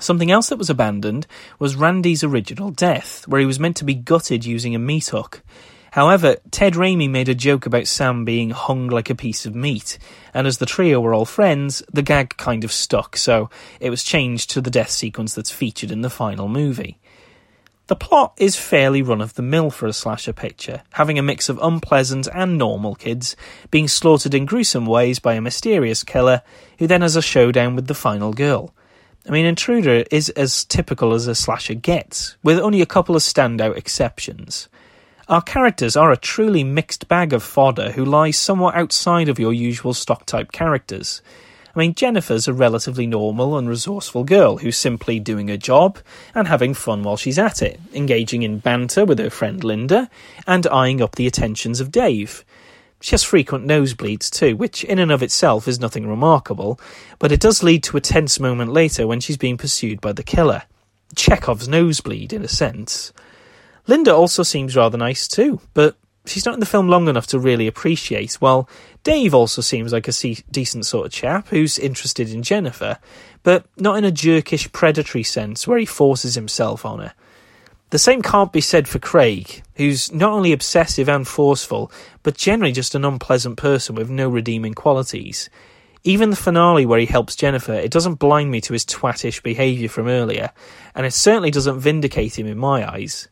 Something 0.00 0.30
else 0.30 0.48
that 0.48 0.58
was 0.58 0.68
abandoned 0.68 1.26
was 1.58 1.76
Randy's 1.76 2.24
original 2.24 2.70
death, 2.70 3.26
where 3.28 3.40
he 3.40 3.46
was 3.46 3.60
meant 3.60 3.76
to 3.76 3.84
be 3.84 3.94
gutted 3.94 4.44
using 4.44 4.74
a 4.74 4.80
meat 4.80 5.06
hook. 5.06 5.42
However, 5.98 6.36
Ted 6.52 6.74
Raimi 6.74 7.10
made 7.10 7.28
a 7.28 7.34
joke 7.34 7.66
about 7.66 7.88
Sam 7.88 8.24
being 8.24 8.50
hung 8.50 8.86
like 8.86 9.10
a 9.10 9.16
piece 9.16 9.44
of 9.46 9.56
meat, 9.56 9.98
and 10.32 10.46
as 10.46 10.58
the 10.58 10.64
trio 10.64 11.00
were 11.00 11.12
all 11.12 11.24
friends, 11.24 11.82
the 11.92 12.02
gag 12.02 12.36
kind 12.36 12.62
of 12.62 12.70
stuck, 12.70 13.16
so 13.16 13.50
it 13.80 13.90
was 13.90 14.04
changed 14.04 14.48
to 14.50 14.60
the 14.60 14.70
death 14.70 14.90
sequence 14.90 15.34
that's 15.34 15.50
featured 15.50 15.90
in 15.90 16.02
the 16.02 16.08
final 16.08 16.46
movie. 16.46 17.00
The 17.88 17.96
plot 17.96 18.34
is 18.36 18.54
fairly 18.54 19.02
run 19.02 19.20
of 19.20 19.34
the 19.34 19.42
mill 19.42 19.70
for 19.70 19.88
a 19.88 19.92
slasher 19.92 20.32
picture, 20.32 20.84
having 20.92 21.18
a 21.18 21.22
mix 21.22 21.48
of 21.48 21.58
unpleasant 21.60 22.28
and 22.32 22.56
normal 22.56 22.94
kids 22.94 23.34
being 23.72 23.88
slaughtered 23.88 24.34
in 24.34 24.46
gruesome 24.46 24.86
ways 24.86 25.18
by 25.18 25.34
a 25.34 25.40
mysterious 25.40 26.04
killer 26.04 26.42
who 26.78 26.86
then 26.86 27.02
has 27.02 27.16
a 27.16 27.22
showdown 27.22 27.74
with 27.74 27.88
the 27.88 27.92
final 27.92 28.32
girl. 28.32 28.72
I 29.26 29.32
mean, 29.32 29.46
Intruder 29.46 30.04
is 30.12 30.28
as 30.28 30.64
typical 30.64 31.12
as 31.12 31.26
a 31.26 31.34
slasher 31.34 31.74
gets, 31.74 32.36
with 32.44 32.60
only 32.60 32.82
a 32.82 32.86
couple 32.86 33.16
of 33.16 33.22
standout 33.22 33.76
exceptions. 33.76 34.68
Our 35.28 35.42
characters 35.42 35.94
are 35.94 36.10
a 36.10 36.16
truly 36.16 36.64
mixed 36.64 37.06
bag 37.06 37.34
of 37.34 37.42
fodder 37.42 37.92
who 37.92 38.02
lies 38.02 38.38
somewhat 38.38 38.74
outside 38.74 39.28
of 39.28 39.38
your 39.38 39.52
usual 39.52 39.92
stock 39.92 40.24
type 40.24 40.52
characters. 40.52 41.20
I 41.76 41.78
mean, 41.78 41.94
Jennifer's 41.94 42.48
a 42.48 42.54
relatively 42.54 43.06
normal 43.06 43.58
and 43.58 43.68
resourceful 43.68 44.24
girl 44.24 44.56
who's 44.56 44.78
simply 44.78 45.20
doing 45.20 45.48
her 45.48 45.58
job 45.58 45.98
and 46.34 46.48
having 46.48 46.72
fun 46.72 47.02
while 47.02 47.18
she's 47.18 47.38
at 47.38 47.60
it, 47.60 47.78
engaging 47.92 48.42
in 48.42 48.58
banter 48.60 49.04
with 49.04 49.18
her 49.18 49.28
friend 49.28 49.62
Linda 49.62 50.08
and 50.46 50.66
eyeing 50.68 51.02
up 51.02 51.16
the 51.16 51.26
attentions 51.26 51.78
of 51.78 51.92
Dave. 51.92 52.42
She 53.02 53.10
has 53.10 53.22
frequent 53.22 53.66
nosebleeds 53.66 54.30
too, 54.30 54.56
which 54.56 54.82
in 54.82 54.98
and 54.98 55.12
of 55.12 55.22
itself 55.22 55.68
is 55.68 55.78
nothing 55.78 56.08
remarkable, 56.08 56.80
but 57.18 57.32
it 57.32 57.40
does 57.40 57.62
lead 57.62 57.82
to 57.84 57.98
a 57.98 58.00
tense 58.00 58.40
moment 58.40 58.72
later 58.72 59.06
when 59.06 59.20
she's 59.20 59.36
being 59.36 59.58
pursued 59.58 60.00
by 60.00 60.12
the 60.12 60.22
killer. 60.22 60.62
Chekhov's 61.14 61.68
nosebleed, 61.68 62.32
in 62.32 62.42
a 62.42 62.48
sense. 62.48 63.12
Linda 63.88 64.14
also 64.14 64.42
seems 64.42 64.76
rather 64.76 64.98
nice 64.98 65.26
too, 65.26 65.60
but 65.72 65.96
she's 66.26 66.44
not 66.44 66.54
in 66.54 66.60
the 66.60 66.66
film 66.66 66.88
long 66.88 67.08
enough 67.08 67.26
to 67.28 67.38
really 67.38 67.66
appreciate, 67.66 68.34
while 68.34 68.68
Dave 69.02 69.34
also 69.34 69.62
seems 69.62 69.92
like 69.92 70.06
a 70.06 70.12
c- 70.12 70.44
decent 70.50 70.84
sort 70.84 71.06
of 71.06 71.12
chap 71.12 71.48
who's 71.48 71.78
interested 71.78 72.30
in 72.30 72.42
Jennifer, 72.42 72.98
but 73.42 73.64
not 73.78 73.96
in 73.96 74.04
a 74.04 74.12
jerkish 74.12 74.70
predatory 74.72 75.22
sense 75.24 75.66
where 75.66 75.78
he 75.78 75.86
forces 75.86 76.34
himself 76.34 76.84
on 76.84 76.98
her. 77.00 77.14
The 77.88 77.98
same 77.98 78.20
can't 78.20 78.52
be 78.52 78.60
said 78.60 78.86
for 78.86 78.98
Craig, 78.98 79.62
who's 79.76 80.12
not 80.12 80.32
only 80.32 80.52
obsessive 80.52 81.08
and 81.08 81.26
forceful, 81.26 81.90
but 82.22 82.36
generally 82.36 82.72
just 82.72 82.94
an 82.94 83.06
unpleasant 83.06 83.56
person 83.56 83.94
with 83.94 84.10
no 84.10 84.28
redeeming 84.28 84.74
qualities. 84.74 85.48
Even 86.04 86.28
the 86.28 86.36
finale 86.36 86.84
where 86.84 87.00
he 87.00 87.06
helps 87.06 87.34
Jennifer, 87.34 87.72
it 87.72 87.90
doesn't 87.90 88.16
blind 88.16 88.50
me 88.50 88.60
to 88.60 88.74
his 88.74 88.84
twattish 88.84 89.42
behaviour 89.42 89.88
from 89.88 90.08
earlier, 90.08 90.50
and 90.94 91.06
it 91.06 91.14
certainly 91.14 91.50
doesn't 91.50 91.80
vindicate 91.80 92.38
him 92.38 92.46
in 92.46 92.58
my 92.58 92.86
eyes. 92.86 93.28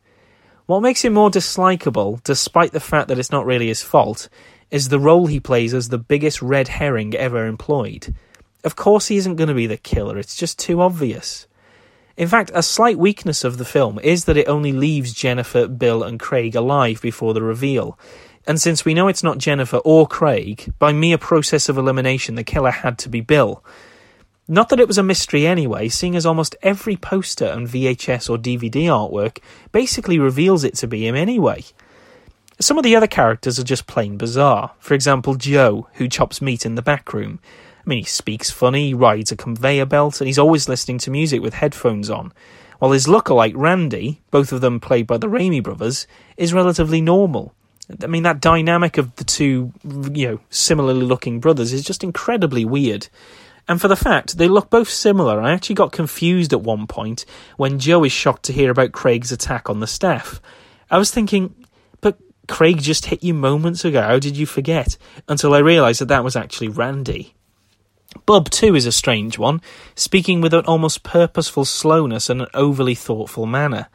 What 0.67 0.81
makes 0.81 1.03
him 1.03 1.13
more 1.13 1.31
dislikable, 1.31 2.21
despite 2.23 2.73
the 2.73 2.81
fact 2.81 3.07
that 3.07 3.17
it's 3.17 3.31
not 3.31 3.45
really 3.45 3.67
his 3.67 3.81
fault, 3.81 4.27
is 4.69 4.89
the 4.89 4.99
role 4.99 5.27
he 5.27 5.39
plays 5.39 5.73
as 5.73 5.87
the 5.87 5.97
biggest 5.97 6.41
red 6.41 6.67
herring 6.67 7.15
ever 7.15 7.47
employed. 7.47 8.13
Of 8.65 8.75
course, 8.75 9.07
he 9.07 9.15
isn't 9.15 9.37
going 9.37 9.47
to 9.47 9.53
be 9.53 9.65
the 9.65 9.77
killer, 9.77 10.17
it's 10.17 10.35
just 10.35 10.59
too 10.59 10.81
obvious. 10.81 11.47
In 12.17 12.27
fact, 12.27 12.51
a 12.53 12.61
slight 12.61 12.99
weakness 12.99 13.45
of 13.45 13.57
the 13.57 13.63
film 13.63 13.97
is 13.99 14.25
that 14.25 14.35
it 14.35 14.49
only 14.49 14.73
leaves 14.73 15.13
Jennifer, 15.13 15.69
Bill, 15.69 16.03
and 16.03 16.19
Craig 16.19 16.53
alive 16.53 17.01
before 17.01 17.33
the 17.33 17.43
reveal. 17.43 17.97
And 18.45 18.59
since 18.59 18.83
we 18.83 18.93
know 18.93 19.07
it's 19.07 19.23
not 19.23 19.37
Jennifer 19.37 19.77
or 19.77 20.05
Craig, 20.05 20.73
by 20.79 20.91
mere 20.91 21.17
process 21.17 21.69
of 21.69 21.77
elimination, 21.77 22.35
the 22.35 22.43
killer 22.43 22.71
had 22.71 22.97
to 22.99 23.09
be 23.09 23.21
Bill. 23.21 23.63
Not 24.47 24.69
that 24.69 24.79
it 24.79 24.87
was 24.87 24.97
a 24.97 25.03
mystery 25.03 25.45
anyway, 25.45 25.89
seeing 25.89 26.15
as 26.15 26.25
almost 26.25 26.55
every 26.61 26.95
poster 26.95 27.45
and 27.45 27.67
VHS 27.67 28.29
or 28.29 28.37
DVD 28.37 28.85
artwork 28.85 29.39
basically 29.71 30.17
reveals 30.17 30.63
it 30.63 30.75
to 30.75 30.87
be 30.87 31.05
him 31.05 31.15
anyway. 31.15 31.65
Some 32.59 32.77
of 32.77 32.83
the 32.83 32.95
other 32.95 33.07
characters 33.07 33.59
are 33.59 33.63
just 33.63 33.87
plain 33.87 34.17
bizarre. 34.17 34.71
For 34.79 34.93
example, 34.93 35.35
Joe, 35.35 35.87
who 35.95 36.07
chops 36.07 36.41
meat 36.41 36.65
in 36.65 36.75
the 36.75 36.81
back 36.81 37.13
room. 37.13 37.39
I 37.85 37.89
mean, 37.89 37.99
he 37.99 38.05
speaks 38.05 38.49
funny, 38.49 38.87
he 38.87 38.93
rides 38.93 39.31
a 39.31 39.35
conveyor 39.35 39.85
belt, 39.85 40.19
and 40.21 40.27
he's 40.27 40.39
always 40.39 40.69
listening 40.69 40.97
to 40.99 41.11
music 41.11 41.41
with 41.41 41.55
headphones 41.55 42.09
on. 42.09 42.31
While 42.79 42.91
his 42.91 43.05
lookalike 43.05 43.53
Randy, 43.55 44.21
both 44.31 44.51
of 44.51 44.61
them 44.61 44.79
played 44.79 45.07
by 45.07 45.17
the 45.17 45.27
Raimi 45.27 45.61
brothers, 45.61 46.07
is 46.37 46.53
relatively 46.53 47.01
normal. 47.01 47.53
I 48.01 48.07
mean, 48.07 48.23
that 48.23 48.41
dynamic 48.41 48.97
of 48.97 49.15
the 49.17 49.23
two, 49.23 49.71
you 49.83 50.27
know, 50.27 50.39
similarly 50.49 51.05
looking 51.05 51.39
brothers 51.39 51.73
is 51.73 51.83
just 51.83 52.03
incredibly 52.03 52.65
weird. 52.65 53.07
And 53.67 53.81
for 53.81 53.87
the 53.87 53.95
fact 53.95 54.37
they 54.37 54.47
look 54.47 54.69
both 54.69 54.89
similar, 54.89 55.41
I 55.41 55.51
actually 55.51 55.75
got 55.75 55.91
confused 55.91 56.53
at 56.53 56.61
one 56.61 56.87
point 56.87 57.25
when 57.57 57.79
Joe 57.79 58.03
is 58.03 58.11
shocked 58.11 58.43
to 58.43 58.53
hear 58.53 58.71
about 58.71 58.93
Craig's 58.93 59.31
attack 59.31 59.69
on 59.69 59.79
the 59.79 59.87
staff. 59.87 60.41
I 60.89 60.97
was 60.97 61.11
thinking, 61.11 61.53
but 61.99 62.17
Craig 62.47 62.81
just 62.81 63.07
hit 63.07 63.23
you 63.23 63.33
moments 63.33 63.83
ago, 63.83 64.01
how 64.01 64.19
did 64.19 64.37
you 64.37 64.45
forget? 64.45 64.97
Until 65.27 65.53
I 65.53 65.59
realised 65.59 65.99
that 66.01 66.07
that 66.07 66.23
was 66.23 66.35
actually 66.35 66.69
Randy. 66.69 67.33
Bub, 68.25 68.49
too, 68.49 68.73
is 68.73 68.85
a 68.85 68.91
strange 68.91 69.37
one, 69.37 69.61
speaking 69.95 70.39
with 70.39 70.53
an 70.53 70.65
almost 70.65 71.03
purposeful 71.03 71.65
slowness 71.65 72.29
and 72.29 72.41
an 72.41 72.47
overly 72.53 72.95
thoughtful 72.95 73.45
manner. 73.45 73.89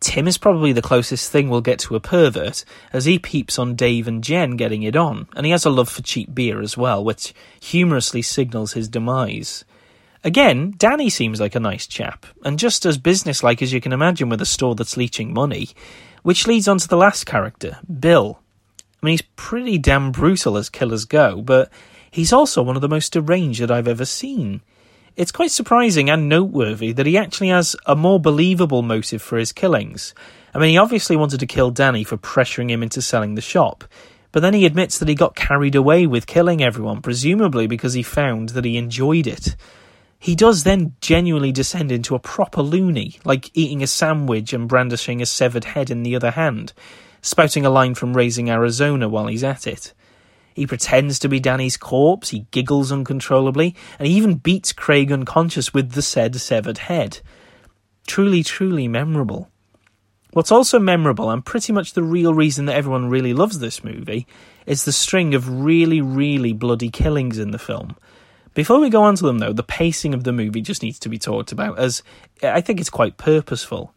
Tim 0.00 0.28
is 0.28 0.38
probably 0.38 0.72
the 0.72 0.82
closest 0.82 1.32
thing 1.32 1.48
we'll 1.48 1.60
get 1.60 1.80
to 1.80 1.96
a 1.96 2.00
pervert, 2.00 2.64
as 2.92 3.04
he 3.04 3.18
peeps 3.18 3.58
on 3.58 3.74
Dave 3.74 4.06
and 4.06 4.22
Jen 4.22 4.56
getting 4.56 4.82
it 4.84 4.94
on, 4.94 5.28
and 5.34 5.44
he 5.44 5.50
has 5.50 5.64
a 5.64 5.70
love 5.70 5.88
for 5.88 6.02
cheap 6.02 6.34
beer 6.34 6.60
as 6.60 6.76
well, 6.76 7.04
which 7.04 7.34
humorously 7.60 8.22
signals 8.22 8.74
his 8.74 8.88
demise. 8.88 9.64
Again, 10.22 10.74
Danny 10.76 11.10
seems 11.10 11.40
like 11.40 11.54
a 11.54 11.60
nice 11.60 11.86
chap, 11.86 12.26
and 12.44 12.58
just 12.58 12.86
as 12.86 12.98
businesslike 12.98 13.60
as 13.60 13.72
you 13.72 13.80
can 13.80 13.92
imagine 13.92 14.28
with 14.28 14.40
a 14.40 14.46
store 14.46 14.74
that's 14.74 14.96
leeching 14.96 15.32
money, 15.32 15.70
which 16.22 16.46
leads 16.46 16.68
on 16.68 16.78
to 16.78 16.88
the 16.88 16.96
last 16.96 17.24
character, 17.24 17.78
Bill. 18.00 18.40
I 19.02 19.06
mean, 19.06 19.12
he's 19.12 19.22
pretty 19.36 19.78
damn 19.78 20.12
brutal 20.12 20.56
as 20.56 20.68
killers 20.68 21.04
go, 21.04 21.40
but 21.40 21.70
he's 22.10 22.32
also 22.32 22.62
one 22.62 22.76
of 22.76 22.82
the 22.82 22.88
most 22.88 23.12
deranged 23.12 23.60
that 23.62 23.70
I've 23.70 23.88
ever 23.88 24.04
seen. 24.04 24.60
It's 25.18 25.32
quite 25.32 25.50
surprising 25.50 26.08
and 26.08 26.28
noteworthy 26.28 26.92
that 26.92 27.04
he 27.04 27.18
actually 27.18 27.48
has 27.48 27.74
a 27.86 27.96
more 27.96 28.20
believable 28.20 28.82
motive 28.82 29.20
for 29.20 29.36
his 29.36 29.50
killings. 29.50 30.14
I 30.54 30.60
mean, 30.60 30.70
he 30.70 30.78
obviously 30.78 31.16
wanted 31.16 31.40
to 31.40 31.46
kill 31.46 31.72
Danny 31.72 32.04
for 32.04 32.16
pressuring 32.16 32.70
him 32.70 32.84
into 32.84 33.02
selling 33.02 33.34
the 33.34 33.40
shop, 33.40 33.82
but 34.30 34.42
then 34.42 34.54
he 34.54 34.64
admits 34.64 34.96
that 34.96 35.08
he 35.08 35.16
got 35.16 35.34
carried 35.34 35.74
away 35.74 36.06
with 36.06 36.28
killing 36.28 36.62
everyone, 36.62 37.02
presumably 37.02 37.66
because 37.66 37.94
he 37.94 38.02
found 38.04 38.50
that 38.50 38.64
he 38.64 38.76
enjoyed 38.76 39.26
it. 39.26 39.56
He 40.20 40.36
does 40.36 40.62
then 40.62 40.94
genuinely 41.00 41.50
descend 41.50 41.90
into 41.90 42.14
a 42.14 42.20
proper 42.20 42.62
loony, 42.62 43.18
like 43.24 43.50
eating 43.54 43.82
a 43.82 43.88
sandwich 43.88 44.52
and 44.52 44.68
brandishing 44.68 45.20
a 45.20 45.26
severed 45.26 45.64
head 45.64 45.90
in 45.90 46.04
the 46.04 46.14
other 46.14 46.30
hand, 46.30 46.72
spouting 47.22 47.66
a 47.66 47.70
line 47.70 47.96
from 47.96 48.16
Raising 48.16 48.48
Arizona 48.48 49.08
while 49.08 49.26
he's 49.26 49.42
at 49.42 49.66
it. 49.66 49.92
He 50.58 50.66
pretends 50.66 51.20
to 51.20 51.28
be 51.28 51.38
Danny's 51.38 51.76
corpse, 51.76 52.30
he 52.30 52.46
giggles 52.50 52.90
uncontrollably, 52.90 53.76
and 53.96 54.08
he 54.08 54.14
even 54.14 54.34
beats 54.34 54.72
Craig 54.72 55.12
unconscious 55.12 55.72
with 55.72 55.92
the 55.92 56.02
said 56.02 56.34
severed 56.34 56.78
head. 56.78 57.20
Truly, 58.08 58.42
truly 58.42 58.88
memorable. 58.88 59.48
What's 60.32 60.50
also 60.50 60.80
memorable, 60.80 61.30
and 61.30 61.46
pretty 61.46 61.72
much 61.72 61.92
the 61.92 62.02
real 62.02 62.34
reason 62.34 62.64
that 62.64 62.74
everyone 62.74 63.08
really 63.08 63.32
loves 63.32 63.60
this 63.60 63.84
movie, 63.84 64.26
is 64.66 64.84
the 64.84 64.90
string 64.90 65.32
of 65.32 65.62
really, 65.62 66.00
really 66.00 66.52
bloody 66.52 66.90
killings 66.90 67.38
in 67.38 67.52
the 67.52 67.58
film. 67.60 67.94
Before 68.54 68.80
we 68.80 68.90
go 68.90 69.04
on 69.04 69.14
to 69.14 69.26
them, 69.26 69.38
though, 69.38 69.52
the 69.52 69.62
pacing 69.62 70.12
of 70.12 70.24
the 70.24 70.32
movie 70.32 70.60
just 70.60 70.82
needs 70.82 70.98
to 70.98 71.08
be 71.08 71.18
talked 71.20 71.52
about, 71.52 71.78
as 71.78 72.02
I 72.42 72.62
think 72.62 72.80
it's 72.80 72.90
quite 72.90 73.16
purposeful. 73.16 73.94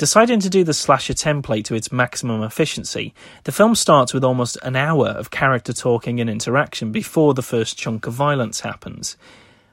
Deciding 0.00 0.40
to 0.40 0.48
do 0.48 0.64
the 0.64 0.72
slasher 0.72 1.12
template 1.12 1.64
to 1.64 1.74
its 1.74 1.92
maximum 1.92 2.42
efficiency, 2.42 3.12
the 3.44 3.52
film 3.52 3.74
starts 3.74 4.14
with 4.14 4.24
almost 4.24 4.56
an 4.62 4.74
hour 4.74 5.08
of 5.08 5.30
character 5.30 5.74
talking 5.74 6.22
and 6.22 6.30
interaction 6.30 6.90
before 6.90 7.34
the 7.34 7.42
first 7.42 7.76
chunk 7.76 8.06
of 8.06 8.14
violence 8.14 8.60
happens. 8.60 9.18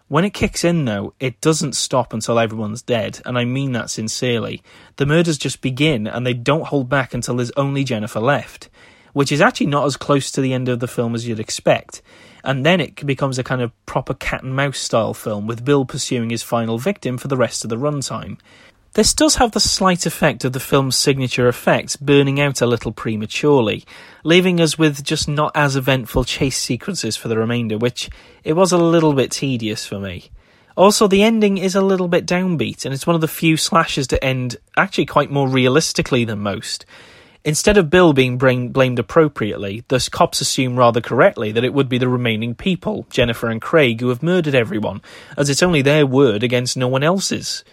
When 0.09 0.25
it 0.25 0.33
kicks 0.33 0.65
in, 0.65 0.83
though, 0.83 1.13
it 1.21 1.39
doesn't 1.39 1.77
stop 1.77 2.11
until 2.11 2.39
everyone's 2.39 2.81
dead, 2.81 3.21
and 3.25 3.37
I 3.37 3.45
mean 3.45 3.71
that 3.71 3.89
sincerely. 3.89 4.61
The 4.97 5.05
murders 5.05 5.37
just 5.37 5.61
begin, 5.61 6.07
and 6.07 6.27
they 6.27 6.33
don't 6.33 6.67
hold 6.67 6.89
back 6.89 7.13
until 7.13 7.37
there's 7.37 7.51
only 7.51 7.85
Jennifer 7.85 8.19
left, 8.19 8.67
which 9.13 9.31
is 9.31 9.39
actually 9.39 9.67
not 9.67 9.85
as 9.85 9.95
close 9.95 10.29
to 10.31 10.41
the 10.41 10.51
end 10.51 10.67
of 10.67 10.81
the 10.81 10.89
film 10.89 11.15
as 11.15 11.25
you'd 11.25 11.39
expect. 11.39 12.01
And 12.43 12.65
then 12.65 12.81
it 12.81 13.05
becomes 13.05 13.39
a 13.39 13.45
kind 13.45 13.61
of 13.61 13.71
proper 13.85 14.13
cat 14.13 14.43
and 14.43 14.53
mouse 14.53 14.79
style 14.79 15.13
film, 15.13 15.47
with 15.47 15.63
Bill 15.63 15.85
pursuing 15.85 16.31
his 16.31 16.43
final 16.43 16.77
victim 16.77 17.17
for 17.17 17.29
the 17.29 17.37
rest 17.37 17.63
of 17.63 17.69
the 17.69 17.77
runtime. 17.77 18.37
This 18.97 19.13
does 19.13 19.35
have 19.35 19.51
the 19.51 19.59
slight 19.59 20.07
effect 20.07 20.43
of 20.43 20.53
the 20.53 20.59
film's 20.59 20.95
signature 20.95 21.47
effects 21.47 21.95
burning 21.95 22.41
out 22.41 22.61
a 22.61 22.65
little 22.65 22.91
prematurely, 22.91 23.85
leaving 24.23 24.59
us 24.59 24.79
with 24.79 25.03
just 25.03 25.27
not 25.27 25.51
as 25.53 25.75
eventful 25.75 26.23
chase 26.23 26.57
sequences 26.57 27.15
for 27.15 27.27
the 27.27 27.37
remainder, 27.37 27.77
which 27.77 28.09
it 28.43 28.53
was 28.53 28.71
a 28.71 28.77
little 28.79 29.13
bit 29.13 29.29
tedious 29.29 29.85
for 29.85 29.99
me. 29.99 30.31
Also, 30.75 31.07
the 31.07 31.21
ending 31.21 31.59
is 31.59 31.75
a 31.75 31.81
little 31.83 32.07
bit 32.07 32.25
downbeat, 32.25 32.85
and 32.85 32.91
it's 32.91 33.05
one 33.05 33.13
of 33.13 33.21
the 33.21 33.27
few 33.27 33.55
slashes 33.55 34.07
to 34.07 34.23
end 34.23 34.57
actually 34.75 35.05
quite 35.05 35.29
more 35.29 35.47
realistically 35.47 36.25
than 36.25 36.39
most. 36.39 36.83
Instead 37.45 37.77
of 37.77 37.91
Bill 37.91 38.13
being 38.13 38.39
blamed 38.39 38.97
appropriately, 38.97 39.83
the 39.89 40.09
cops 40.11 40.41
assume 40.41 40.75
rather 40.75 41.01
correctly 41.01 41.51
that 41.51 41.63
it 41.63 41.75
would 41.75 41.87
be 41.87 41.99
the 41.99 42.09
remaining 42.09 42.55
people, 42.55 43.05
Jennifer 43.11 43.47
and 43.47 43.61
Craig, 43.61 44.01
who 44.01 44.09
have 44.09 44.23
murdered 44.23 44.55
everyone, 44.55 45.03
as 45.37 45.51
it's 45.51 45.61
only 45.61 45.83
their 45.83 46.07
word 46.07 46.41
against 46.41 46.75
no 46.75 46.87
one 46.87 47.03
else's 47.03 47.63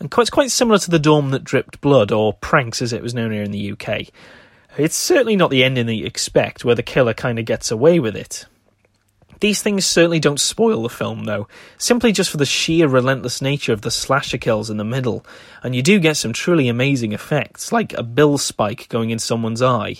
and 0.00 0.12
it's 0.16 0.30
quite 0.30 0.50
similar 0.50 0.78
to 0.78 0.90
the 0.90 0.98
dorm 0.98 1.30
that 1.30 1.44
dripped 1.44 1.80
blood, 1.80 2.12
or 2.12 2.34
pranks 2.34 2.82
as 2.82 2.92
it 2.92 3.02
was 3.02 3.14
known 3.14 3.32
here 3.32 3.42
in 3.42 3.50
the 3.50 3.72
UK. 3.72 4.08
It's 4.76 4.96
certainly 4.96 5.34
not 5.34 5.50
the 5.50 5.64
ending 5.64 5.86
that 5.86 5.94
you 5.94 6.06
expect, 6.06 6.64
where 6.64 6.74
the 6.74 6.82
killer 6.82 7.14
kind 7.14 7.38
of 7.38 7.44
gets 7.44 7.70
away 7.70 7.98
with 7.98 8.14
it. 8.14 8.46
These 9.40 9.62
things 9.62 9.86
certainly 9.86 10.18
don't 10.18 10.40
spoil 10.40 10.82
the 10.82 10.88
film, 10.88 11.24
though, 11.24 11.46
simply 11.78 12.10
just 12.12 12.30
for 12.30 12.38
the 12.38 12.46
sheer 12.46 12.88
relentless 12.88 13.40
nature 13.40 13.72
of 13.72 13.82
the 13.82 13.90
slasher 13.90 14.38
kills 14.38 14.68
in 14.68 14.76
the 14.76 14.84
middle, 14.84 15.24
and 15.62 15.76
you 15.76 15.82
do 15.82 16.00
get 16.00 16.16
some 16.16 16.32
truly 16.32 16.68
amazing 16.68 17.12
effects, 17.12 17.70
like 17.70 17.92
a 17.94 18.02
bill 18.02 18.36
spike 18.38 18.88
going 18.88 19.10
in 19.10 19.18
someone's 19.18 19.62
eye, 19.62 19.96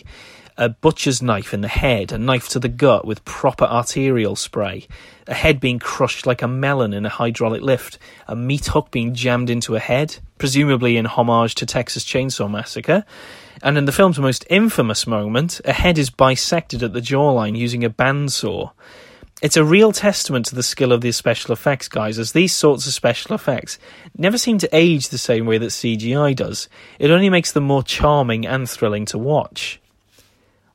a 0.59 0.69
butcher's 0.69 1.23
knife 1.23 1.55
in 1.55 1.61
the 1.61 1.69
head, 1.69 2.11
a 2.11 2.19
knife 2.19 2.49
to 2.49 2.59
the 2.59 2.69
gut 2.69 3.07
with 3.07 3.25
proper 3.25 3.65
arterial 3.65 4.35
spray, 4.35 4.89
a 5.29 5.35
head 5.35 5.61
being 5.61 5.79
crushed 5.79 6.27
like 6.27 6.43
a 6.43 6.49
melon 6.49 6.93
in 6.93 7.07
a 7.07 7.09
hydraulic 7.09 7.63
lift, 7.63 7.97
a 8.27 8.35
meat 8.35 8.67
hook 8.67 8.91
being 8.91 9.15
jammed 9.15 9.49
into 9.49 9.77
a 9.77 9.81
head, 9.81 10.19
presumably 10.37 10.97
in 10.97 11.07
homage 11.07 11.55
to 11.55 11.65
Texas 11.65 12.05
Chainsaw 12.05 12.51
Massacre. 12.51 13.05
And 13.63 13.79
in 13.79 13.85
the 13.85 13.93
film's 13.93 14.19
most 14.19 14.45
infamous 14.51 15.07
moment, 15.07 15.61
a 15.65 15.73
head 15.73 15.97
is 15.97 16.11
bisected 16.11 16.83
at 16.83 16.93
the 16.93 17.01
jawline 17.01 17.57
using 17.57 17.85
a 17.85 17.91
bandsaw. 17.91 18.73
It's 19.41 19.57
a 19.57 19.65
real 19.65 19.93
testament 19.93 20.47
to 20.47 20.57
the 20.57 20.65
skill 20.65 20.91
of 20.91 21.01
the 21.01 21.13
special 21.13 21.53
effects 21.53 21.87
guys, 21.87 22.19
as 22.19 22.33
these 22.33 22.53
sorts 22.53 22.89
of 22.89 22.93
special 22.93 23.37
effects 23.37 23.79
never 24.17 24.37
seem 24.37 24.59
to 24.59 24.77
age 24.77 25.09
the 25.09 25.19
same 25.19 25.47
way 25.47 25.59
that 25.59 25.67
CGI 25.67 26.35
does. 26.35 26.69
It 26.99 27.13
only 27.13 27.31
makes 27.31 27.53
them 27.53 27.63
more 27.63 27.85
charming 27.85 28.45
and 28.45 28.69
thrilling 28.69 29.05
to 29.07 29.19
watch. 29.19 29.81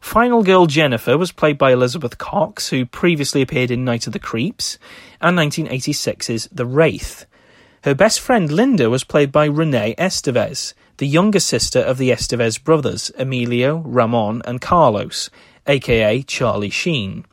Final 0.03 0.43
Girl 0.43 0.65
Jennifer 0.67 1.17
was 1.17 1.31
played 1.31 1.57
by 1.57 1.71
Elizabeth 1.71 2.17
Cox, 2.17 2.69
who 2.69 2.85
previously 2.85 3.41
appeared 3.41 3.71
in 3.71 3.85
Night 3.85 4.05
of 4.05 4.11
the 4.11 4.19
Creeps 4.19 4.77
and 5.21 5.35
1986's 5.39 6.49
The 6.51 6.65
Wraith. 6.65 7.25
Her 7.83 7.95
best 7.95 8.19
friend 8.19 8.51
Linda 8.51 8.89
was 8.89 9.05
played 9.05 9.31
by 9.31 9.45
Renee 9.45 9.95
Estevez, 9.97 10.73
the 10.97 11.07
younger 11.07 11.39
sister 11.39 11.79
of 11.79 11.97
the 11.97 12.11
Estevez 12.11 12.61
brothers, 12.61 13.11
Emilio, 13.17 13.77
Ramon, 13.77 14.41
and 14.45 14.59
Carlos, 14.59 15.29
aka 15.67 16.21
Charlie 16.21 16.69
Sheen. 16.69 17.25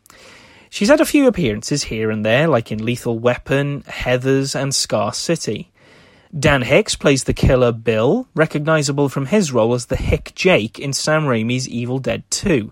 She's 0.71 0.89
had 0.89 1.01
a 1.01 1.05
few 1.05 1.27
appearances 1.27 1.83
here 1.83 2.09
and 2.09 2.25
there, 2.25 2.47
like 2.47 2.71
in 2.71 2.85
Lethal 2.85 3.19
Weapon, 3.19 3.83
Heathers, 3.83 4.55
and 4.55 4.73
Scar 4.73 5.13
City. 5.13 5.73
Dan 6.39 6.63
Hicks 6.63 6.95
plays 6.95 7.25
the 7.25 7.33
killer 7.33 7.73
Bill, 7.73 8.29
recognisable 8.37 9.09
from 9.09 9.27
his 9.27 9.51
role 9.51 9.75
as 9.75 9.87
the 9.87 9.97
Hick 9.97 10.31
Jake 10.37 10.79
in 10.79 10.93
Sam 10.93 11.25
Raimi's 11.25 11.69
Evil 11.69 11.99
Dead 11.99 12.23
2. 12.31 12.71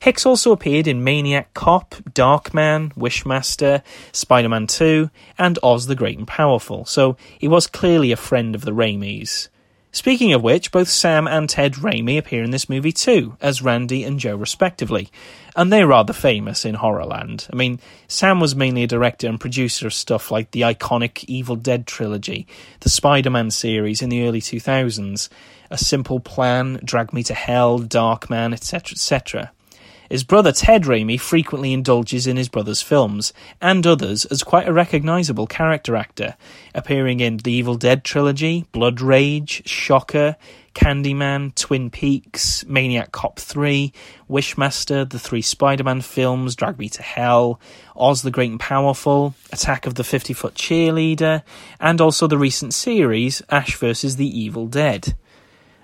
Hicks 0.00 0.24
also 0.24 0.50
appeared 0.50 0.86
in 0.86 1.04
Maniac 1.04 1.52
Cop, 1.52 1.90
Darkman, 2.14 2.94
Wishmaster, 2.94 3.82
Spider 4.12 4.48
Man 4.48 4.66
2, 4.66 5.10
and 5.36 5.58
Oz 5.62 5.88
the 5.88 5.94
Great 5.94 6.16
and 6.16 6.26
Powerful, 6.26 6.86
so 6.86 7.18
he 7.38 7.46
was 7.46 7.66
clearly 7.66 8.12
a 8.12 8.16
friend 8.16 8.54
of 8.54 8.62
the 8.62 8.72
Raimis. 8.72 9.48
Speaking 9.96 10.34
of 10.34 10.42
which, 10.42 10.72
both 10.72 10.90
Sam 10.90 11.26
and 11.26 11.48
Ted 11.48 11.72
Raimi 11.72 12.18
appear 12.18 12.44
in 12.44 12.50
this 12.50 12.68
movie 12.68 12.92
too, 12.92 13.38
as 13.40 13.62
Randy 13.62 14.04
and 14.04 14.20
Joe 14.20 14.36
respectively, 14.36 15.08
and 15.56 15.72
they're 15.72 15.86
rather 15.86 16.12
famous 16.12 16.66
in 16.66 16.74
Horrorland. 16.74 17.48
I 17.50 17.56
mean, 17.56 17.80
Sam 18.06 18.38
was 18.38 18.54
mainly 18.54 18.82
a 18.82 18.86
director 18.86 19.26
and 19.26 19.40
producer 19.40 19.86
of 19.86 19.94
stuff 19.94 20.30
like 20.30 20.50
the 20.50 20.60
iconic 20.60 21.24
Evil 21.28 21.56
Dead 21.56 21.86
trilogy, 21.86 22.46
the 22.80 22.90
Spider 22.90 23.30
Man 23.30 23.50
series 23.50 24.02
in 24.02 24.10
the 24.10 24.28
early 24.28 24.42
2000s, 24.42 25.30
A 25.70 25.78
Simple 25.78 26.20
Plan, 26.20 26.78
Drag 26.84 27.14
Me 27.14 27.22
to 27.22 27.34
Hell, 27.34 27.80
Darkman, 27.80 28.52
etc., 28.52 28.92
etc. 28.92 29.50
His 30.10 30.24
brother 30.24 30.52
Ted 30.52 30.84
Raimi 30.84 31.20
frequently 31.20 31.72
indulges 31.72 32.26
in 32.26 32.36
his 32.36 32.48
brother's 32.48 32.82
films, 32.82 33.32
and 33.60 33.86
others, 33.86 34.24
as 34.26 34.42
quite 34.42 34.68
a 34.68 34.72
recognisable 34.72 35.46
character 35.46 35.96
actor, 35.96 36.36
appearing 36.74 37.20
in 37.20 37.38
the 37.38 37.52
Evil 37.52 37.76
Dead 37.76 38.04
trilogy, 38.04 38.66
Blood 38.72 39.00
Rage, 39.00 39.62
Shocker, 39.66 40.36
Candyman, 40.74 41.54
Twin 41.54 41.88
Peaks, 41.90 42.64
Maniac 42.66 43.10
Cop 43.10 43.38
3, 43.38 43.92
Wishmaster, 44.28 45.08
the 45.08 45.18
three 45.18 45.40
Spider 45.40 45.84
Man 45.84 46.02
films, 46.02 46.54
Drag 46.54 46.78
Me 46.78 46.88
to 46.90 47.02
Hell, 47.02 47.58
Oz 47.96 48.22
the 48.22 48.30
Great 48.30 48.50
and 48.50 48.60
Powerful, 48.60 49.34
Attack 49.52 49.86
of 49.86 49.94
the 49.94 50.04
50 50.04 50.34
Foot 50.34 50.54
Cheerleader, 50.54 51.42
and 51.80 52.00
also 52.00 52.26
the 52.26 52.36
recent 52.36 52.74
series, 52.74 53.40
Ash 53.48 53.74
vs. 53.74 54.16
the 54.16 54.38
Evil 54.38 54.66
Dead. 54.66 55.14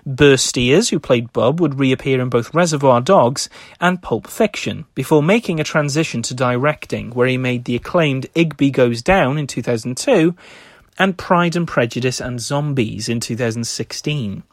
Burr 0.05 0.35
Steers, 0.35 0.89
who 0.89 0.99
played 0.99 1.31
Bub, 1.31 1.61
would 1.61 1.79
reappear 1.79 2.19
in 2.19 2.29
both 2.29 2.53
Reservoir 2.53 2.99
Dogs 2.99 3.47
and 3.79 4.01
Pulp 4.01 4.27
Fiction, 4.27 4.85
before 4.95 5.23
making 5.23 5.59
a 5.59 5.63
transition 5.63 6.21
to 6.23 6.33
directing, 6.33 7.11
where 7.11 7.27
he 7.27 7.37
made 7.37 7.63
the 7.63 7.75
acclaimed 7.75 8.27
Igby 8.35 8.71
Goes 8.71 9.01
Down 9.01 9.37
in 9.37 9.47
2002 9.47 10.35
and 10.99 11.17
Pride 11.17 11.55
and 11.55 11.67
Prejudice 11.67 12.19
and 12.19 12.39
Zombies 12.39 13.07
in 13.07 13.19
2016. 13.19 14.43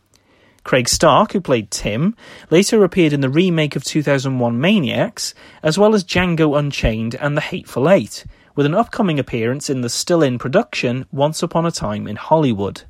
Craig 0.62 0.88
Stark, 0.88 1.32
who 1.32 1.40
played 1.40 1.70
Tim, 1.70 2.14
later 2.50 2.84
appeared 2.84 3.12
in 3.12 3.20
the 3.20 3.28
remake 3.28 3.76
of 3.76 3.84
2001 3.84 4.60
Maniacs, 4.60 5.34
as 5.62 5.78
well 5.78 5.94
as 5.94 6.04
Django 6.04 6.58
Unchained 6.58 7.14
and 7.16 7.36
The 7.36 7.40
Hateful 7.40 7.88
Eight, 7.90 8.24
with 8.54 8.66
an 8.66 8.74
upcoming 8.74 9.18
appearance 9.18 9.68
in 9.70 9.80
the 9.80 9.88
still 9.88 10.22
in 10.22 10.38
production 10.38 11.06
Once 11.10 11.42
Upon 11.42 11.66
a 11.66 11.70
Time 11.70 12.06
in 12.06 12.16
Hollywood. 12.16 12.82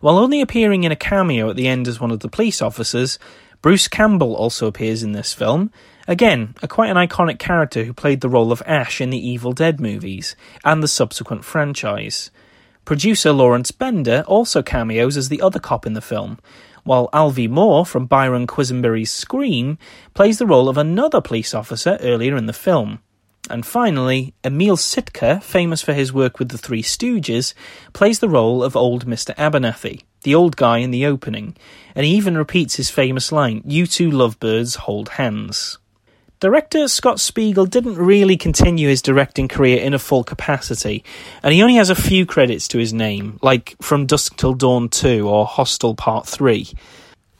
While 0.00 0.18
only 0.18 0.40
appearing 0.40 0.84
in 0.84 0.92
a 0.92 0.96
cameo 0.96 1.50
at 1.50 1.56
the 1.56 1.68
end 1.68 1.86
as 1.86 2.00
one 2.00 2.10
of 2.10 2.20
the 2.20 2.28
police 2.28 2.62
officers, 2.62 3.18
Bruce 3.60 3.86
Campbell 3.86 4.34
also 4.34 4.66
appears 4.66 5.02
in 5.02 5.12
this 5.12 5.34
film. 5.34 5.70
Again, 6.08 6.54
a 6.62 6.68
quite 6.68 6.90
an 6.90 6.96
iconic 6.96 7.38
character 7.38 7.84
who 7.84 7.92
played 7.92 8.22
the 8.22 8.28
role 8.28 8.50
of 8.50 8.62
Ash 8.64 9.02
in 9.02 9.10
the 9.10 9.28
Evil 9.28 9.52
Dead 9.52 9.78
movies 9.78 10.34
and 10.64 10.82
the 10.82 10.88
subsequent 10.88 11.44
franchise. 11.44 12.30
Producer 12.86 13.32
Lawrence 13.32 13.70
Bender 13.70 14.24
also 14.26 14.62
cameos 14.62 15.18
as 15.18 15.28
the 15.28 15.42
other 15.42 15.60
cop 15.60 15.84
in 15.84 15.92
the 15.92 16.00
film, 16.00 16.38
while 16.84 17.10
Alvy 17.12 17.48
Moore 17.48 17.84
from 17.84 18.06
Byron 18.06 18.46
Quisenberry's 18.46 19.10
Scream 19.10 19.76
plays 20.14 20.38
the 20.38 20.46
role 20.46 20.70
of 20.70 20.78
another 20.78 21.20
police 21.20 21.52
officer 21.52 21.98
earlier 22.00 22.36
in 22.36 22.46
the 22.46 22.54
film. 22.54 23.00
And 23.50 23.66
finally, 23.66 24.32
Emil 24.44 24.76
Sitka, 24.76 25.40
famous 25.40 25.82
for 25.82 25.92
his 25.92 26.12
work 26.12 26.38
with 26.38 26.50
the 26.50 26.58
Three 26.58 26.82
Stooges, 26.82 27.52
plays 27.92 28.20
the 28.20 28.28
role 28.28 28.62
of 28.62 28.76
old 28.76 29.06
Mr. 29.06 29.34
Abernathy, 29.34 30.02
the 30.22 30.36
old 30.36 30.56
guy 30.56 30.78
in 30.78 30.92
the 30.92 31.04
opening, 31.04 31.56
and 31.96 32.06
he 32.06 32.14
even 32.14 32.38
repeats 32.38 32.76
his 32.76 32.90
famous 32.90 33.32
line, 33.32 33.62
You 33.66 33.86
two 33.86 34.10
lovebirds 34.10 34.76
hold 34.76 35.10
hands. 35.10 35.78
Director 36.38 36.88
Scott 36.88 37.20
Spiegel 37.20 37.66
didn't 37.66 37.96
really 37.96 38.38
continue 38.38 38.88
his 38.88 39.02
directing 39.02 39.46
career 39.46 39.82
in 39.82 39.92
a 39.92 39.98
full 39.98 40.24
capacity, 40.24 41.04
and 41.42 41.52
he 41.52 41.60
only 41.60 41.74
has 41.74 41.90
a 41.90 41.94
few 41.94 42.24
credits 42.24 42.66
to 42.68 42.78
his 42.78 42.94
name, 42.94 43.38
like 43.42 43.74
From 43.82 44.06
Dusk 44.06 44.36
Till 44.36 44.54
Dawn 44.54 44.88
2 44.88 45.28
or 45.28 45.44
Hostel 45.44 45.94
Part 45.94 46.26
3. 46.26 46.68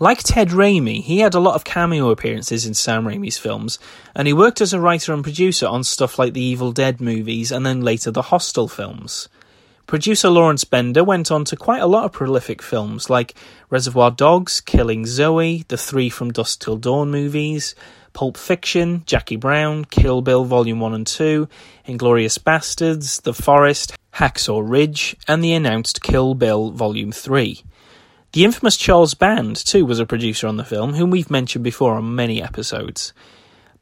Like 0.02 0.22
Ted 0.22 0.48
Raimi, 0.48 1.02
he 1.02 1.18
had 1.18 1.34
a 1.34 1.40
lot 1.40 1.56
of 1.56 1.64
cameo 1.64 2.08
appearances 2.08 2.64
in 2.64 2.72
Sam 2.72 3.04
Raimi's 3.04 3.36
films, 3.36 3.78
and 4.14 4.26
he 4.26 4.32
worked 4.32 4.62
as 4.62 4.72
a 4.72 4.80
writer 4.80 5.12
and 5.12 5.22
producer 5.22 5.66
on 5.66 5.84
stuff 5.84 6.18
like 6.18 6.32
the 6.32 6.40
Evil 6.40 6.72
Dead 6.72 7.02
movies 7.02 7.52
and 7.52 7.66
then 7.66 7.82
later 7.82 8.10
the 8.10 8.22
Hostel 8.22 8.66
films. 8.66 9.28
Producer 9.86 10.30
Lawrence 10.30 10.64
Bender 10.64 11.04
went 11.04 11.30
on 11.30 11.44
to 11.44 11.54
quite 11.54 11.82
a 11.82 11.86
lot 11.86 12.04
of 12.04 12.12
prolific 12.12 12.62
films 12.62 13.10
like 13.10 13.34
Reservoir 13.68 14.10
Dogs, 14.10 14.62
Killing 14.62 15.04
Zoe, 15.04 15.66
the 15.68 15.76
three 15.76 16.08
From 16.08 16.32
Dusk 16.32 16.62
Till 16.62 16.78
Dawn 16.78 17.10
movies, 17.10 17.74
Pulp 18.14 18.38
Fiction, 18.38 19.02
Jackie 19.04 19.36
Brown, 19.36 19.84
Kill 19.84 20.22
Bill 20.22 20.46
Volume 20.46 20.80
1 20.80 20.94
and 20.94 21.06
2, 21.06 21.46
Inglourious 21.86 22.38
Basterds, 22.38 23.20
The 23.20 23.34
Forest, 23.34 23.92
Hacksaw 24.14 24.62
Ridge, 24.66 25.14
and 25.28 25.44
the 25.44 25.52
announced 25.52 26.02
Kill 26.02 26.32
Bill 26.32 26.70
Volume 26.70 27.12
3. 27.12 27.64
The 28.32 28.44
infamous 28.44 28.76
Charles 28.76 29.14
Band, 29.14 29.56
too, 29.56 29.84
was 29.84 29.98
a 29.98 30.06
producer 30.06 30.46
on 30.46 30.56
the 30.56 30.64
film, 30.64 30.94
whom 30.94 31.10
we've 31.10 31.32
mentioned 31.32 31.64
before 31.64 31.94
on 31.94 32.14
many 32.14 32.40
episodes. 32.40 33.12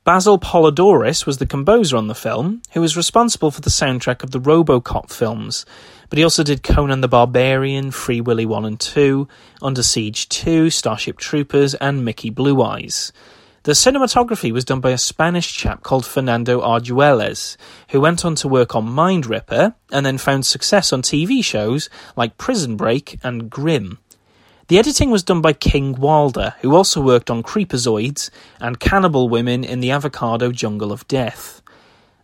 Basil 0.04 0.38
Poledouris 0.38 1.26
was 1.26 1.36
the 1.36 1.44
composer 1.44 1.98
on 1.98 2.08
the 2.08 2.14
film, 2.14 2.62
who 2.72 2.80
was 2.80 2.96
responsible 2.96 3.50
for 3.50 3.60
the 3.60 3.68
soundtrack 3.68 4.22
of 4.22 4.30
the 4.30 4.40
Robocop 4.40 5.12
films, 5.12 5.66
but 6.08 6.16
he 6.16 6.24
also 6.24 6.42
did 6.42 6.62
Conan 6.62 7.02
the 7.02 7.08
Barbarian, 7.08 7.90
Free 7.90 8.22
Willy 8.22 8.46
1 8.46 8.64
and 8.64 8.80
2, 8.80 9.28
Under 9.60 9.82
Siege 9.82 10.30
2, 10.30 10.70
Starship 10.70 11.18
Troopers, 11.18 11.74
and 11.74 12.02
Mickey 12.02 12.30
Blue 12.30 12.62
Eyes. 12.62 13.12
The 13.64 13.72
cinematography 13.72 14.50
was 14.50 14.64
done 14.64 14.80
by 14.80 14.92
a 14.92 14.98
Spanish 14.98 15.52
chap 15.52 15.82
called 15.82 16.06
Fernando 16.06 16.62
Arguelles, 16.62 17.58
who 17.90 18.00
went 18.00 18.24
on 18.24 18.34
to 18.36 18.48
work 18.48 18.74
on 18.74 18.88
Mind 18.88 19.26
Ripper 19.26 19.74
and 19.92 20.06
then 20.06 20.16
found 20.16 20.46
success 20.46 20.90
on 20.90 21.02
TV 21.02 21.44
shows 21.44 21.90
like 22.16 22.38
Prison 22.38 22.76
Break 22.78 23.18
and 23.22 23.50
Grimm. 23.50 23.98
The 24.68 24.78
editing 24.78 25.10
was 25.10 25.22
done 25.22 25.40
by 25.40 25.54
King 25.54 25.94
Wilder, 25.94 26.54
who 26.60 26.76
also 26.76 27.00
worked 27.00 27.30
on 27.30 27.42
Creepozoids 27.42 28.28
and 28.60 28.78
Cannibal 28.78 29.30
Women 29.30 29.64
in 29.64 29.80
the 29.80 29.90
Avocado 29.90 30.52
Jungle 30.52 30.92
of 30.92 31.08
Death. 31.08 31.62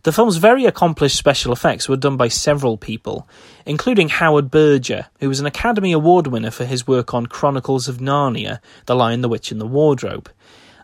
The 0.03 0.13
film's 0.13 0.37
very 0.37 0.67
accomplished 0.67 1.17
special 1.17 1.55
effects 1.55 1.89
were 1.89 1.97
done 1.97 2.19
by 2.19 2.29
several 2.29 2.77
people, 2.77 3.27
including 3.65 4.11
Howard 4.11 4.51
Berger, 4.51 5.07
who 5.21 5.31
was 5.31 5.41
an 5.41 5.47
Academy 5.47 5.93
Award 5.93 6.27
winner 6.27 6.51
for 6.51 6.67
his 6.67 6.87
work 6.87 7.15
on 7.15 7.25
Chronicles 7.25 7.89
of 7.89 7.97
Narnia, 7.97 8.61
The 8.85 8.95
Lion, 8.95 9.23
the 9.23 9.31
Witch, 9.31 9.51
and 9.51 9.59
the 9.59 9.67
Wardrobe. 9.67 10.31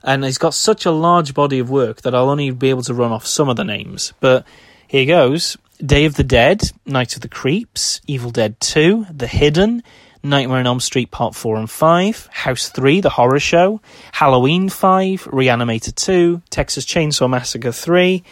And 0.03 0.25
he's 0.25 0.39
got 0.39 0.55
such 0.55 0.87
a 0.87 0.91
large 0.91 1.35
body 1.35 1.59
of 1.59 1.69
work 1.69 2.01
that 2.01 2.15
I'll 2.15 2.31
only 2.31 2.51
be 2.53 2.71
able 2.71 2.85
to 2.85 2.95
run 2.95 3.13
off 3.13 3.27
some 3.27 3.51
of 3.51 3.57
the 3.57 3.65
names. 3.65 4.15
But 4.21 4.47
here 4.89 5.05
goes 5.05 5.59
Day 5.85 6.07
of 6.07 6.15
the 6.15 6.25
Dead, 6.25 6.73
Night 6.87 7.17
of 7.17 7.21
the 7.21 7.29
Creeps, 7.29 8.01
Evil 8.07 8.31
Dead 8.31 8.59
2, 8.61 9.09
The 9.15 9.27
Hidden, 9.27 9.83
Nightmare 10.23 10.59
on 10.59 10.67
Elm 10.67 10.81
Street 10.81 11.11
Part 11.11 11.35
4 11.35 11.57
and 11.57 11.71
5, 11.71 12.29
House 12.31 12.69
3, 12.69 13.01
The 13.01 13.11
Horror 13.11 13.41
Show, 13.41 13.81
Halloween 14.13 14.69
5, 14.69 15.25
Reanimator 15.25 15.95
2, 15.95 16.43
Texas 16.51 16.85
Chainsaw 16.85 17.29
Massacre 17.29 17.73
3, 17.73 18.23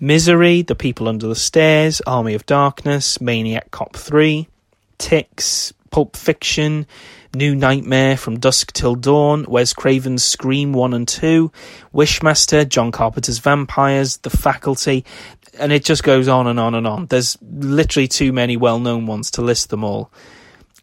Misery, 0.00 0.62
The 0.62 0.74
People 0.74 1.06
Under 1.08 1.28
the 1.28 1.36
Stairs, 1.36 2.02
Army 2.06 2.34
of 2.34 2.46
Darkness, 2.46 3.20
Maniac 3.20 3.70
Cop 3.70 3.94
3, 3.94 4.48
Ticks, 4.98 5.72
Pulp 5.90 6.16
Fiction, 6.16 6.84
New 7.32 7.54
Nightmare, 7.54 8.16
From 8.16 8.40
Dusk 8.40 8.72
Till 8.72 8.96
Dawn, 8.96 9.44
Wes 9.48 9.72
Craven's 9.72 10.24
Scream 10.24 10.72
1 10.72 10.94
and 10.94 11.06
2, 11.06 11.52
Wishmaster, 11.94 12.68
John 12.68 12.90
Carpenter's 12.90 13.38
Vampires, 13.38 14.16
The 14.18 14.30
Faculty, 14.30 15.04
and 15.58 15.72
it 15.72 15.84
just 15.84 16.02
goes 16.02 16.26
on 16.26 16.48
and 16.48 16.58
on 16.58 16.74
and 16.74 16.88
on. 16.88 17.06
There's 17.06 17.38
literally 17.40 18.08
too 18.08 18.32
many 18.32 18.56
well 18.56 18.80
known 18.80 19.06
ones 19.06 19.30
to 19.32 19.42
list 19.42 19.70
them 19.70 19.84
all. 19.84 20.10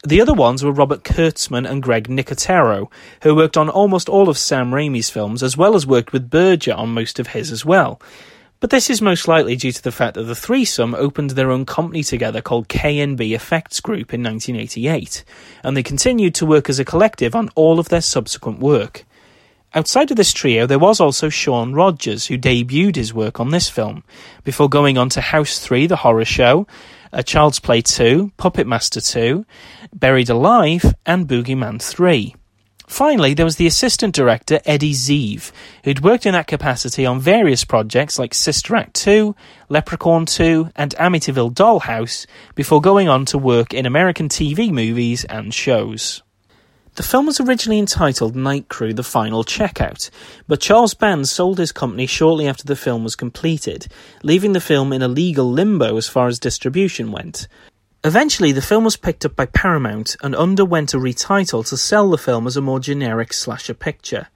The 0.05 0.19
other 0.19 0.33
ones 0.33 0.65
were 0.65 0.73
Robert 0.73 1.05
Kurtzman 1.05 1.69
and 1.69 1.81
Greg 1.81 2.09
Nicotero, 2.09 2.91
who 3.21 3.33
worked 3.33 3.55
on 3.55 3.69
almost 3.69 4.09
all 4.09 4.27
of 4.27 4.37
Sam 4.37 4.71
Raimi's 4.71 5.09
films, 5.09 5.41
as 5.41 5.55
well 5.55 5.75
as 5.75 5.87
worked 5.87 6.11
with 6.11 6.29
Berger 6.29 6.73
on 6.73 6.89
most 6.89 7.19
of 7.19 7.27
his 7.27 7.53
as 7.53 7.63
well. 7.63 8.01
But 8.59 8.69
this 8.69 8.89
is 8.89 9.01
most 9.01 9.29
likely 9.29 9.55
due 9.55 9.71
to 9.71 9.81
the 9.81 9.93
fact 9.93 10.15
that 10.15 10.23
the 10.23 10.35
threesome 10.35 10.93
opened 10.93 11.31
their 11.31 11.51
own 11.51 11.65
company 11.65 12.03
together 12.03 12.41
called 12.41 12.67
KNB 12.67 13.33
Effects 13.33 13.79
Group 13.79 14.13
in 14.13 14.21
1988, 14.21 15.23
and 15.63 15.77
they 15.77 15.83
continued 15.83 16.35
to 16.35 16.45
work 16.45 16.69
as 16.69 16.79
a 16.79 16.85
collective 16.85 17.33
on 17.33 17.49
all 17.55 17.79
of 17.79 17.87
their 17.87 18.01
subsequent 18.01 18.59
work. 18.59 19.05
Outside 19.73 20.11
of 20.11 20.17
this 20.17 20.33
trio, 20.33 20.67
there 20.67 20.79
was 20.79 20.99
also 20.99 21.29
Sean 21.29 21.73
Rogers, 21.73 22.27
who 22.27 22.37
debuted 22.37 22.97
his 22.97 23.13
work 23.13 23.39
on 23.39 23.51
this 23.51 23.69
film, 23.69 24.03
before 24.43 24.67
going 24.67 24.97
on 24.97 25.07
to 25.09 25.21
House 25.21 25.59
3, 25.59 25.87
The 25.87 25.95
Horror 25.95 26.25
Show, 26.25 26.67
A 27.15 27.21
Child's 27.21 27.59
Play 27.59 27.83
2, 27.83 28.31
Puppet 28.37 28.65
Master 28.65 28.99
2, 28.99 29.45
Buried 29.93 30.29
Alive, 30.29 30.95
and 31.05 31.27
Boogeyman 31.27 31.79
3. 31.79 32.35
Finally, 32.87 33.35
there 33.35 33.45
was 33.45 33.57
the 33.57 33.67
assistant 33.67 34.15
director 34.15 34.59
Eddie 34.65 34.93
Zeev, 34.93 35.51
who'd 35.83 36.03
worked 36.03 36.25
in 36.25 36.33
that 36.33 36.47
capacity 36.47 37.05
on 37.05 37.19
various 37.19 37.63
projects 37.63 38.17
like 38.17 38.33
Sister 38.33 38.75
Act 38.75 38.95
2, 38.95 39.35
Leprechaun 39.69 40.25
2, 40.25 40.71
and 40.75 40.95
Amityville 40.95 41.53
Dollhouse, 41.53 42.25
before 42.55 42.81
going 42.81 43.07
on 43.07 43.25
to 43.25 43.37
work 43.37 43.75
in 43.75 43.85
American 43.85 44.27
TV 44.27 44.71
movies 44.71 45.23
and 45.25 45.53
shows. 45.53 46.23
The 46.95 47.01
film 47.01 47.25
was 47.25 47.39
originally 47.39 47.79
entitled 47.79 48.35
Night 48.35 48.69
Crew 48.69 48.93
The 48.93 49.01
Final 49.01 49.43
Checkout, 49.43 50.11
but 50.47 50.59
Charles 50.59 50.93
Band 50.93 51.27
sold 51.27 51.57
his 51.57 51.71
company 51.71 52.05
shortly 52.05 52.47
after 52.47 52.65
the 52.65 52.75
film 52.75 53.03
was 53.03 53.15
completed, 53.15 53.87
leaving 54.21 54.53
the 54.53 54.61
film 54.61 54.93
in 54.93 55.01
a 55.01 55.07
legal 55.07 55.51
limbo 55.51 55.97
as 55.97 56.07
far 56.07 56.27
as 56.27 56.37
distribution 56.37 57.11
went. 57.11 57.47
Eventually, 58.03 58.51
the 58.51 58.61
film 58.61 58.83
was 58.83 58.95
picked 58.95 59.25
up 59.25 59.35
by 59.35 59.47
Paramount 59.47 60.15
and 60.21 60.35
underwent 60.35 60.93
a 60.93 60.97
retitle 60.97 61.67
to 61.67 61.77
sell 61.77 62.11
the 62.11 62.17
film 62.17 62.45
as 62.45 62.57
a 62.57 62.61
more 62.61 62.79
generic 62.79 63.33
slasher 63.33 63.73
picture. 63.73 64.27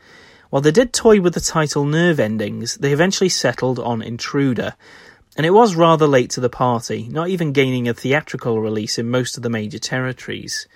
While 0.50 0.64
they 0.64 0.72
did 0.72 0.94
toy 0.94 1.22
with 1.22 1.36
the 1.36 1.40
title 1.40 1.86
Nerve 1.86 2.20
Endings, 2.20 2.74
they 2.78 2.92
eventually 2.92 3.30
settled 3.30 3.78
on 3.78 4.02
Intruder, 4.02 4.74
and 5.36 5.46
it 5.46 5.52
was 5.52 5.76
rather 5.76 6.08
late 6.08 6.32
to 6.32 6.42
the 6.42 6.50
party, 6.50 7.08
not 7.12 7.30
even 7.30 7.52
gaining 7.52 7.88
a 7.88 7.94
theatrical 7.94 8.60
release 8.60 8.98
in 8.98 9.12
most 9.12 9.38
of 9.38 9.44
the 9.44 9.50
major 9.52 9.78
territories. 9.78 10.68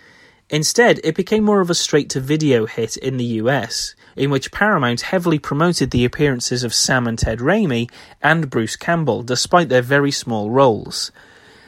Instead, 0.51 0.99
it 1.05 1.15
became 1.15 1.45
more 1.45 1.61
of 1.61 1.69
a 1.69 1.73
straight 1.73 2.09
to 2.09 2.19
video 2.19 2.65
hit 2.65 2.97
in 2.97 3.15
the 3.15 3.39
US, 3.39 3.95
in 4.17 4.29
which 4.29 4.51
Paramount 4.51 4.99
heavily 4.99 5.39
promoted 5.39 5.91
the 5.91 6.03
appearances 6.03 6.65
of 6.65 6.73
Sam 6.73 7.07
and 7.07 7.17
Ted 7.17 7.39
Raimi 7.39 7.89
and 8.21 8.49
Bruce 8.49 8.75
Campbell, 8.75 9.23
despite 9.23 9.69
their 9.69 9.81
very 9.81 10.11
small 10.11 10.51
roles. 10.51 11.09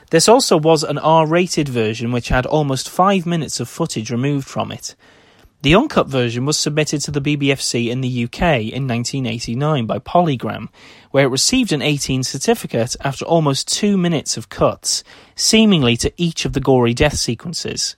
This 0.10 0.28
also 0.28 0.58
was 0.58 0.84
an 0.84 0.98
R 0.98 1.26
rated 1.26 1.70
version 1.70 2.12
which 2.12 2.28
had 2.28 2.46
almost 2.46 2.90
five 2.90 3.26
minutes 3.26 3.62
of 3.62 3.70
footage 3.70 4.12
removed 4.12 4.50
from 4.50 4.70
it. 4.70 4.96
The 5.62 5.76
uncut 5.76 6.10
version 6.10 6.46
was 6.46 6.58
submitted 6.58 7.00
to 7.04 7.12
the 7.12 7.22
BBFC 7.22 7.88
in 7.90 8.02
the 8.02 8.26
UK 8.26 8.68
in 8.68 8.86
1989 8.86 9.86
by 9.86 9.98
Polygram, 10.00 10.68
where 11.12 11.24
it 11.24 11.30
received 11.30 11.72
an 11.72 11.82
18 11.82 12.24
certificate 12.24 12.98
after 13.00 13.24
almost 13.24 13.70
two 13.70 13.98
minutes 13.98 14.36
of 14.36 14.50
cuts, 14.50 15.06
seemingly 15.36 15.96
to 15.96 16.12
each 16.18 16.44
of 16.44 16.52
the 16.52 16.60
gory 16.60 16.94
death 16.94 17.18
sequences. 17.18 17.96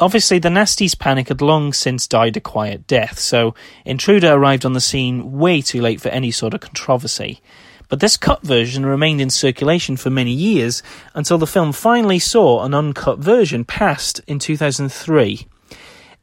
Obviously, 0.00 0.38
the 0.38 0.48
Nasties 0.48 0.96
panic 0.96 1.26
had 1.28 1.42
long 1.42 1.72
since 1.72 2.06
died 2.06 2.36
a 2.36 2.40
quiet 2.40 2.86
death, 2.86 3.18
so 3.18 3.54
Intruder 3.84 4.32
arrived 4.32 4.64
on 4.64 4.72
the 4.72 4.80
scene 4.80 5.32
way 5.32 5.60
too 5.60 5.80
late 5.80 6.00
for 6.00 6.08
any 6.10 6.30
sort 6.30 6.54
of 6.54 6.60
controversy. 6.60 7.40
But 7.88 7.98
this 7.98 8.16
cut 8.16 8.42
version 8.42 8.86
remained 8.86 9.20
in 9.20 9.30
circulation 9.30 9.96
for 9.96 10.10
many 10.10 10.32
years 10.32 10.82
until 11.14 11.38
the 11.38 11.46
film 11.46 11.72
finally 11.72 12.20
saw 12.20 12.62
an 12.62 12.74
uncut 12.74 13.18
version 13.18 13.64
passed 13.64 14.20
in 14.26 14.38
2003. 14.38 15.48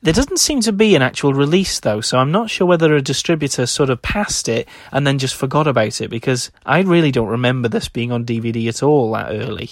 There 0.02 0.14
doesn't 0.14 0.38
seem 0.38 0.62
to 0.62 0.72
be 0.72 0.96
an 0.96 1.02
actual 1.02 1.34
release 1.34 1.80
though, 1.80 2.00
so 2.00 2.20
I'm 2.20 2.32
not 2.32 2.52
sure 2.52 2.68
whether 2.68 2.96
a 2.96 3.02
distributor 3.02 3.66
sort 3.66 3.90
of 3.90 4.04
passed 4.04 4.48
it 4.48 4.70
and 4.92 5.06
then 5.06 5.18
just 5.18 5.36
forgot 5.36 5.68
about 5.68 6.00
it 6.00 6.10
because 6.10 6.52
I 6.66 6.82
really 6.82 7.12
don't 7.12 7.28
remember 7.28 7.68
this 7.68 7.90
being 7.90 8.12
on 8.12 8.26
DVD 8.26 8.70
at 8.70 8.84
all 8.84 9.12
that 9.14 9.32
early. 9.32 9.72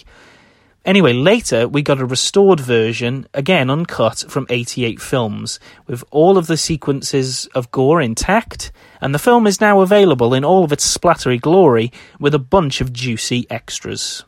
Anyway, 0.85 1.13
later 1.13 1.65
we 1.65 1.81
got 1.81 2.01
a 2.01 2.05
restored 2.05 2.59
version, 2.59 3.25
again 3.33 3.69
uncut, 3.69 4.25
from 4.27 4.45
88 4.49 4.99
films, 4.99 5.57
with 5.87 6.03
all 6.11 6.37
of 6.37 6.47
the 6.47 6.57
sequences 6.57 7.47
of 7.55 7.71
gore 7.71 8.01
intact, 8.01 8.73
and 8.99 9.15
the 9.15 9.19
film 9.19 9.47
is 9.47 9.61
now 9.61 9.79
available 9.79 10.33
in 10.33 10.43
all 10.43 10.65
of 10.65 10.73
its 10.73 10.97
splattery 10.97 11.39
glory 11.39 11.89
with 12.19 12.35
a 12.35 12.39
bunch 12.39 12.81
of 12.81 12.91
juicy 12.91 13.47
extras. 13.49 14.25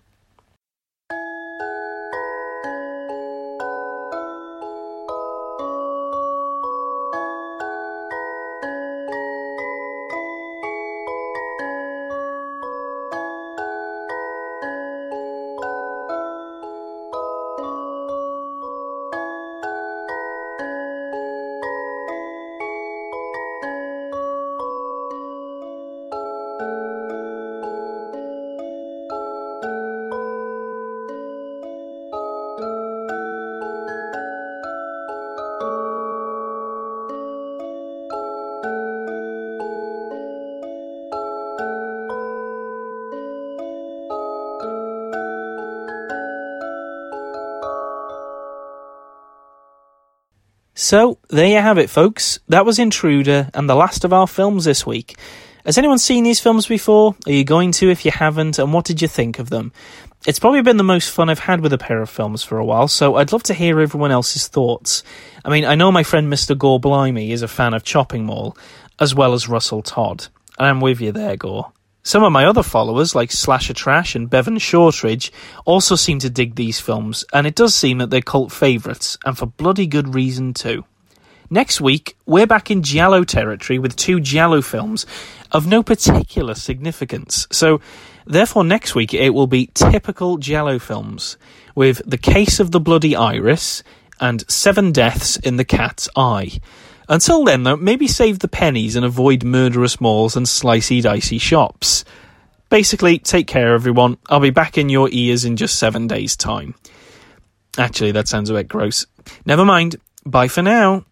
So, 50.78 51.20
there 51.30 51.48
you 51.48 51.62
have 51.62 51.78
it, 51.78 51.90
folks. 51.90 52.40
That 52.50 52.66
was 52.66 52.80
Intruder 52.80 53.50
and 53.54 53.70
the 53.70 53.76
last 53.76 54.04
of 54.04 54.12
our 54.12 54.28
films 54.28 54.66
this 54.66 54.86
week. 54.86 55.18
Has 55.66 55.78
anyone 55.78 56.00
seen 56.00 56.26
these 56.26 56.42
films 56.42 56.68
before? 56.68 57.16
Are 57.26 57.32
you 57.32 57.46
going 57.46 57.72
to 57.74 57.90
if 57.90 58.04
you 58.04 58.12
haven't? 58.12 58.60
And 58.60 58.74
what 58.74 58.84
did 58.84 59.02
you 59.02 59.08
think 59.08 59.40
of 59.40 59.50
them? 59.50 59.72
It's 60.28 60.38
probably 60.38 60.62
been 60.64 60.76
the 60.76 60.84
most 60.84 61.12
fun 61.12 61.30
I've 61.30 61.40
had 61.40 61.62
with 61.62 61.72
a 61.72 61.78
pair 61.78 62.02
of 62.02 62.10
films 62.10 62.44
for 62.44 62.58
a 62.58 62.66
while, 62.66 62.90
so 62.90 63.16
I'd 63.16 63.32
love 63.32 63.44
to 63.44 63.54
hear 63.54 63.80
everyone 63.80 64.12
else's 64.12 64.50
thoughts. 64.50 65.02
I 65.46 65.50
mean, 65.50 65.64
I 65.64 65.76
know 65.76 65.94
my 65.94 66.04
friend 66.04 66.28
Mr. 66.28 66.58
Gore 66.58 66.80
Blimey 66.80 67.32
is 67.32 67.42
a 67.42 67.48
fan 67.48 67.74
of 67.74 67.86
Chopping 67.86 68.26
Mall, 68.26 68.58
as 69.00 69.16
well 69.16 69.34
as 69.34 69.48
Russell 69.48 69.82
Todd. 69.82 70.28
I'm 70.60 70.82
with 70.82 71.00
you 71.00 71.14
there, 71.14 71.38
Gore. 71.38 71.72
Some 72.06 72.24
of 72.24 72.32
my 72.32 72.46
other 72.46 72.62
followers, 72.62 73.16
like 73.16 73.32
Slasher 73.32 73.74
Trash 73.74 74.14
and 74.14 74.30
Bevan 74.30 74.60
Shortridge, 74.60 75.34
also 75.66 75.96
seem 75.96 76.20
to 76.20 76.30
dig 76.30 76.54
these 76.54 76.80
films, 76.80 77.26
and 77.34 77.48
it 77.48 77.56
does 77.56 77.74
seem 77.74 77.98
that 77.98 78.12
they're 78.12 78.22
cult 78.22 78.52
favourites, 78.52 79.18
and 79.26 79.36
for 79.36 79.48
bloody 79.48 79.88
good 79.88 80.14
reason 80.14 80.54
too. 80.54 80.86
Next 81.50 81.82
week, 81.82 82.16
we're 82.28 82.46
back 82.46 82.70
in 82.70 82.84
Giallo 82.84 83.24
territory 83.24 83.80
with 83.80 83.96
two 83.96 84.20
Giallo 84.20 84.62
films 84.62 85.08
of 85.52 85.66
no 85.66 85.82
particular 85.82 86.54
significance. 86.54 87.48
So, 87.52 87.82
therefore, 88.28 88.64
next 88.64 88.94
week 88.94 89.12
it 89.16 89.32
will 89.32 89.48
be 89.48 89.72
typical 89.74 90.38
Giallo 90.38 90.78
films 90.78 91.38
with 91.74 92.04
The 92.06 92.20
Case 92.20 92.60
of 92.60 92.70
the 92.70 92.80
Bloody 92.80 93.16
Iris 93.16 93.82
and 94.20 94.48
Seven 94.48 94.92
Deaths 94.92 95.38
in 95.38 95.58
the 95.58 95.66
Cat's 95.66 96.08
Eye. 96.16 96.60
Until 97.08 97.44
then, 97.44 97.64
though, 97.64 97.76
maybe 97.76 98.08
save 98.08 98.40
the 98.40 98.48
pennies 98.48 98.96
and 98.96 99.06
avoid 99.06 99.44
murderous 99.44 100.02
malls 100.02 100.36
and 100.36 100.46
slicey 100.46 101.02
dicey 101.02 101.38
shops. 101.38 102.04
Basically, 102.70 103.20
take 103.20 103.48
care, 103.48 103.74
everyone. 103.74 104.18
I'll 104.28 104.40
be 104.40 104.50
back 104.50 104.78
in 104.78 104.90
your 104.90 105.10
ears 105.12 105.46
in 105.46 105.56
just 105.56 105.78
seven 105.78 106.08
days' 106.08 106.36
time. 106.36 106.76
Actually, 107.78 108.12
that 108.14 108.28
sounds 108.28 108.50
a 108.50 108.54
bit 108.54 108.68
gross. 108.68 109.06
Never 109.46 109.66
mind. 109.66 109.98
Bye 110.26 110.48
for 110.48 110.62
now. 110.62 111.06